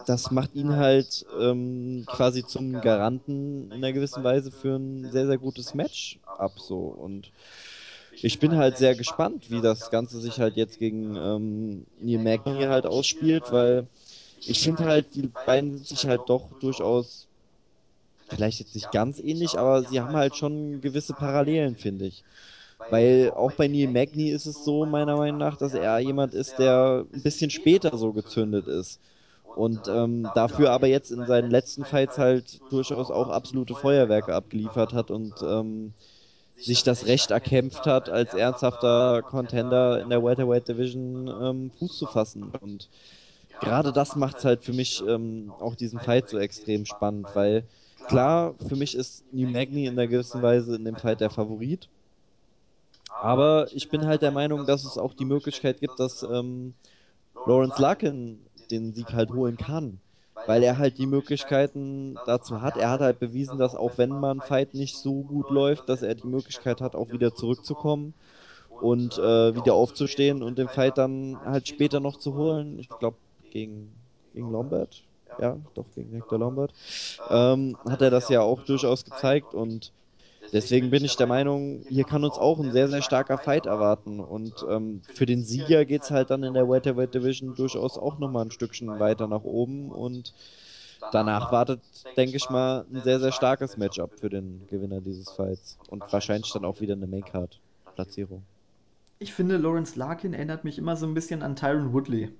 [0.06, 5.27] das macht ihn halt ähm, quasi zum Garanten in einer gewissen Weise für ein sehr,
[5.27, 6.59] sehr gutes Match ab.
[6.59, 6.78] So.
[6.78, 7.31] Und
[8.20, 12.62] ich bin halt sehr gespannt, wie das Ganze sich halt jetzt gegen ähm, Neil Magny
[12.62, 13.89] halt ausspielt, weil
[14.45, 17.28] ich finde halt, die beiden sind sich halt doch durchaus,
[18.28, 22.24] vielleicht jetzt nicht ganz ähnlich, aber sie haben halt schon gewisse Parallelen, finde ich.
[22.89, 26.59] Weil auch bei Neil Magny ist es so, meiner Meinung nach, dass er jemand ist,
[26.59, 29.01] der ein bisschen später so gezündet ist.
[29.55, 34.93] Und ähm, dafür aber jetzt in seinen letzten Fights halt durchaus auch absolute Feuerwerke abgeliefert
[34.95, 35.95] hat und ähm,
[36.59, 42.06] sich das Recht erkämpft hat, als ernsthafter Contender in der Welterweight Division ähm, Fuß zu
[42.06, 42.52] fassen.
[42.60, 42.89] Und
[43.60, 47.64] gerade das macht es halt für mich ähm, auch diesen Fight so extrem spannend, weil
[48.09, 51.89] klar, für mich ist New Magny in der gewissen Weise in dem Fight der Favorit.
[53.20, 56.74] Aber ich bin halt der Meinung, dass es auch die Möglichkeit gibt, dass ähm,
[57.47, 58.39] Lawrence Larkin
[58.70, 60.01] den Sieg halt holen kann.
[60.47, 62.77] Weil er halt die Möglichkeiten dazu hat.
[62.77, 66.15] Er hat halt bewiesen, dass auch wenn man Fight nicht so gut läuft, dass er
[66.15, 68.15] die Möglichkeit hat, auch wieder zurückzukommen
[68.81, 72.78] und äh, wieder aufzustehen und den Fight dann halt später noch zu holen.
[72.78, 73.16] Ich glaube,
[73.51, 73.93] gegen,
[74.35, 75.02] gegen Lombard.
[75.40, 76.73] Ja, doch, gegen Hector Lombard.
[77.31, 79.93] Ähm, hat er das ja auch durchaus gezeigt und
[80.53, 84.20] Deswegen bin ich der Meinung, hier kann uns auch ein sehr, sehr starker Fight erwarten.
[84.20, 88.19] Und ähm, für den Sieger geht es halt dann in der Welterweight Division durchaus auch
[88.19, 89.91] nochmal ein Stückchen weiter nach oben.
[89.91, 90.33] Und
[91.12, 91.81] danach wartet,
[92.16, 95.79] denke ich mal, ein sehr, sehr starkes Matchup für den Gewinner dieses Fights.
[95.89, 98.43] Und wahrscheinlich dann auch wieder eine Maincard-Platzierung.
[99.19, 102.31] Ich finde, Lawrence Larkin erinnert mich immer so ein bisschen an Tyron Woodley.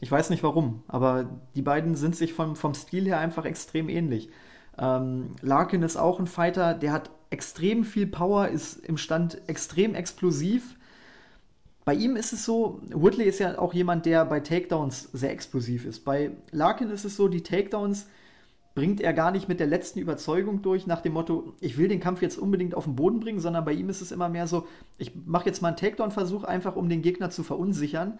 [0.00, 3.88] Ich weiß nicht warum, aber die beiden sind sich vom, vom Stil her einfach extrem
[3.88, 4.28] ähnlich.
[4.78, 9.94] Ähm, Larkin ist auch ein Fighter, der hat extrem viel Power, ist im Stand extrem
[9.94, 10.76] explosiv.
[11.84, 15.86] Bei ihm ist es so, Woodley ist ja auch jemand, der bei Takedowns sehr explosiv
[15.86, 16.04] ist.
[16.04, 18.06] Bei Larkin ist es so, die Takedowns
[18.74, 22.00] bringt er gar nicht mit der letzten Überzeugung durch, nach dem Motto, ich will den
[22.00, 24.66] Kampf jetzt unbedingt auf den Boden bringen, sondern bei ihm ist es immer mehr so,
[24.98, 28.18] ich mache jetzt mal einen Takedown-Versuch, einfach um den Gegner zu verunsichern.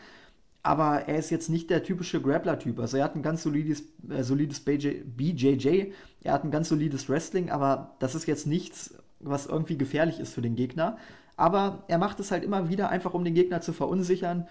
[0.62, 2.78] Aber er ist jetzt nicht der typische Grappler-Typ.
[2.80, 5.92] Also er hat ein ganz solides, äh, solides BJJ,
[6.22, 10.34] er hat ein ganz solides Wrestling, aber das ist jetzt nichts, was irgendwie gefährlich ist
[10.34, 10.96] für den Gegner.
[11.36, 14.48] Aber er macht es halt immer wieder einfach, um den Gegner zu verunsichern.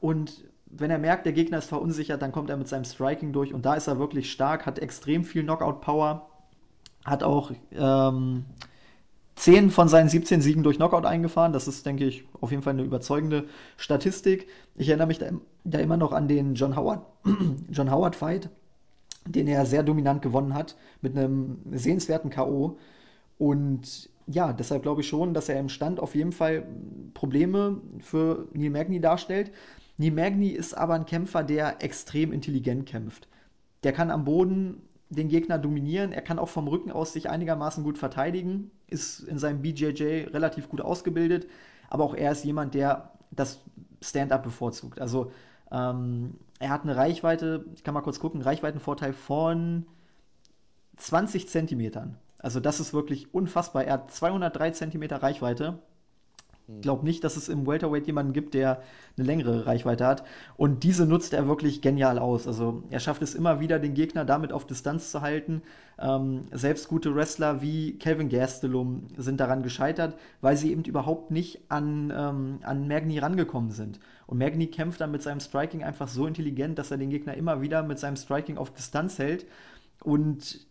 [0.00, 3.52] Und wenn er merkt, der Gegner ist verunsichert, dann kommt er mit seinem Striking durch.
[3.52, 6.28] Und da ist er wirklich stark, hat extrem viel Knockout-Power,
[7.04, 8.44] hat auch ähm,
[9.36, 11.52] 10 von seinen 17 Siegen durch Knockout eingefahren.
[11.52, 13.46] Das ist, denke ich, auf jeden Fall eine überzeugende
[13.76, 14.48] Statistik.
[14.74, 15.26] Ich erinnere mich da,
[15.64, 17.04] da immer noch an den John Howard,
[17.70, 18.48] John Howard Fight,
[19.26, 22.78] den er sehr dominant gewonnen hat, mit einem sehenswerten K.O.
[23.38, 26.66] Und ja, deshalb glaube ich schon, dass er im Stand auf jeden Fall
[27.14, 29.52] Probleme für Neil Magny darstellt.
[29.98, 33.28] Neil Magny ist aber ein Kämpfer, der extrem intelligent kämpft.
[33.82, 36.12] Der kann am Boden den Gegner dominieren.
[36.12, 40.68] Er kann auch vom Rücken aus sich einigermaßen gut verteidigen, ist in seinem BJJ relativ
[40.68, 41.46] gut ausgebildet,
[41.90, 43.60] aber auch er ist jemand, der das
[44.00, 45.00] Stand-up bevorzugt.
[45.00, 45.30] Also
[45.70, 49.86] ähm, er hat eine Reichweite, ich kann mal kurz gucken, Reichweitenvorteil von
[50.96, 52.16] 20 Zentimetern.
[52.42, 53.84] Also das ist wirklich unfassbar.
[53.84, 55.78] Er hat 203 Zentimeter Reichweite
[56.68, 58.82] ich glaube nicht, dass es im Welterweight jemanden gibt, der
[59.16, 60.24] eine längere Reichweite hat.
[60.56, 62.46] Und diese nutzt er wirklich genial aus.
[62.46, 65.62] Also er schafft es immer wieder, den Gegner damit auf Distanz zu halten.
[65.98, 71.60] Ähm, selbst gute Wrestler wie Calvin Gastelum sind daran gescheitert, weil sie eben überhaupt nicht
[71.68, 73.98] an, ähm, an Magni rangekommen sind.
[74.26, 77.60] Und Magni kämpft dann mit seinem Striking einfach so intelligent, dass er den Gegner immer
[77.60, 79.46] wieder mit seinem Striking auf Distanz hält.
[80.02, 80.66] Und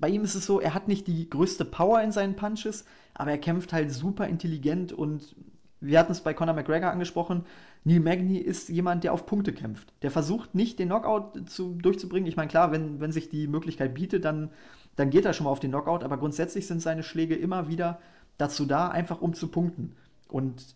[0.00, 3.30] bei ihm ist es so, er hat nicht die größte Power in seinen Punches, aber
[3.30, 5.34] er kämpft halt super intelligent und
[5.80, 7.44] wir hatten es bei Conor McGregor angesprochen,
[7.84, 9.92] Neil Magny ist jemand, der auf Punkte kämpft.
[10.02, 12.28] Der versucht nicht, den Knockout zu, durchzubringen.
[12.28, 14.50] Ich meine, klar, wenn, wenn sich die Möglichkeit bietet, dann,
[14.96, 18.00] dann geht er schon mal auf den Knockout, aber grundsätzlich sind seine Schläge immer wieder
[18.38, 19.94] dazu da, einfach um zu punkten.
[20.28, 20.74] Und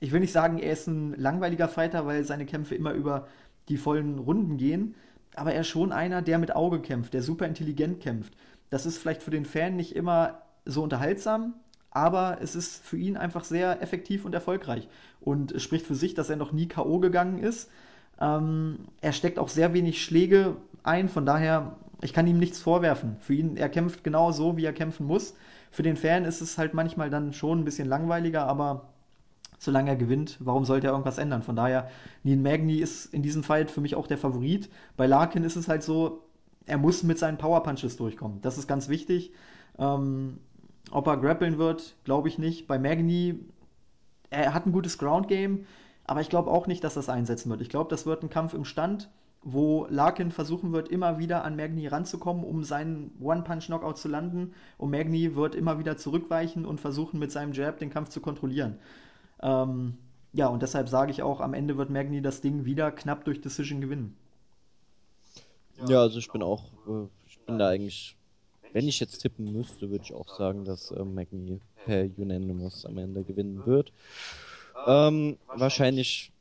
[0.00, 3.28] ich will nicht sagen, er ist ein langweiliger Fighter, weil seine Kämpfe immer über
[3.68, 4.94] die vollen Runden gehen,
[5.34, 8.34] aber er ist schon einer, der mit Auge kämpft, der super intelligent kämpft.
[8.70, 11.54] Das ist vielleicht für den Fan nicht immer so unterhaltsam,
[11.90, 14.88] aber es ist für ihn einfach sehr effektiv und erfolgreich.
[15.20, 16.98] Und es spricht für sich, dass er noch nie K.O.
[17.00, 17.68] gegangen ist.
[18.20, 23.16] Ähm, er steckt auch sehr wenig Schläge ein, von daher, ich kann ihm nichts vorwerfen.
[23.20, 25.34] Für ihn, er kämpft genau so, wie er kämpfen muss.
[25.70, 28.88] Für den Fan ist es halt manchmal dann schon ein bisschen langweiliger, aber
[29.58, 31.42] solange er gewinnt, warum sollte er irgendwas ändern?
[31.42, 31.90] Von daher,
[32.22, 34.70] Nien Magny ist in diesem Fight für mich auch der Favorit.
[34.96, 36.22] Bei Larkin ist es halt so,
[36.66, 38.40] er muss mit seinen Power Punches durchkommen.
[38.42, 39.32] Das ist ganz wichtig.
[39.78, 40.38] Ähm,
[40.90, 42.66] ob er grappeln wird, glaube ich nicht.
[42.66, 43.40] Bei Magny,
[44.30, 45.66] er hat ein gutes Ground Game,
[46.04, 47.60] aber ich glaube auch nicht, dass das einsetzen wird.
[47.60, 49.10] Ich glaube, das wird ein Kampf im Stand,
[49.42, 54.52] wo Larkin versuchen wird, immer wieder an Magny ranzukommen, um seinen One-Punch-Knockout zu landen.
[54.76, 58.78] Und Magny wird immer wieder zurückweichen und versuchen, mit seinem Jab den Kampf zu kontrollieren.
[59.42, 59.96] Ähm,
[60.32, 63.40] ja, und deshalb sage ich auch, am Ende wird Magny das Ding wieder knapp durch
[63.40, 64.16] Decision gewinnen.
[65.88, 68.16] Ja, also ich bin auch, äh, ich bin da eigentlich,
[68.72, 72.98] wenn ich jetzt tippen müsste, würde ich auch sagen, dass äh, Magni per Unanimous am
[72.98, 73.92] Ende gewinnen wird.
[74.86, 76.32] Ähm, wahrscheinlich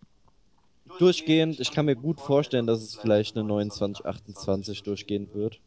[0.98, 1.60] durchgehend.
[1.60, 5.60] Ich kann mir gut vorstellen, dass es vielleicht eine 29-28 durchgehend wird.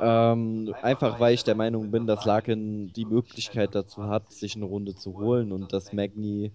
[0.00, 4.64] Ähm, einfach weil ich der Meinung bin, dass Larkin die Möglichkeit dazu hat, sich eine
[4.64, 6.52] Runde zu holen und dass Magni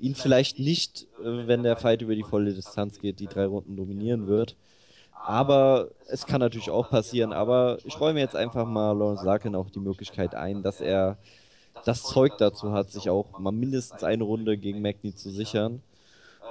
[0.00, 3.76] ihn vielleicht nicht, äh, wenn der Fight über die volle Distanz geht, die drei Runden
[3.76, 4.56] dominieren wird.
[5.24, 7.32] Aber es kann natürlich auch passieren.
[7.32, 11.18] Aber ich räume jetzt einfach mal Lawrence Larkin auch die Möglichkeit ein, dass er
[11.84, 15.82] das Zeug dazu hat, sich auch mal mindestens eine Runde gegen Magni zu sichern.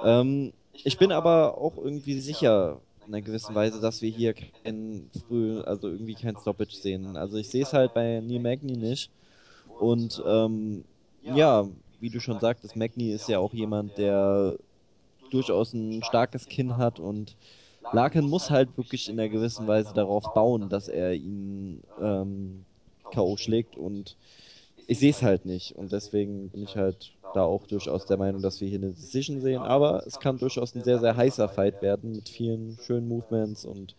[0.04, 5.10] Ähm, ich bin aber auch irgendwie sicher, in einer gewissen Weise, dass wir hier kein
[5.26, 7.16] früh, also irgendwie kein Stoppage sehen.
[7.16, 9.10] Also ich sehe es halt bei Neil Magny nicht.
[9.78, 10.84] Und ähm,
[11.22, 11.66] ja,
[12.00, 14.56] wie du schon sagtest, Magny ist ja auch jemand, der
[15.30, 17.36] durchaus ein starkes Kinn hat und
[17.92, 22.64] Larkin muss halt wirklich in einer gewissen Weise darauf bauen, dass er ihn ähm,
[23.10, 23.36] K.O.
[23.36, 24.16] schlägt und
[24.86, 25.74] ich sehe es halt nicht.
[25.76, 29.40] Und deswegen bin ich halt da auch durchaus der Meinung, dass wir hier eine Decision
[29.40, 29.64] sehen.
[29.64, 33.94] Aber es kann durchaus ein sehr, sehr heißer Fight werden mit vielen schönen Movements und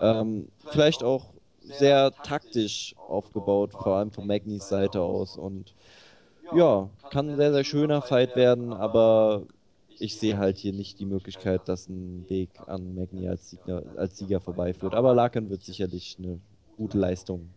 [0.00, 5.36] ähm, vielleicht auch sehr taktisch aufgebaut, vor allem von Magnys Seite aus.
[5.36, 5.74] Und
[6.50, 9.46] ja, kann ein sehr, sehr schöner Fight werden, aber
[10.02, 14.18] ich sehe halt hier nicht die Möglichkeit, dass ein Weg an Magny als Sieger, als
[14.18, 14.94] Sieger vorbeiführt.
[14.94, 16.40] Aber Larkin wird sicherlich eine
[16.76, 17.50] gute Leistung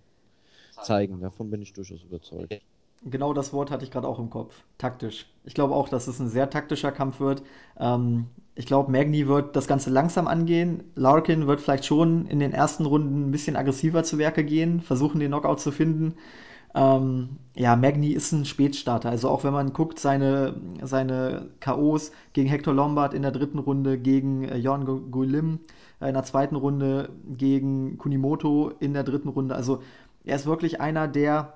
[0.82, 1.22] zeigen.
[1.22, 2.62] Davon bin ich durchaus überzeugt.
[3.04, 4.54] Genau das Wort hatte ich gerade auch im Kopf.
[4.78, 5.28] Taktisch.
[5.44, 7.44] Ich glaube auch, dass es ein sehr taktischer Kampf wird.
[7.80, 10.84] Ähm, ich glaube, Magny wird das Ganze langsam angehen.
[10.96, 15.20] Larkin wird vielleicht schon in den ersten Runden ein bisschen aggressiver zu Werke gehen, versuchen
[15.20, 16.16] den Knockout zu finden.
[16.76, 19.10] Ähm, ja, Magny ist ein Spätstarter.
[19.10, 23.98] Also auch wenn man guckt, seine, seine KOs gegen Hector Lombard in der dritten Runde,
[23.98, 25.60] gegen äh, Jon Gulim
[26.02, 29.56] in der zweiten Runde, gegen Kunimoto in der dritten Runde.
[29.56, 29.82] Also
[30.26, 31.54] er ist wirklich einer, der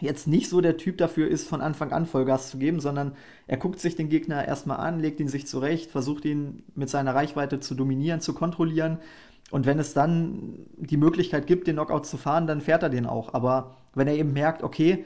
[0.00, 3.12] jetzt nicht so der Typ dafür ist, von Anfang an Vollgas zu geben, sondern
[3.46, 7.14] er guckt sich den Gegner erstmal an, legt ihn sich zurecht, versucht ihn mit seiner
[7.14, 8.98] Reichweite zu dominieren, zu kontrollieren.
[9.52, 13.06] Und wenn es dann die Möglichkeit gibt, den Knockout zu fahren, dann fährt er den
[13.06, 13.32] auch.
[13.32, 15.04] Aber wenn er eben merkt, okay,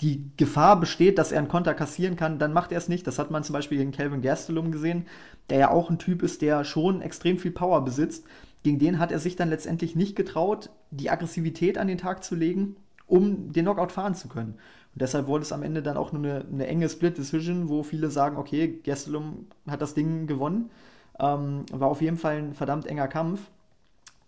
[0.00, 3.06] die Gefahr besteht, dass er einen Konter kassieren kann, dann macht er es nicht.
[3.06, 5.06] Das hat man zum Beispiel gegen Calvin Gastelum gesehen,
[5.50, 8.24] der ja auch ein Typ ist, der schon extrem viel Power besitzt.
[8.62, 12.34] Gegen den hat er sich dann letztendlich nicht getraut, die Aggressivität an den Tag zu
[12.34, 12.76] legen
[13.08, 14.54] um den Knockout fahren zu können.
[14.94, 18.10] Und deshalb wurde es am Ende dann auch nur eine, eine enge Split-Decision, wo viele
[18.10, 20.70] sagen, okay, Gastelum hat das Ding gewonnen.
[21.18, 23.40] Ähm, war auf jeden Fall ein verdammt enger Kampf.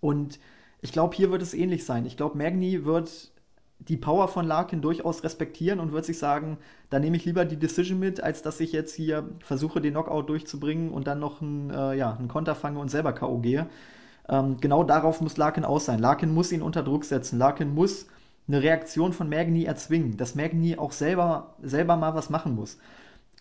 [0.01, 0.41] Und
[0.83, 2.07] ich glaube, hier wird es ähnlich sein.
[2.07, 3.33] Ich glaube, Magni wird
[3.81, 6.59] die Power von Larkin durchaus respektieren und wird sich sagen,
[6.91, 10.29] da nehme ich lieber die Decision mit, als dass ich jetzt hier versuche, den Knockout
[10.29, 13.39] durchzubringen und dann noch einen, äh, ja, einen Konter fange und selber K.O.
[13.39, 13.67] gehe.
[14.29, 15.99] Ähm, genau darauf muss Larkin aus sein.
[15.99, 17.39] Larkin muss ihn unter Druck setzen.
[17.39, 18.07] Larkin muss
[18.49, 22.79] eine Reaktion von Magni erzwingen, dass Magni auch selber, selber mal was machen muss.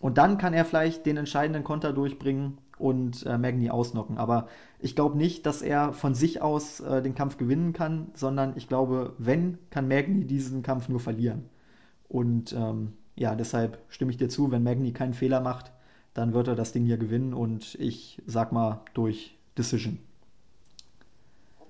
[0.00, 4.18] Und dann kann er vielleicht den entscheidenden Konter durchbringen und äh, Magni ausnocken.
[4.18, 4.48] Aber
[4.78, 8.68] ich glaube nicht, dass er von sich aus äh, den Kampf gewinnen kann, sondern ich
[8.68, 11.44] glaube, wenn, kann Magni diesen Kampf nur verlieren.
[12.08, 15.72] Und ähm, ja, deshalb stimme ich dir zu, wenn Magni keinen Fehler macht,
[16.14, 19.98] dann wird er das Ding hier gewinnen und ich sag mal durch Decision.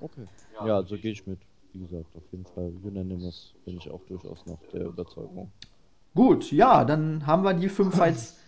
[0.00, 0.24] Okay.
[0.64, 1.38] Ja, so gehe ich mit
[1.72, 5.50] wie gesagt, auf jeden Fall Unanimous bin ich auch durchaus noch der Überzeugung.
[6.14, 8.38] Gut, ja, dann haben wir die fünf Fights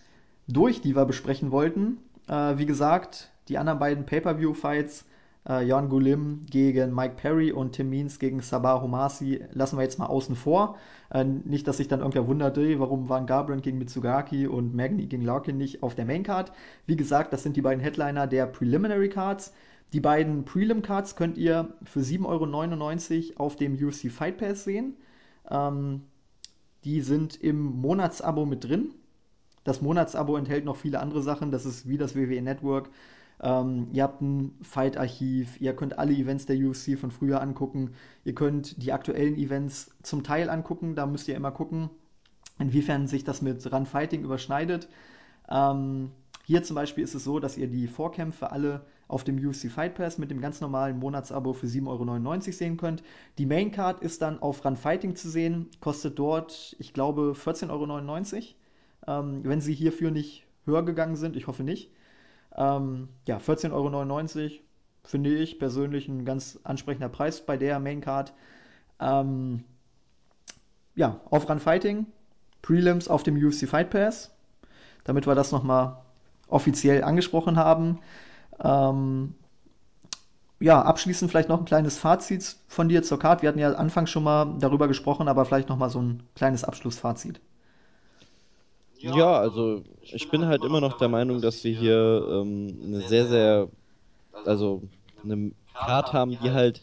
[0.47, 1.97] durch, die wir besprechen wollten.
[2.27, 5.05] Äh, wie gesagt, die anderen beiden Pay-Per-View-Fights,
[5.47, 9.99] äh, Jan Gulim gegen Mike Perry und Tim Means gegen Sabah Homasi, lassen wir jetzt
[9.99, 10.77] mal außen vor.
[11.11, 15.23] Äh, nicht, dass sich dann irgendwer wundert, warum waren Garbrandt gegen Mitsugaki und Magni gegen
[15.23, 16.51] Larkin nicht auf der Main-Card.
[16.85, 19.53] Wie gesagt, das sind die beiden Headliner der Preliminary Cards.
[19.91, 24.95] Die beiden Prelim-Cards könnt ihr für 7,99 Euro auf dem UFC Fight Pass sehen.
[25.49, 26.01] Ähm,
[26.83, 28.93] die sind im Monatsabo mit drin.
[29.63, 31.51] Das Monatsabo enthält noch viele andere Sachen.
[31.51, 32.89] Das ist wie das WWE Network.
[33.41, 37.91] Ähm, ihr habt ein Fight-Archiv, ihr könnt alle Events der UFC von früher angucken.
[38.23, 40.95] Ihr könnt die aktuellen Events zum Teil angucken.
[40.95, 41.89] Da müsst ihr immer gucken,
[42.59, 44.87] inwiefern sich das mit Run Fighting überschneidet.
[45.49, 46.11] Ähm,
[46.45, 49.95] hier zum Beispiel ist es so, dass ihr die Vorkämpfe alle auf dem UFC Fight
[49.95, 53.03] Pass mit dem ganz normalen Monatsabo für 7,99 Euro sehen könnt.
[53.37, 57.69] Die Main Card ist dann auf Run Fighting zu sehen, kostet dort, ich glaube, 14,99
[57.69, 58.43] Euro.
[59.07, 61.91] Ähm, wenn sie hierfür nicht höher gegangen sind, ich hoffe nicht.
[62.55, 64.63] Ähm, ja, 14,99 Euro
[65.03, 68.33] finde ich persönlich ein ganz ansprechender Preis bei der Main Card.
[68.99, 69.63] Ähm,
[70.95, 72.05] ja, auf Run Fighting,
[72.61, 74.31] Prelims auf dem UFC Fight Pass,
[75.03, 75.97] damit wir das nochmal
[76.47, 77.99] offiziell angesprochen haben.
[78.63, 79.35] Ähm,
[80.59, 83.41] ja, abschließend vielleicht noch ein kleines Fazit von dir zur Card.
[83.41, 86.63] Wir hatten ja Anfang schon mal darüber gesprochen, aber vielleicht noch mal so ein kleines
[86.63, 87.41] Abschlussfazit.
[89.03, 93.27] Ja, also ich bin halt immer noch der Meinung, dass wir hier ähm, eine sehr,
[93.27, 93.69] sehr,
[94.45, 94.81] also
[95.23, 96.81] eine Card haben, die halt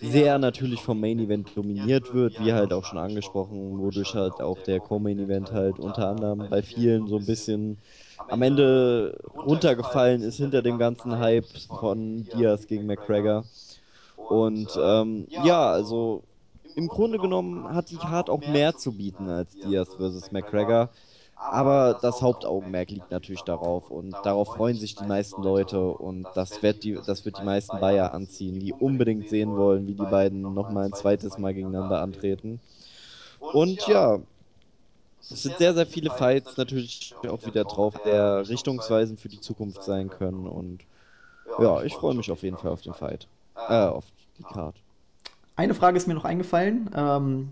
[0.00, 4.62] sehr natürlich vom Main Event dominiert wird, wie halt auch schon angesprochen, wodurch halt auch
[4.62, 7.78] der Co-Main Event halt unter anderem bei vielen so ein bisschen
[8.28, 13.44] am Ende runtergefallen ist hinter dem ganzen Hype von Diaz gegen McGregor.
[14.16, 16.22] Und ähm, ja, also
[16.76, 20.90] im Grunde genommen hat die Card auch mehr zu bieten als Diaz versus McGregor.
[21.40, 26.62] Aber das Hauptaugenmerk liegt natürlich darauf und darauf freuen sich die meisten Leute und das
[26.62, 30.52] wird die, das wird die meisten Bayer anziehen, die unbedingt sehen wollen, wie die beiden
[30.52, 32.60] nochmal ein zweites Mal gegeneinander antreten.
[33.40, 34.18] Und ja,
[35.30, 39.84] es sind sehr, sehr viele Fights natürlich auch wieder drauf, der richtungsweisend für die Zukunft
[39.84, 40.80] sein können und
[41.58, 43.28] ja, ich freue mich auf jeden Fall auf den Fight.
[43.54, 44.04] Äh, auf
[44.38, 44.76] die Card.
[45.56, 47.48] Eine Frage ist mir noch eingefallen ähm,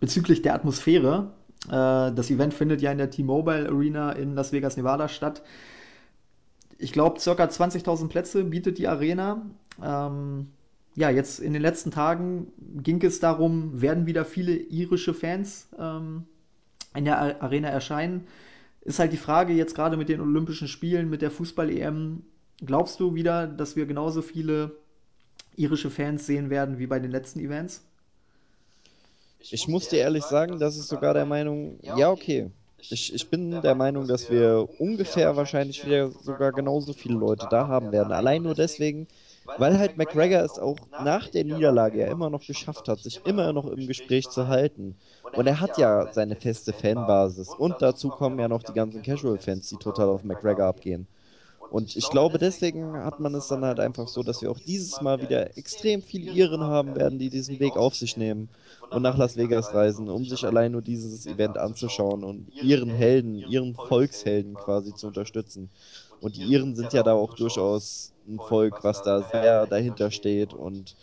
[0.00, 1.30] bezüglich der Atmosphäre.
[1.68, 5.42] Äh, das Event findet ja in der T-Mobile Arena in Las Vegas, Nevada statt.
[6.78, 9.42] Ich glaube, circa 20.000 Plätze bietet die Arena.
[9.82, 10.48] Ähm,
[10.94, 12.52] ja, jetzt in den letzten Tagen
[12.82, 16.24] ging es darum, werden wieder viele irische Fans ähm,
[16.94, 18.26] in der Arena erscheinen.
[18.82, 22.22] Ist halt die Frage jetzt gerade mit den Olympischen Spielen, mit der Fußball-EM.
[22.64, 24.72] Glaubst du wieder, dass wir genauso viele
[25.56, 27.86] irische Fans sehen werden wie bei den letzten Events?
[29.50, 32.50] Ich muss dir ehrlich sagen, dass ich sogar der Meinung, ja, okay.
[32.90, 37.68] Ich, ich bin der Meinung, dass wir ungefähr wahrscheinlich wieder sogar genauso viele Leute da
[37.68, 38.12] haben werden.
[38.12, 39.06] Allein nur deswegen,
[39.56, 43.52] weil halt McGregor es auch nach der Niederlage ja immer noch geschafft hat, sich immer
[43.52, 44.96] noch im Gespräch zu halten.
[45.32, 47.54] Und er hat ja seine feste Fanbasis.
[47.54, 51.06] Und dazu kommen ja noch die ganzen Casual-Fans, die total auf McGregor abgehen.
[51.70, 55.00] Und ich glaube, deswegen hat man es dann halt einfach so, dass wir auch dieses
[55.00, 58.50] Mal wieder extrem viele Iren haben werden, die diesen Weg auf sich nehmen
[58.90, 63.38] und nach Las Vegas reisen, um sich allein nur dieses Event anzuschauen und ihren Helden,
[63.38, 65.70] ihren Volkshelden quasi zu unterstützen.
[66.20, 70.54] Und die Iren sind ja da auch durchaus ein Volk, was da sehr dahinter steht.
[70.54, 70.96] Und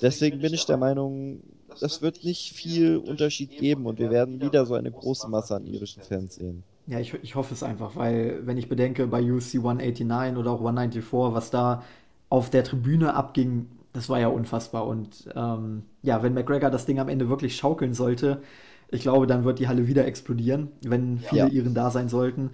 [0.00, 1.42] deswegen bin ich der Meinung,
[1.80, 5.66] es wird nicht viel Unterschied geben und wir werden wieder so eine große Masse an
[5.66, 6.64] irischen Fans sehen.
[6.86, 10.60] Ja, ich, ich hoffe es einfach, weil wenn ich bedenke, bei UFC 189 oder auch
[10.60, 11.82] 194, was da
[12.28, 14.86] auf der Tribüne abging, das war ja unfassbar.
[14.86, 18.42] Und ähm, ja, wenn McGregor das Ding am Ende wirklich schaukeln sollte,
[18.88, 21.46] ich glaube, dann wird die Halle wieder explodieren, wenn viele Ja.
[21.48, 22.50] Iren da sein sollten.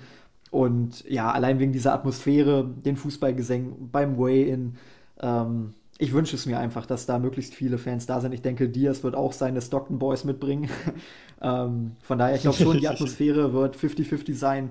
[0.50, 4.76] Und ja, allein wegen dieser Atmosphäre, den Fußballgesängen beim Weigh-In,
[5.20, 8.32] ähm, ich wünsche es mir einfach, dass da möglichst viele Fans da sind.
[8.32, 10.68] Ich denke, Diaz wird auch seine Stockton Boys mitbringen.
[11.40, 14.70] ähm, von daher, ich glaube schon, die Atmosphäre wird 50-50 sein.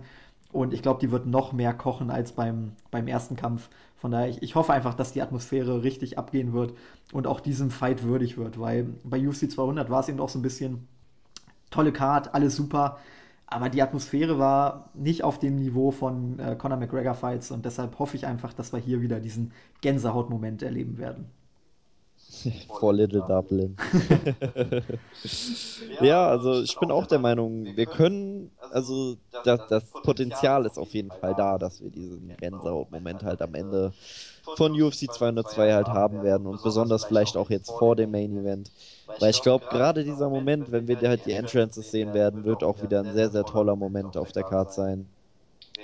[0.51, 3.69] Und ich glaube, die wird noch mehr kochen als beim, beim ersten Kampf.
[3.95, 6.73] Von daher, ich, ich hoffe einfach, dass die Atmosphäre richtig abgehen wird
[7.13, 8.59] und auch diesem Fight würdig wird.
[8.59, 10.85] Weil bei UFC 200 war es eben auch so ein bisschen
[11.69, 12.97] tolle Card, alles super.
[13.51, 17.99] Aber die Atmosphäre war nicht auf dem Niveau von äh, Conor McGregor Fights und deshalb
[17.99, 19.51] hoffe ich einfach, dass wir hier wieder diesen
[19.81, 21.29] Gänsehautmoment erleben werden.
[22.79, 23.75] For Little Dublin.
[26.01, 30.93] Ja, also ich bin auch der Meinung, wir können, also das, das Potenzial ist auf
[30.93, 33.93] jeden Fall da, dass wir diesen Gänsehaut-Moment halt am Ende
[34.55, 38.71] von UFC 202 halt haben werden und besonders vielleicht auch jetzt vor dem Main Event.
[39.19, 42.81] Weil ich glaube, gerade dieser Moment, wenn wir halt die Entrances sehen werden, wird auch
[42.81, 45.07] wieder ein sehr, sehr toller Moment auf der Card sein.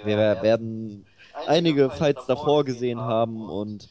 [0.04, 1.06] Wir werden
[1.46, 3.88] einige Fights davor gesehen haben und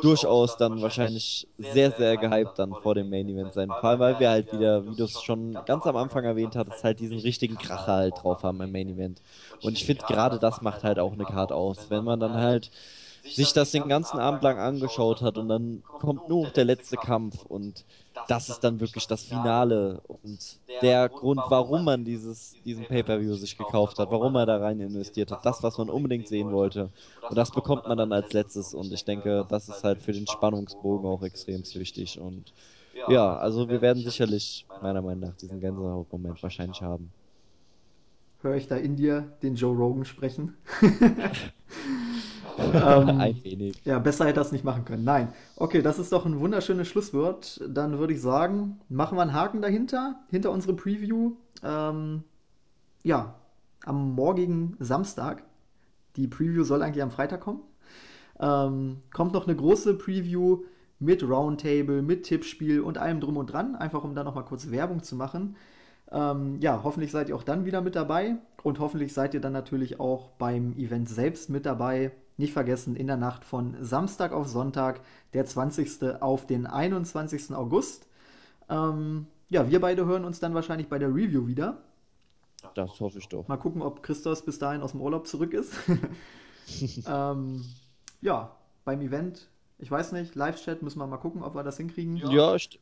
[0.00, 3.74] durchaus dann wahrscheinlich sehr, sehr gehypt dann vor dem Main Event sein.
[3.76, 6.84] Vor allem, weil wir halt wieder, wie du es schon ganz am Anfang erwähnt hattest,
[6.84, 9.22] halt diesen richtigen Kracher halt drauf haben im Main Event.
[9.60, 11.90] Und ich finde, gerade das macht halt auch eine Card aus.
[11.90, 12.70] Wenn man dann halt
[13.34, 16.96] sich das den ganzen Abend lang angeschaut hat und dann kommt nur noch der letzte
[16.96, 17.84] Kampf und
[18.26, 23.56] das ist dann wirklich das Finale und der Grund, warum man dieses, diesen Pay-Per-View sich
[23.56, 26.90] gekauft hat, warum er da rein investiert hat, das, was man unbedingt sehen wollte.
[27.28, 30.26] Und das bekommt man dann als letztes und ich denke, das ist halt für den
[30.26, 32.52] Spannungsbogen auch extrem wichtig und
[33.08, 37.12] ja, also wir werden sicherlich meiner Meinung nach diesen Gänsehaut-Moment wahrscheinlich haben.
[38.42, 40.54] Höre ich da in dir den Joe Rogan sprechen?
[42.58, 43.80] ähm, Ein wenig.
[43.84, 45.04] ja, besser hätte er es nicht machen können.
[45.04, 45.32] Nein.
[45.56, 47.60] Okay, das ist doch ein wunderschönes Schlusswort.
[47.68, 51.32] Dann würde ich sagen, machen wir einen Haken dahinter, hinter unsere Preview.
[51.62, 52.22] Ähm,
[53.02, 53.34] ja,
[53.84, 55.42] am morgigen Samstag.
[56.16, 57.60] Die Preview soll eigentlich am Freitag kommen.
[58.40, 60.64] Ähm, kommt noch eine große Preview
[60.98, 65.02] mit Roundtable, mit Tippspiel und allem drum und dran, einfach um da nochmal kurz Werbung
[65.02, 65.56] zu machen.
[66.10, 69.52] Ähm, ja, hoffentlich seid ihr auch dann wieder mit dabei und hoffentlich seid ihr dann
[69.52, 72.12] natürlich auch beim Event selbst mit dabei.
[72.38, 75.00] Nicht vergessen, in der Nacht von Samstag auf Sonntag,
[75.32, 76.20] der 20.
[76.20, 77.54] auf den 21.
[77.54, 78.06] August.
[78.68, 81.78] Ähm, ja, wir beide hören uns dann wahrscheinlich bei der Review wieder.
[82.74, 83.48] das hoffe ich doch.
[83.48, 85.72] Mal gucken, ob Christos bis dahin aus dem Urlaub zurück ist.
[87.08, 87.64] ähm,
[88.20, 88.54] ja,
[88.84, 89.48] beim Event,
[89.78, 92.16] ich weiß nicht, Live-Chat müssen wir mal gucken, ob wir das hinkriegen.
[92.16, 92.80] Ja, ich,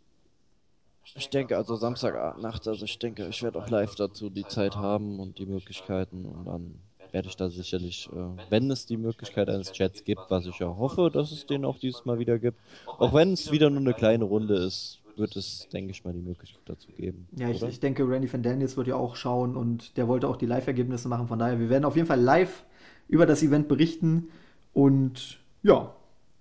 [1.14, 5.20] ich denke also Samstagnacht, also ich denke, ich werde auch live dazu die Zeit haben
[5.20, 6.80] und die Möglichkeiten und dann
[7.14, 10.66] werde ich da sicherlich, äh, wenn es die Möglichkeit eines Chats gibt, was ich ja
[10.66, 12.58] hoffe, dass es den auch dieses Mal wieder gibt,
[12.98, 16.20] auch wenn es wieder nur eine kleine Runde ist, wird es, denke ich mal, die
[16.20, 17.28] Möglichkeit dazu geben.
[17.36, 20.36] Ja, ich, ich denke, Randy Van Daniels wird ja auch schauen und der wollte auch
[20.36, 21.28] die Live-Ergebnisse machen.
[21.28, 22.64] Von daher, wir werden auf jeden Fall live
[23.06, 24.28] über das Event berichten.
[24.72, 25.94] Und ja,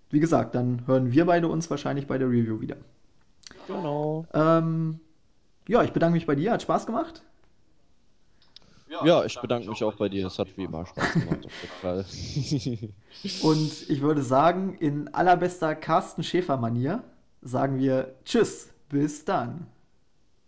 [0.10, 2.78] wie gesagt, dann hören wir beide uns wahrscheinlich bei der Review wieder.
[3.68, 4.26] Genau.
[4.34, 5.00] Ähm,
[5.68, 7.22] ja, ich bedanke mich bei dir, hat Spaß gemacht.
[9.02, 10.28] Ja, ich bedanke mich auch bei dir.
[10.28, 12.06] Es hat wie immer Spaß gemacht, auf jeden Fall.
[13.44, 17.04] Und ich würde sagen, in allerbester Carsten Schäfer-Manier
[17.42, 19.68] sagen wir Tschüss, bis dann.